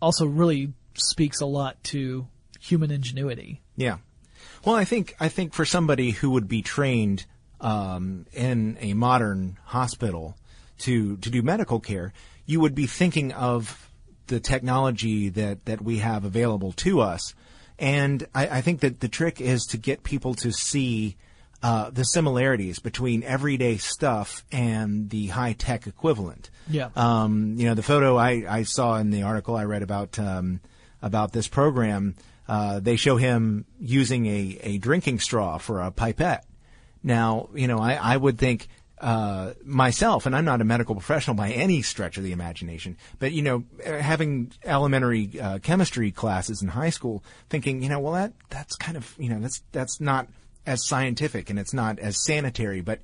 also 0.00 0.26
really 0.26 0.72
speaks 0.94 1.40
a 1.40 1.46
lot 1.46 1.82
to 1.84 2.26
human 2.60 2.90
ingenuity. 2.90 3.60
Yeah. 3.76 3.98
Well, 4.64 4.76
I 4.76 4.84
think 4.84 5.16
I 5.18 5.28
think 5.28 5.54
for 5.54 5.64
somebody 5.64 6.10
who 6.10 6.30
would 6.30 6.48
be 6.48 6.62
trained 6.62 7.24
um, 7.60 8.26
in 8.32 8.78
a 8.80 8.94
modern 8.94 9.58
hospital 9.64 10.36
to 10.80 11.16
to 11.16 11.30
do 11.30 11.42
medical 11.42 11.80
care, 11.80 12.12
you 12.46 12.60
would 12.60 12.74
be 12.74 12.86
thinking 12.86 13.32
of 13.32 13.90
the 14.28 14.40
technology 14.40 15.28
that 15.30 15.64
that 15.64 15.82
we 15.82 15.98
have 15.98 16.24
available 16.24 16.72
to 16.72 17.00
us, 17.00 17.34
and 17.78 18.26
I, 18.34 18.58
I 18.58 18.60
think 18.60 18.80
that 18.80 19.00
the 19.00 19.08
trick 19.08 19.40
is 19.40 19.64
to 19.66 19.78
get 19.78 20.02
people 20.02 20.34
to 20.36 20.52
see. 20.52 21.16
Uh, 21.64 21.90
the 21.90 22.02
similarities 22.02 22.80
between 22.80 23.22
everyday 23.22 23.76
stuff 23.76 24.44
and 24.50 25.08
the 25.10 25.28
high 25.28 25.52
tech 25.52 25.86
equivalent. 25.86 26.50
Yeah. 26.68 26.88
Um, 26.96 27.54
you 27.56 27.66
know, 27.66 27.74
the 27.74 27.84
photo 27.84 28.16
I, 28.16 28.44
I 28.48 28.62
saw 28.64 28.96
in 28.96 29.10
the 29.10 29.22
article 29.22 29.54
I 29.54 29.62
read 29.62 29.82
about 29.82 30.18
um, 30.18 30.60
about 31.02 31.30
this 31.30 31.46
program, 31.46 32.16
uh, 32.48 32.80
they 32.80 32.96
show 32.96 33.16
him 33.16 33.64
using 33.80 34.26
a, 34.26 34.58
a 34.62 34.78
drinking 34.78 35.20
straw 35.20 35.58
for 35.58 35.80
a 35.80 35.90
pipette. 35.90 36.44
Now, 37.02 37.48
you 37.54 37.66
know, 37.66 37.78
I, 37.78 37.94
I 37.94 38.16
would 38.16 38.38
think 38.38 38.68
uh, 39.00 39.54
myself, 39.64 40.26
and 40.26 40.36
I'm 40.36 40.44
not 40.44 40.60
a 40.60 40.64
medical 40.64 40.94
professional 40.94 41.34
by 41.34 41.50
any 41.50 41.82
stretch 41.82 42.18
of 42.18 42.24
the 42.24 42.32
imagination, 42.32 42.96
but 43.18 43.32
you 43.32 43.42
know, 43.42 43.64
having 43.84 44.52
elementary 44.64 45.40
uh, 45.40 45.58
chemistry 45.58 46.12
classes 46.12 46.62
in 46.62 46.68
high 46.68 46.90
school, 46.90 47.24
thinking, 47.48 47.82
you 47.82 47.88
know, 47.88 47.98
well, 47.98 48.12
that 48.12 48.32
that's 48.48 48.76
kind 48.76 48.96
of, 48.96 49.14
you 49.18 49.28
know, 49.28 49.40
that's 49.40 49.62
that's 49.72 50.00
not 50.00 50.28
as 50.66 50.86
scientific 50.86 51.50
and 51.50 51.58
it's 51.58 51.74
not 51.74 51.98
as 51.98 52.24
sanitary, 52.24 52.80
but 52.80 53.00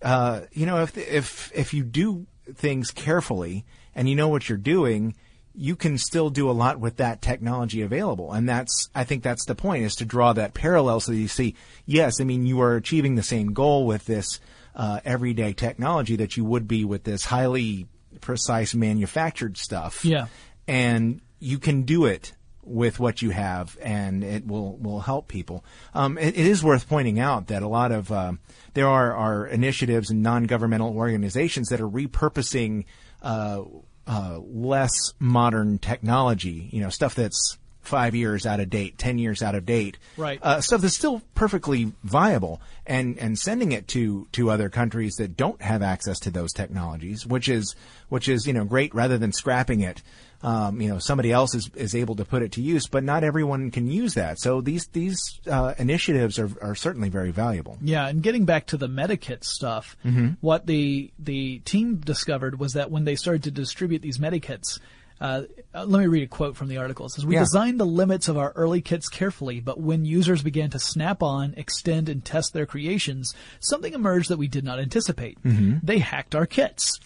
uh, 0.00 0.40
you 0.52 0.66
know, 0.66 0.82
if 0.82 0.96
if 0.96 1.52
if 1.54 1.74
you 1.74 1.84
do 1.84 2.26
things 2.54 2.90
carefully 2.90 3.64
and 3.94 4.08
you 4.08 4.16
know 4.16 4.28
what 4.28 4.48
you're 4.48 4.58
doing, 4.58 5.14
you 5.54 5.76
can 5.76 5.98
still 5.98 6.30
do 6.30 6.50
a 6.50 6.52
lot 6.52 6.80
with 6.80 6.96
that 6.96 7.20
technology 7.20 7.82
available. 7.82 8.32
And 8.32 8.48
that's, 8.48 8.88
I 8.94 9.04
think 9.04 9.22
that's 9.22 9.44
the 9.44 9.54
point 9.54 9.84
is 9.84 9.96
to 9.96 10.04
draw 10.04 10.32
that 10.32 10.54
parallel 10.54 11.00
so 11.00 11.12
that 11.12 11.18
you 11.18 11.28
see, 11.28 11.56
yes, 11.84 12.20
I 12.20 12.24
mean, 12.24 12.46
you 12.46 12.60
are 12.62 12.76
achieving 12.76 13.16
the 13.16 13.22
same 13.22 13.52
goal 13.52 13.86
with 13.86 14.06
this, 14.06 14.40
uh, 14.74 15.00
everyday 15.04 15.52
technology 15.52 16.16
that 16.16 16.36
you 16.36 16.44
would 16.44 16.66
be 16.66 16.84
with 16.84 17.04
this 17.04 17.26
highly 17.26 17.86
precise 18.20 18.74
manufactured 18.74 19.58
stuff. 19.58 20.04
Yeah. 20.04 20.26
And 20.66 21.20
you 21.38 21.58
can 21.58 21.82
do 21.82 22.06
it 22.06 22.32
with 22.64 22.98
what 23.00 23.20
you 23.20 23.30
have 23.30 23.76
and 23.82 24.22
it 24.24 24.46
will, 24.46 24.76
will 24.76 25.00
help 25.00 25.28
people. 25.28 25.64
Um, 25.92 26.16
it, 26.16 26.28
it 26.28 26.46
is 26.46 26.64
worth 26.64 26.88
pointing 26.88 27.18
out 27.18 27.48
that 27.48 27.62
a 27.62 27.68
lot 27.68 27.92
of, 27.92 28.10
uh, 28.10 28.32
there 28.72 28.86
are, 28.86 29.12
are 29.12 29.46
initiatives 29.46 30.10
and 30.10 30.22
non-governmental 30.22 30.96
organizations 30.96 31.68
that 31.68 31.80
are 31.80 31.88
repurposing, 31.88 32.84
uh, 33.20 33.62
uh, 34.06 34.38
less 34.42 34.90
modern 35.18 35.78
technology, 35.78 36.68
you 36.72 36.80
know, 36.80 36.88
stuff 36.88 37.14
that's 37.14 37.58
five 37.82 38.14
years 38.14 38.46
out 38.46 38.60
of 38.60 38.70
date, 38.70 38.96
ten 38.98 39.18
years 39.18 39.42
out 39.42 39.54
of 39.54 39.66
date, 39.66 39.98
Right. 40.16 40.38
Uh, 40.42 40.60
stuff 40.60 40.80
that's 40.80 40.96
still 40.96 41.22
perfectly 41.34 41.92
viable, 42.04 42.60
and 42.86 43.18
and 43.18 43.38
sending 43.38 43.72
it 43.72 43.88
to 43.88 44.26
to 44.32 44.50
other 44.50 44.68
countries 44.68 45.16
that 45.16 45.36
don't 45.36 45.60
have 45.60 45.82
access 45.82 46.18
to 46.20 46.30
those 46.30 46.52
technologies, 46.52 47.26
which 47.26 47.48
is 47.48 47.74
which 48.08 48.28
is 48.28 48.46
you 48.46 48.52
know 48.52 48.64
great 48.64 48.94
rather 48.94 49.18
than 49.18 49.32
scrapping 49.32 49.80
it. 49.80 50.02
Um, 50.44 50.80
you 50.80 50.88
know, 50.88 50.98
somebody 50.98 51.30
else 51.30 51.54
is, 51.54 51.70
is 51.76 51.94
able 51.94 52.16
to 52.16 52.24
put 52.24 52.42
it 52.42 52.50
to 52.52 52.60
use, 52.60 52.88
but 52.88 53.04
not 53.04 53.22
everyone 53.22 53.70
can 53.70 53.88
use 53.88 54.14
that. 54.14 54.40
So 54.40 54.60
these 54.60 54.88
these 54.88 55.40
uh, 55.48 55.74
initiatives 55.78 56.36
are 56.40 56.50
are 56.60 56.74
certainly 56.74 57.10
very 57.10 57.30
valuable. 57.30 57.78
Yeah, 57.80 58.08
and 58.08 58.24
getting 58.24 58.44
back 58.44 58.66
to 58.68 58.76
the 58.76 58.88
Medikit 58.88 59.44
stuff, 59.44 59.96
what 60.40 60.66
the 60.66 61.12
the 61.20 61.60
team 61.60 61.96
discovered 61.98 62.58
was 62.58 62.72
that 62.72 62.90
when 62.90 63.04
they 63.04 63.14
started 63.14 63.44
to 63.44 63.50
distribute 63.52 64.02
these 64.02 64.18
Medikits, 64.18 64.80
uh, 65.22 65.42
uh, 65.74 65.84
let 65.84 66.00
me 66.00 66.06
read 66.06 66.24
a 66.24 66.26
quote 66.26 66.56
from 66.56 66.68
the 66.68 66.76
article. 66.78 67.06
It 67.06 67.10
says, 67.12 67.24
"We 67.24 67.34
Yeah. 67.36 67.40
designed 67.40 67.78
the 67.80 67.86
limits 67.86 68.28
of 68.28 68.36
our 68.36 68.52
early 68.56 68.80
kits 68.82 69.08
carefully, 69.08 69.60
but 69.60 69.80
when 69.80 70.04
users 70.04 70.42
began 70.42 70.68
to 70.70 70.78
snap 70.78 71.22
on, 71.22 71.54
extend, 71.56 72.08
and 72.08 72.24
test 72.24 72.52
their 72.52 72.66
creations, 72.66 73.32
something 73.60 73.94
emerged 73.94 74.28
that 74.28 74.36
we 74.36 74.48
did 74.48 74.64
not 74.64 74.78
anticipate. 74.80 75.38
They 75.42 75.98
hacked 76.00 76.34
our 76.34 76.46
kits." 76.46 76.98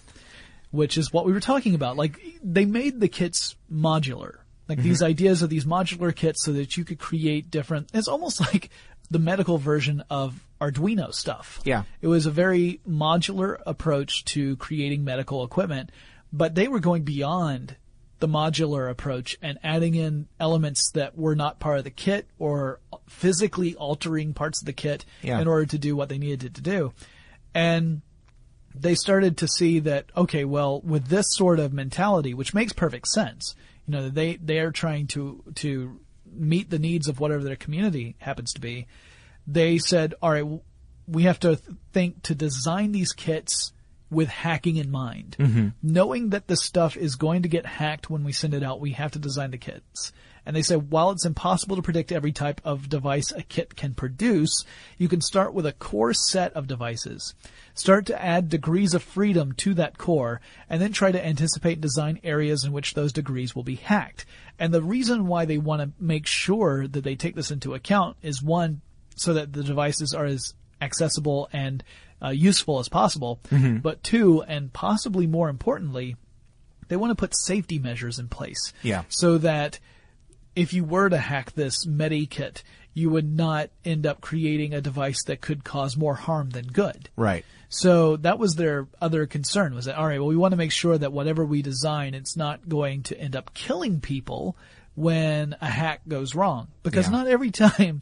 which 0.72 0.98
is 0.98 1.10
what 1.12 1.24
we 1.24 1.32
were 1.32 1.40
talking 1.40 1.74
about. 1.74 1.96
Like 1.96 2.20
they 2.42 2.64
made 2.66 3.00
the 3.00 3.08
kits 3.08 3.54
modular. 3.72 4.38
Like 4.68 4.78
these 4.82 5.00
ideas 5.00 5.40
of 5.40 5.48
these 5.48 5.64
modular 5.64 6.14
kits 6.14 6.44
so 6.44 6.52
that 6.54 6.76
you 6.76 6.84
could 6.84 6.98
create 6.98 7.50
different 7.50 7.88
it's 7.94 8.08
almost 8.08 8.40
like 8.52 8.68
the 9.08 9.20
medical 9.20 9.56
version 9.56 10.02
of 10.10 10.44
Arduino 10.60 11.14
stuff. 11.14 11.60
Yeah. 11.64 11.84
It 12.02 12.08
was 12.08 12.26
a 12.26 12.30
very 12.30 12.80
modular 12.86 13.58
approach 13.64 14.24
to 14.26 14.56
creating 14.56 15.04
medical 15.04 15.44
equipment, 15.44 15.90
but 16.32 16.54
they 16.56 16.68
were 16.68 16.80
going 16.80 17.04
beyond 17.04 17.76
the 18.18 18.28
modular 18.28 18.90
approach 18.90 19.36
and 19.42 19.58
adding 19.62 19.94
in 19.94 20.26
elements 20.40 20.90
that 20.92 21.16
were 21.18 21.34
not 21.36 21.60
part 21.60 21.78
of 21.78 21.84
the 21.84 21.90
kit 21.90 22.26
or 22.38 22.80
physically 23.08 23.74
altering 23.74 24.32
parts 24.32 24.62
of 24.62 24.66
the 24.66 24.72
kit 24.72 25.04
Yeah. 25.22 25.38
in 25.40 25.46
order 25.48 25.66
to 25.66 25.78
do 25.78 25.94
what 25.94 26.08
they 26.08 26.18
needed 26.18 26.44
it 26.44 26.54
to 26.54 26.62
do. 26.62 26.92
And 27.54 28.00
they 28.74 28.94
started 28.94 29.36
to 29.38 29.48
see 29.48 29.78
that 29.80 30.06
okay, 30.16 30.44
well, 30.44 30.80
with 30.82 31.08
this 31.08 31.26
sort 31.30 31.58
of 31.58 31.72
mentality, 31.72 32.34
which 32.34 32.54
makes 32.54 32.72
perfect 32.72 33.08
sense, 33.08 33.54
you 33.86 33.92
know, 33.92 34.08
they 34.08 34.36
they 34.36 34.58
are 34.60 34.70
trying 34.72 35.06
to 35.08 35.42
to 35.56 36.00
meet 36.30 36.68
the 36.70 36.78
needs 36.78 37.08
of 37.08 37.18
whatever 37.20 37.42
their 37.44 37.56
community 37.56 38.16
happens 38.18 38.52
to 38.52 38.60
be. 38.60 38.86
They 39.46 39.78
said, 39.78 40.14
all 40.20 40.30
right, 40.32 40.60
we 41.06 41.22
have 41.22 41.40
to 41.40 41.56
think 41.92 42.22
to 42.24 42.34
design 42.34 42.92
these 42.92 43.12
kits 43.12 43.72
with 44.16 44.28
hacking 44.28 44.76
in 44.76 44.90
mind, 44.90 45.36
mm-hmm. 45.38 45.68
knowing 45.82 46.30
that 46.30 46.46
the 46.46 46.56
stuff 46.56 46.96
is 46.96 47.16
going 47.16 47.42
to 47.42 47.48
get 47.48 47.66
hacked 47.66 48.08
when 48.08 48.24
we 48.24 48.32
send 48.32 48.54
it 48.54 48.62
out. 48.62 48.80
We 48.80 48.92
have 48.92 49.12
to 49.12 49.18
design 49.18 49.50
the 49.50 49.58
kits. 49.58 50.12
And 50.46 50.56
they 50.56 50.62
said, 50.62 50.90
while 50.90 51.10
it's 51.10 51.26
impossible 51.26 51.76
to 51.76 51.82
predict 51.82 52.12
every 52.12 52.32
type 52.32 52.60
of 52.64 52.88
device 52.88 53.30
a 53.32 53.42
kit 53.42 53.76
can 53.76 53.94
produce, 53.94 54.64
you 54.96 55.08
can 55.08 55.20
start 55.20 55.52
with 55.52 55.66
a 55.66 55.72
core 55.72 56.14
set 56.14 56.52
of 56.54 56.68
devices. 56.68 57.34
Start 57.74 58.06
to 58.06 58.22
add 58.22 58.48
degrees 58.48 58.94
of 58.94 59.02
freedom 59.02 59.52
to 59.54 59.74
that 59.74 59.98
core, 59.98 60.40
and 60.70 60.80
then 60.80 60.92
try 60.92 61.12
to 61.12 61.26
anticipate 61.26 61.74
and 61.74 61.82
design 61.82 62.20
areas 62.24 62.64
in 62.64 62.72
which 62.72 62.94
those 62.94 63.12
degrees 63.12 63.54
will 63.54 63.64
be 63.64 63.74
hacked. 63.74 64.24
And 64.58 64.72
the 64.72 64.82
reason 64.82 65.26
why 65.26 65.44
they 65.44 65.58
want 65.58 65.82
to 65.82 65.90
make 66.02 66.26
sure 66.26 66.86
that 66.86 67.04
they 67.04 67.16
take 67.16 67.34
this 67.34 67.50
into 67.50 67.74
account 67.74 68.16
is 68.22 68.42
one, 68.42 68.80
so 69.16 69.34
that 69.34 69.52
the 69.52 69.64
devices 69.64 70.14
are 70.14 70.26
as 70.26 70.54
accessible 70.80 71.48
and 71.52 71.82
uh, 72.22 72.30
useful 72.30 72.78
as 72.78 72.88
possible, 72.88 73.40
but 73.82 74.02
two, 74.02 74.42
and 74.42 74.72
possibly 74.72 75.26
more 75.26 75.48
importantly, 75.48 76.16
they 76.88 76.96
want 76.96 77.10
to 77.10 77.14
put 77.16 77.36
safety 77.36 77.78
measures 77.78 78.18
in 78.18 78.28
place. 78.28 78.72
Yeah. 78.82 79.02
So 79.08 79.38
that 79.38 79.78
if 80.54 80.72
you 80.72 80.84
were 80.84 81.08
to 81.08 81.18
hack 81.18 81.52
this 81.52 81.84
Medikit, 81.86 82.62
you 82.94 83.10
would 83.10 83.30
not 83.30 83.68
end 83.84 84.06
up 84.06 84.20
creating 84.22 84.72
a 84.72 84.80
device 84.80 85.22
that 85.24 85.40
could 85.42 85.64
cause 85.64 85.96
more 85.96 86.14
harm 86.14 86.50
than 86.50 86.66
good. 86.66 87.10
Right. 87.16 87.44
So 87.68 88.16
that 88.18 88.38
was 88.38 88.54
their 88.54 88.86
other 89.02 89.26
concern 89.26 89.74
was 89.74 89.84
that, 89.86 89.96
all 89.96 90.06
right, 90.06 90.18
well, 90.18 90.28
we 90.28 90.36
want 90.36 90.52
to 90.52 90.56
make 90.56 90.72
sure 90.72 90.96
that 90.96 91.12
whatever 91.12 91.44
we 91.44 91.60
design, 91.60 92.14
it's 92.14 92.36
not 92.36 92.66
going 92.68 93.02
to 93.04 93.20
end 93.20 93.36
up 93.36 93.52
killing 93.52 94.00
people 94.00 94.56
when 94.94 95.54
a 95.60 95.68
hack 95.68 96.00
goes 96.08 96.34
wrong. 96.34 96.68
Because 96.84 97.06
Yeah. 97.06 97.12
not 97.12 97.26
every 97.26 97.50
time 97.66 98.00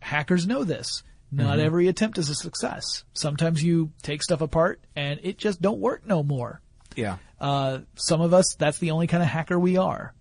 hackers 0.00 0.46
know 0.46 0.62
this. 0.64 1.02
Not 1.30 1.58
every 1.58 1.88
attempt 1.88 2.16
is 2.18 2.30
a 2.30 2.34
success. 2.34 3.04
Sometimes 3.12 3.62
you 3.62 3.92
take 4.02 4.22
stuff 4.22 4.40
apart 4.40 4.80
and 4.96 5.20
it 5.22 5.36
just 5.38 5.60
don't 5.60 5.78
work 5.78 6.06
no 6.06 6.22
more. 6.22 6.60
Yeah. 6.96 7.18
Uh, 7.40 7.80
some 7.96 8.20
of 8.20 8.32
us, 8.32 8.54
that's 8.58 8.78
the 8.78 8.90
only 8.92 9.06
kind 9.06 9.22
of 9.22 9.28
hacker 9.28 9.58
we 9.58 9.76
are. 9.76 10.14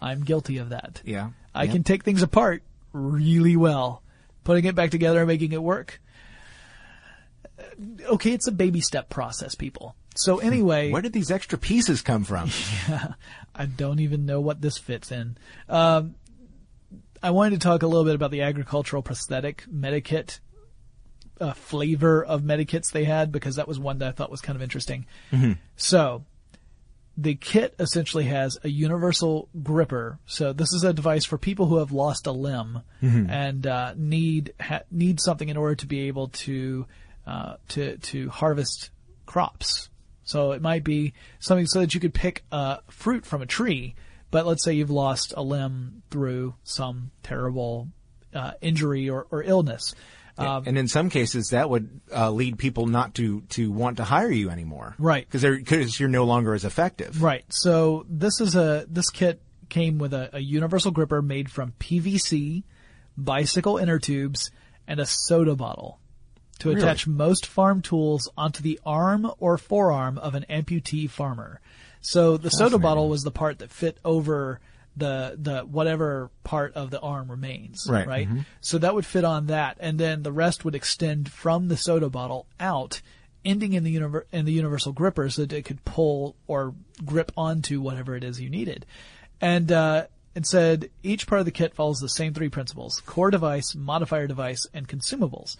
I'm 0.00 0.24
guilty 0.24 0.56
of 0.58 0.70
that. 0.70 1.02
Yeah. 1.04 1.30
I 1.54 1.64
Yeah. 1.64 1.72
can 1.72 1.84
take 1.84 2.02
things 2.04 2.22
apart 2.22 2.62
really 2.92 3.56
well. 3.56 4.02
Putting 4.44 4.64
it 4.64 4.74
back 4.74 4.90
together 4.90 5.18
and 5.20 5.28
making 5.28 5.52
it 5.52 5.62
work. 5.62 6.00
uh, 7.58 7.62
Okay, 8.12 8.32
it's 8.32 8.46
a 8.46 8.52
baby 8.52 8.80
step 8.80 9.10
process, 9.10 9.54
people. 9.54 9.94
So 10.14 10.38
anyway, 10.38 10.90
Where 10.90 11.02
did 11.02 11.12
these 11.12 11.30
extra 11.30 11.58
pieces 11.58 12.02
come 12.02 12.24
from? 12.24 12.50
Yeah. 12.88 13.12
I 13.54 13.66
don't 13.66 14.00
even 14.00 14.24
know 14.24 14.40
what 14.40 14.60
this 14.62 14.78
fits 14.78 15.10
in. 15.12 15.36
Um, 15.68 16.14
I 17.22 17.30
wanted 17.30 17.60
to 17.60 17.64
talk 17.66 17.82
a 17.82 17.86
little 17.86 18.04
bit 18.04 18.14
about 18.14 18.30
the 18.30 18.42
agricultural 18.42 19.02
prosthetic 19.02 19.64
Medikit 19.72 20.40
uh, 21.40 21.52
flavor 21.52 22.24
of 22.24 22.42
Medikits 22.42 22.90
they 22.92 23.04
had 23.04 23.30
because 23.32 23.56
that 23.56 23.68
was 23.68 23.78
one 23.78 23.98
that 23.98 24.08
I 24.08 24.12
thought 24.12 24.30
was 24.30 24.40
kind 24.40 24.56
of 24.56 24.62
interesting. 24.62 25.06
So, 25.76 26.24
the 27.16 27.34
kit 27.34 27.74
essentially 27.80 28.24
has 28.26 28.58
a 28.62 28.68
universal 28.68 29.48
gripper. 29.62 30.20
So 30.26 30.52
this 30.52 30.72
is 30.72 30.84
a 30.84 30.92
device 30.92 31.24
for 31.24 31.36
people 31.36 31.66
who 31.66 31.78
have 31.78 31.90
lost 31.90 32.28
a 32.28 32.32
limb 32.32 32.82
and 33.28 33.66
uh, 33.66 33.94
need 33.96 34.52
ha- 34.60 34.82
need 34.90 35.18
something 35.20 35.48
in 35.48 35.56
order 35.56 35.74
to 35.74 35.86
be 35.86 36.06
able 36.06 36.28
to 36.28 36.86
uh, 37.26 37.56
to 37.70 37.96
to 37.98 38.28
harvest 38.30 38.90
crops. 39.26 39.90
So 40.22 40.52
it 40.52 40.62
might 40.62 40.84
be 40.84 41.12
something 41.40 41.66
so 41.66 41.80
that 41.80 41.92
you 41.92 42.00
could 42.00 42.14
pick 42.14 42.44
uh, 42.52 42.76
fruit 42.88 43.26
from 43.26 43.42
a 43.42 43.46
tree. 43.46 43.96
But 44.30 44.46
let's 44.46 44.62
say 44.62 44.74
you've 44.74 44.90
lost 44.90 45.32
a 45.36 45.42
limb 45.42 46.02
through 46.10 46.54
some 46.64 47.10
terrible 47.22 47.88
uh, 48.34 48.52
injury 48.60 49.08
or, 49.08 49.26
or 49.30 49.42
illness. 49.42 49.94
Um, 50.36 50.64
and 50.66 50.78
in 50.78 50.86
some 50.86 51.10
cases, 51.10 51.50
that 51.50 51.68
would 51.68 52.00
uh, 52.14 52.30
lead 52.30 52.58
people 52.58 52.86
not 52.86 53.14
to 53.14 53.40
to 53.50 53.72
want 53.72 53.96
to 53.96 54.04
hire 54.04 54.30
you 54.30 54.50
anymore, 54.50 54.94
Right. 54.98 55.26
Because 55.28 55.42
because 55.42 55.98
you're 55.98 56.08
no 56.08 56.24
longer 56.24 56.54
as 56.54 56.64
effective, 56.64 57.20
Right. 57.22 57.44
So 57.48 58.06
this 58.08 58.40
is 58.40 58.54
a 58.54 58.86
this 58.88 59.10
kit 59.10 59.40
came 59.68 59.98
with 59.98 60.14
a, 60.14 60.30
a 60.36 60.38
universal 60.38 60.92
gripper 60.92 61.22
made 61.22 61.50
from 61.50 61.72
PVC, 61.80 62.62
bicycle 63.16 63.78
inner 63.78 63.98
tubes, 63.98 64.52
and 64.86 65.00
a 65.00 65.06
soda 65.06 65.56
bottle 65.56 65.98
to 66.60 66.68
Really? 66.68 66.82
attach 66.82 67.06
most 67.08 67.44
farm 67.44 67.82
tools 67.82 68.28
onto 68.36 68.62
the 68.62 68.78
arm 68.86 69.28
or 69.40 69.58
forearm 69.58 70.18
of 70.18 70.36
an 70.36 70.44
amputee 70.48 71.10
farmer. 71.10 71.60
So 72.00 72.36
the 72.36 72.50
soda 72.50 72.78
bottle 72.78 73.08
was 73.08 73.22
the 73.22 73.30
part 73.30 73.58
that 73.58 73.70
fit 73.70 73.98
over 74.04 74.60
the 74.96 75.36
the 75.40 75.60
whatever 75.60 76.30
part 76.44 76.74
of 76.74 76.90
the 76.90 77.00
arm 77.00 77.30
remains. 77.30 77.86
Right. 77.88 78.06
Right. 78.06 78.28
So 78.60 78.78
that 78.78 78.94
would 78.94 79.06
fit 79.06 79.24
on 79.24 79.46
that, 79.46 79.76
and 79.80 79.98
then 79.98 80.22
the 80.22 80.32
rest 80.32 80.64
would 80.64 80.74
extend 80.74 81.30
from 81.30 81.68
the 81.68 81.76
soda 81.76 82.10
bottle 82.10 82.46
out, 82.58 83.00
ending 83.44 83.72
in 83.72 83.84
the 83.84 83.94
univer- 83.94 84.24
in 84.32 84.44
the 84.44 84.52
universal 84.52 84.92
gripper, 84.92 85.30
so 85.30 85.42
that 85.42 85.52
it 85.52 85.64
could 85.64 85.84
pull 85.84 86.36
or 86.46 86.74
grip 87.04 87.32
onto 87.36 87.80
whatever 87.80 88.16
it 88.16 88.24
is 88.24 88.40
you 88.40 88.50
needed. 88.50 88.86
And 89.40 89.70
uh, 89.70 90.06
it 90.34 90.46
said 90.46 90.90
each 91.02 91.26
part 91.26 91.40
of 91.40 91.44
the 91.44 91.52
kit 91.52 91.74
follows 91.74 92.00
the 92.00 92.08
same 92.08 92.34
three 92.34 92.48
principles: 92.48 93.00
core 93.06 93.30
device, 93.30 93.74
modifier 93.74 94.26
device, 94.26 94.66
and 94.74 94.88
consumables. 94.88 95.56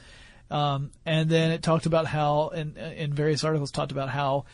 Um, 0.51 0.93
and 1.05 1.29
then 1.29 1.51
it 1.51 1.63
talked 1.63 1.85
about 1.85 2.07
how, 2.07 2.49
in, 2.49 2.77
in 2.77 3.13
various 3.13 3.45
articles, 3.45 3.71
talked 3.71 3.93
about 3.93 4.09
how 4.09 4.47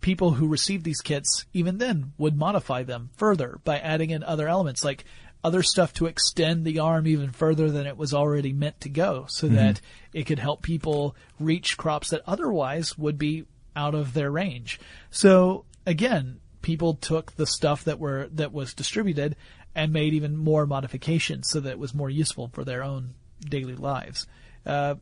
people 0.00 0.32
who 0.32 0.46
received 0.48 0.84
these 0.84 1.00
kits 1.00 1.46
even 1.52 1.78
then 1.78 2.12
would 2.18 2.36
modify 2.36 2.82
them 2.82 3.10
further 3.16 3.58
by 3.64 3.78
adding 3.78 4.10
in 4.10 4.22
other 4.22 4.48
elements 4.48 4.84
like 4.84 5.04
other 5.42 5.62
stuff 5.62 5.92
to 5.92 6.06
extend 6.06 6.64
the 6.64 6.78
arm 6.78 7.06
even 7.06 7.30
further 7.30 7.70
than 7.70 7.86
it 7.86 7.98
was 7.98 8.14
already 8.14 8.52
meant 8.52 8.80
to 8.80 8.88
go 8.88 9.26
so 9.28 9.46
that 9.46 9.80
it 10.14 10.24
could 10.24 10.38
help 10.38 10.62
people 10.62 11.14
reach 11.38 11.76
crops 11.76 12.10
that 12.10 12.22
otherwise 12.26 12.96
would 12.96 13.18
be 13.18 13.44
out 13.76 13.94
of 13.94 14.14
their 14.14 14.30
range. 14.30 14.80
So 15.10 15.66
again, 15.84 16.40
people 16.62 16.94
took 16.94 17.32
the 17.36 17.46
stuff 17.46 17.84
that 17.84 17.98
were 17.98 18.28
that 18.32 18.52
was 18.52 18.72
distributed 18.72 19.36
and 19.74 19.92
made 19.92 20.14
even 20.14 20.36
more 20.36 20.66
modifications 20.66 21.50
so 21.50 21.60
that 21.60 21.70
it 21.70 21.78
was 21.78 21.94
more 21.94 22.08
useful 22.08 22.48
for 22.52 22.64
their 22.64 22.82
own 22.82 23.14
daily 23.46 23.74
lives. 23.74 24.26
Uh, 24.64 24.94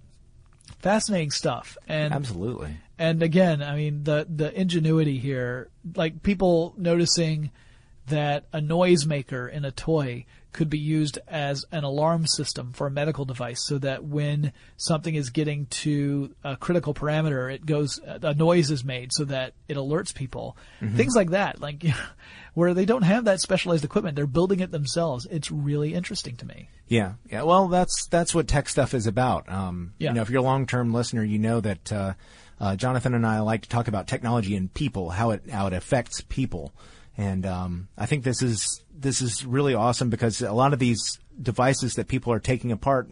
fascinating 0.80 1.30
stuff. 1.30 1.76
And 1.86 2.12
Absolutely. 2.12 2.76
and 2.98 3.22
again, 3.22 3.62
I 3.62 3.76
mean 3.76 4.04
the 4.04 4.26
the 4.28 4.58
ingenuity 4.58 5.18
here, 5.18 5.70
like 5.94 6.22
people 6.22 6.74
noticing 6.76 7.50
that 8.08 8.44
a 8.52 8.60
noisemaker 8.60 9.50
in 9.50 9.64
a 9.64 9.70
toy 9.70 10.26
could 10.53 10.68
be 10.68 10.78
used 10.78 11.18
as 11.28 11.64
an 11.72 11.84
alarm 11.84 12.26
system 12.26 12.72
for 12.72 12.86
a 12.86 12.90
medical 12.90 13.24
device 13.24 13.64
so 13.64 13.78
that 13.78 14.05
when 14.05 14.53
something 14.76 15.14
is 15.14 15.30
getting 15.30 15.66
to 15.66 16.34
a 16.44 16.57
critical 16.57 16.92
parameter, 16.92 17.53
it 17.53 17.64
goes, 17.64 17.98
a 18.05 18.34
noise 18.34 18.70
is 18.70 18.84
made 18.84 19.12
so 19.12 19.24
that 19.24 19.55
it 19.68 19.76
alerts 19.76 20.14
people. 20.14 20.57
Things 20.80 21.14
like 21.16 21.30
that, 21.30 21.61
like, 21.61 21.84
where 22.55 22.74
they 22.74 22.84
don't 22.84 23.03
have 23.03 23.24
that 23.24 23.40
specialized 23.40 23.84
equipment, 23.84 24.14
they're 24.14 24.26
building 24.26 24.61
it 24.61 24.70
themselves. 24.70 25.26
It's 25.30 25.50
really 25.50 25.94
interesting 25.94 26.36
to 26.36 26.46
me. 26.46 26.68
Yeah, 26.86 27.14
yeah. 27.30 27.42
Well, 27.42 27.68
that's 27.68 28.07
that's 28.09 28.34
what 28.34 28.46
tech 28.46 28.68
stuff 28.68 28.92
is 28.92 29.07
about. 29.07 29.48
Um, 29.48 29.94
Yeah. 29.98 30.11
You 30.11 30.16
know, 30.16 30.22
if 30.22 30.28
you're 30.28 30.40
a 30.40 30.44
long-term 30.44 30.92
listener, 30.92 31.24
you 31.24 31.38
know 31.38 31.61
that 31.61 31.90
uh, 31.90 32.12
uh, 32.61 32.76
Jonathan 32.76 33.14
and 33.14 33.26
I 33.26 33.40
like 33.40 33.62
to 33.62 33.68
talk 33.70 33.88
about 33.88 34.07
technology 34.07 34.55
and 34.55 34.72
people, 34.72 35.09
how 35.09 35.30
it 35.30 35.48
how 35.50 35.66
it 35.66 35.72
affects 35.72 36.20
people, 36.20 36.74
and 37.16 37.46
um, 37.46 37.88
I 37.96 38.05
think 38.05 38.24
this 38.24 38.42
is 38.42 38.82
this 38.95 39.20
is 39.22 39.45
really 39.45 39.74
awesome 39.74 40.11
because 40.11 40.40
a 40.43 40.53
lot 40.53 40.72
of 40.72 40.78
these 40.78 41.18
devices 41.40 41.95
that 41.95 42.09
people 42.09 42.32
are 42.32 42.40
taking 42.40 42.72
apart 42.72 43.09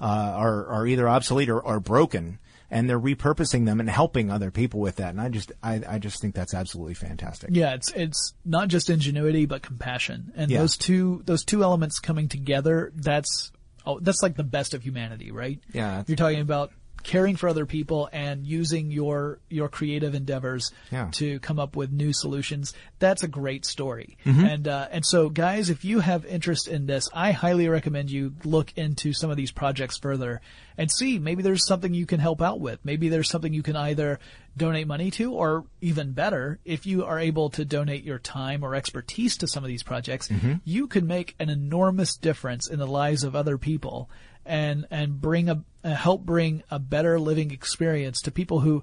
uh, 0.00 0.04
are 0.04 0.66
are 0.66 0.86
either 0.86 1.08
obsolete 1.08 1.48
or, 1.48 1.60
or 1.60 1.80
broken, 1.80 2.38
and 2.70 2.88
they're 2.88 3.00
repurposing 3.00 3.64
them 3.66 3.80
and 3.80 3.88
helping 3.88 4.30
other 4.30 4.50
people 4.50 4.80
with 4.80 4.96
that. 4.96 5.10
And 5.10 5.20
I 5.20 5.28
just 5.28 5.52
I, 5.62 5.82
I 5.88 5.98
just 5.98 6.20
think 6.20 6.34
that's 6.34 6.54
absolutely 6.54 6.94
fantastic. 6.94 7.50
Yeah, 7.52 7.74
it's 7.74 7.90
it's 7.92 8.34
not 8.44 8.68
just 8.68 8.90
ingenuity 8.90 9.46
but 9.46 9.62
compassion, 9.62 10.32
and 10.36 10.50
Yeah. 10.50 10.58
those 10.60 10.76
two 10.76 11.22
those 11.26 11.44
two 11.44 11.62
elements 11.62 11.98
coming 11.98 12.28
together. 12.28 12.92
That's 12.94 13.52
oh, 13.86 13.98
that's 14.00 14.22
like 14.22 14.36
the 14.36 14.44
best 14.44 14.74
of 14.74 14.82
humanity, 14.82 15.30
right? 15.30 15.60
Yeah. 15.72 16.02
you're 16.06 16.16
talking 16.16 16.40
about 16.40 16.72
caring 17.06 17.36
for 17.36 17.48
other 17.48 17.66
people 17.66 18.08
and 18.12 18.44
using 18.44 18.90
your 18.90 19.38
your 19.48 19.68
creative 19.68 20.14
endeavors 20.14 20.72
Yeah. 20.90 21.08
to 21.12 21.38
come 21.38 21.60
up 21.60 21.76
with 21.76 21.92
new 21.92 22.12
solutions. 22.12 22.74
That's 22.98 23.22
a 23.22 23.28
great 23.28 23.64
story. 23.64 24.18
Mm-hmm. 24.26 24.44
And 24.44 24.68
uh, 24.68 24.88
and 24.90 25.06
so, 25.06 25.28
guys, 25.28 25.70
if 25.70 25.84
you 25.84 26.00
have 26.00 26.26
interest 26.26 26.66
in 26.66 26.86
this, 26.86 27.08
I 27.14 27.30
highly 27.30 27.68
recommend 27.68 28.10
you 28.10 28.34
look 28.44 28.72
into 28.76 29.12
some 29.12 29.30
of 29.30 29.36
these 29.36 29.52
projects 29.52 29.98
further 29.98 30.40
and 30.76 30.90
see 30.90 31.18
maybe 31.20 31.42
there's 31.44 31.66
something 31.66 31.94
you 31.94 32.06
can 32.06 32.18
help 32.18 32.42
out 32.42 32.58
with. 32.60 32.80
Maybe 32.84 33.08
there's 33.08 33.30
something 33.30 33.52
you 33.54 33.62
can 33.62 33.76
either 33.76 34.18
donate 34.56 34.86
money 34.88 35.10
to, 35.12 35.32
or 35.32 35.64
even 35.80 36.12
better, 36.12 36.58
if 36.64 36.86
you 36.86 37.04
are 37.04 37.18
able 37.20 37.50
to 37.50 37.64
donate 37.64 38.02
your 38.04 38.18
time 38.18 38.64
or 38.64 38.74
expertise 38.74 39.36
to 39.36 39.46
some 39.46 39.62
of 39.62 39.68
these 39.68 39.82
projects, 39.82 40.28
you 40.64 40.86
could 40.86 41.04
make 41.04 41.34
an 41.38 41.50
enormous 41.50 42.16
difference 42.16 42.68
in 42.68 42.78
the 42.78 42.86
lives 42.86 43.22
of 43.22 43.36
other 43.36 43.58
people 43.58 44.10
and 44.46 44.86
and 44.90 45.20
bring 45.20 45.48
a 45.48 45.64
uh, 45.84 45.94
help 45.94 46.22
bring 46.22 46.62
a 46.70 46.78
better 46.78 47.18
living 47.18 47.50
experience 47.50 48.22
to 48.22 48.30
people 48.30 48.60
who 48.60 48.82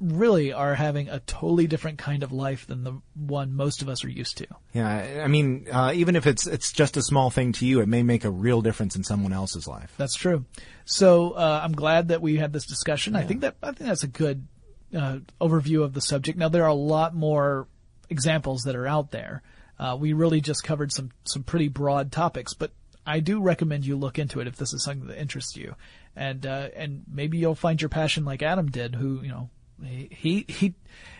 really 0.00 0.52
are 0.52 0.74
having 0.74 1.08
a 1.08 1.20
totally 1.20 1.66
different 1.66 1.98
kind 1.98 2.22
of 2.22 2.32
life 2.32 2.66
than 2.66 2.84
the 2.84 3.00
one 3.14 3.54
most 3.54 3.80
of 3.80 3.88
us 3.88 4.04
are 4.04 4.10
used 4.10 4.36
to. 4.38 4.46
Yeah, 4.72 4.88
I 4.88 5.22
I 5.22 5.28
mean, 5.28 5.66
uh, 5.70 5.92
even 5.94 6.16
if 6.16 6.26
it's 6.26 6.46
it's 6.46 6.72
just 6.72 6.96
a 6.96 7.02
small 7.02 7.30
thing 7.30 7.52
to 7.52 7.66
you, 7.66 7.80
it 7.80 7.88
may 7.88 8.02
make 8.02 8.24
a 8.24 8.30
real 8.30 8.60
difference 8.60 8.96
in 8.96 9.04
someone 9.04 9.32
else's 9.32 9.66
life. 9.66 9.94
That's 9.96 10.14
true. 10.14 10.44
So 10.84 11.32
uh, 11.32 11.60
I'm 11.62 11.72
glad 11.72 12.08
that 12.08 12.20
we 12.20 12.36
had 12.36 12.52
this 12.52 12.66
discussion. 12.66 13.16
I 13.16 13.22
think 13.22 13.40
that 13.42 13.56
I 13.62 13.72
think 13.72 13.88
that's 13.88 14.04
a 14.04 14.08
good 14.08 14.46
uh, 14.94 15.18
overview 15.40 15.82
of 15.82 15.94
the 15.94 16.00
subject. 16.00 16.38
Now 16.38 16.48
there 16.48 16.64
are 16.64 16.68
a 16.68 16.74
lot 16.74 17.14
more 17.14 17.68
examples 18.10 18.62
that 18.62 18.76
are 18.76 18.86
out 18.86 19.10
there. 19.10 19.42
Uh, 19.78 19.96
we 19.98 20.12
really 20.12 20.40
just 20.40 20.62
covered 20.62 20.92
some 20.92 21.10
some 21.24 21.42
pretty 21.42 21.68
broad 21.68 22.12
topics, 22.12 22.54
but 22.54 22.72
I 23.06 23.20
do 23.20 23.40
recommend 23.40 23.84
you 23.86 23.96
look 23.96 24.18
into 24.18 24.40
it 24.40 24.46
if 24.46 24.56
this 24.56 24.72
is 24.72 24.82
something 24.84 25.08
that 25.08 25.20
interests 25.20 25.56
you, 25.56 25.74
and 26.16 26.44
uh, 26.46 26.68
and 26.74 27.02
maybe 27.12 27.38
you'll 27.38 27.54
find 27.54 27.80
your 27.80 27.88
passion 27.90 28.24
like 28.24 28.42
Adam 28.42 28.70
did, 28.70 28.94
who 28.94 29.20
you 29.22 29.28
know 29.28 29.50
he 29.82 30.44
he 30.48 30.74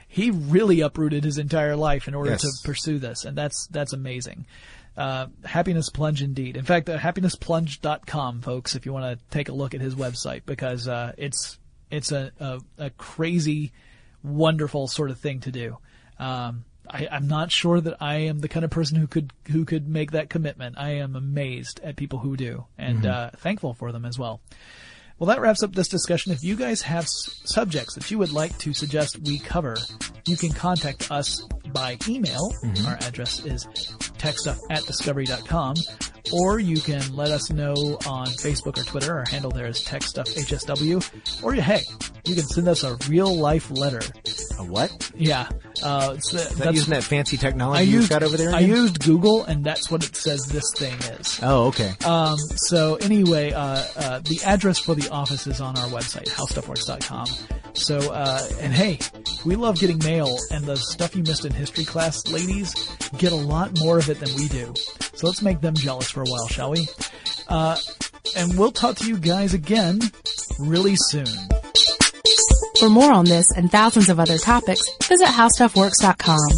he 0.09 0.31
really 0.31 0.81
uprooted 0.81 1.25
his 1.25 1.39
entire 1.39 1.77
life 1.77 2.07
in 2.09 2.15
order 2.15 2.31
Yes. 2.31 2.41
to 2.43 2.67
pursue 2.67 2.99
this, 2.99 3.25
and 3.25 3.37
that's 3.37 3.67
that's 3.69 3.93
amazing. 3.93 4.47
Uh, 4.97 5.27
happiness 5.45 5.91
plunge 5.91 6.23
indeed. 6.23 6.57
In 6.57 6.65
fact, 6.65 6.89
uh, 6.89 6.97
happinessplunge.com, 6.97 8.43
folks, 8.43 8.77
if 8.77 8.87
you 8.87 8.93
want 8.93 9.19
to 9.19 9.25
take 9.31 9.49
a 9.49 9.53
look 9.53 9.75
at 9.75 9.81
his 9.81 9.95
website, 9.97 10.43
because 10.47 10.87
uh, 10.89 11.13
it's 11.19 11.59
it's 11.91 12.13
a, 12.13 12.31
a 12.39 12.61
a 12.79 12.91
crazy, 12.91 13.73
wonderful 14.23 14.87
sort 14.89 15.11
of 15.11 15.19
thing 15.19 15.41
to 15.41 15.51
do. 15.51 15.79
Um, 16.19 16.65
I, 16.89 17.09
I'm 17.11 17.27
not 17.29 17.51
sure 17.51 17.81
that 17.81 17.97
I 18.01 18.17
am 18.17 18.41
the 18.41 18.49
kind 18.49 18.65
of 18.65 18.71
person 18.71 18.97
who 18.97 19.07
could 19.07 19.33
who 19.51 19.65
could 19.65 19.89
make 19.89 20.13
that 20.13 20.31
commitment. 20.31 20.77
I 20.79 20.91
am 20.97 21.17
amazed 21.17 21.81
at 21.83 21.97
people 21.97 22.19
who 22.19 22.37
do, 22.37 22.67
and 22.79 23.07
uh, 23.07 23.31
thankful 23.37 23.75
for 23.75 23.91
them 23.93 24.05
as 24.05 24.19
well. 24.19 24.41
Well, 25.19 25.29
that 25.29 25.41
wraps 25.41 25.63
up 25.63 25.73
this 25.75 25.87
discussion. 25.89 26.33
If 26.33 26.43
you 26.43 26.57
guys 26.57 26.83
have 26.83 27.05
s- 27.05 27.41
subjects 27.45 27.95
that 27.95 28.11
you 28.11 28.19
would 28.19 28.33
like 28.33 28.59
to 28.59 28.75
suggest 28.75 29.19
we 29.25 29.39
cover, 29.39 29.77
you 30.27 30.37
can 30.37 30.51
contact 30.51 31.11
us 31.11 31.41
by 31.73 31.99
email. 32.09 32.53
Our 32.87 32.95
address 33.01 33.45
is 33.45 33.65
techstuff 34.19 34.59
at 34.71 34.85
discovery.com. 34.87 35.77
Or 36.33 36.59
you 36.59 36.81
can 36.81 37.15
let 37.15 37.31
us 37.31 37.51
know 37.51 37.75
on 38.07 38.27
Facebook 38.27 38.79
or 38.79 38.85
Twitter. 38.85 39.19
Our 39.19 39.25
handle 39.31 39.51
there 39.51 39.67
is 39.67 39.85
techstuffhsw. 39.85 41.43
Or 41.43 41.53
hey, 41.55 41.83
you 42.27 42.35
can 42.35 42.45
send 42.45 42.69
us 42.69 42.83
a 42.83 42.97
real 43.09 43.37
life 43.37 43.71
letter. 43.71 44.01
A 44.59 44.65
what? 44.65 45.11
Yeah, 45.15 45.49
uh, 45.83 46.15
it's 46.17 46.31
the, 46.31 46.39
Is 46.39 46.57
that 46.57 46.75
using 46.75 46.95
that 46.95 47.05
fancy 47.05 47.37
technology 47.37 47.79
I 47.79 47.83
you've 47.83 47.95
used 47.95 48.11
got 48.11 48.23
over 48.23 48.37
there? 48.37 48.55
I 48.55 48.61
used 48.61 49.05
Google, 49.05 49.45
and 49.45 49.65
that's 49.65 49.91
what 49.91 50.05
it 50.05 50.17
says 50.17 50.47
this 50.47 50.73
thing 50.77 50.95
is. 51.19 51.39
Oh, 51.43 51.67
okay. 51.67 51.93
Um, 52.05 52.39
so 52.39 52.97
anyway, 52.97 53.53
uh, 53.53 53.85
uh, 53.97 54.21
the 54.21 54.41
address 54.45 54.79
for 54.79 54.95
the 54.95 55.11
office 55.11 55.47
is 55.47 55.61
on 55.61 55.77
our 55.77 55.89
website, 55.89 56.29
howstuffworks.com. 56.29 57.27
So, 57.75 57.99
uh, 58.13 58.49
and 58.61 58.73
hey, 58.73 58.99
we 59.45 59.57
love 59.57 59.79
getting 59.79 59.99
mail, 59.99 60.37
and 60.51 60.65
the 60.65 60.77
stuff 60.77 61.15
you 61.17 61.23
missed 61.25 61.45
in 61.45 61.53
history 61.53 61.85
class, 61.85 62.27
ladies, 62.29 62.73
get 63.19 63.33
a 63.33 63.37
lot 63.37 63.79
more 63.81 63.99
of 63.99 64.09
it 64.09 64.21
than 64.21 64.35
we 64.37 64.49
do. 64.49 64.73
So 65.15 65.27
let's 65.27 65.43
make 65.43 65.61
them 65.61 65.75
jealous 65.75 66.14
for 66.15 66.23
a 66.23 66.27
while, 66.27 66.47
shall 66.47 66.71
we? 66.71 66.89
Uh, 67.49 67.77
and 68.37 68.57
we'll 68.57 68.73
talk 68.73 68.97
to 68.97 69.07
you 69.07 69.19
guys 69.19 69.53
again 69.53 70.01
really 70.59 70.95
soon. 70.97 71.27
For 72.79 72.89
more 72.89 73.13
on 73.13 73.25
this 73.25 73.51
and 73.57 73.71
thousands 73.71 74.09
of 74.09 74.21
other 74.21 74.39
topics, 74.39 74.89
visit 75.03 75.27
howstuffworks.com. 75.27 76.51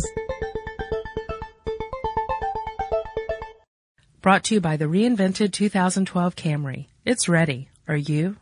Brought 4.20 4.44
to 4.44 4.54
you 4.54 4.60
by 4.60 4.76
the 4.76 4.86
reinvented 4.86 5.52
2012 5.52 6.36
Camry. 6.36 6.86
It's 7.04 7.28
ready. 7.28 7.68
Are 7.88 7.96
you? 7.96 8.36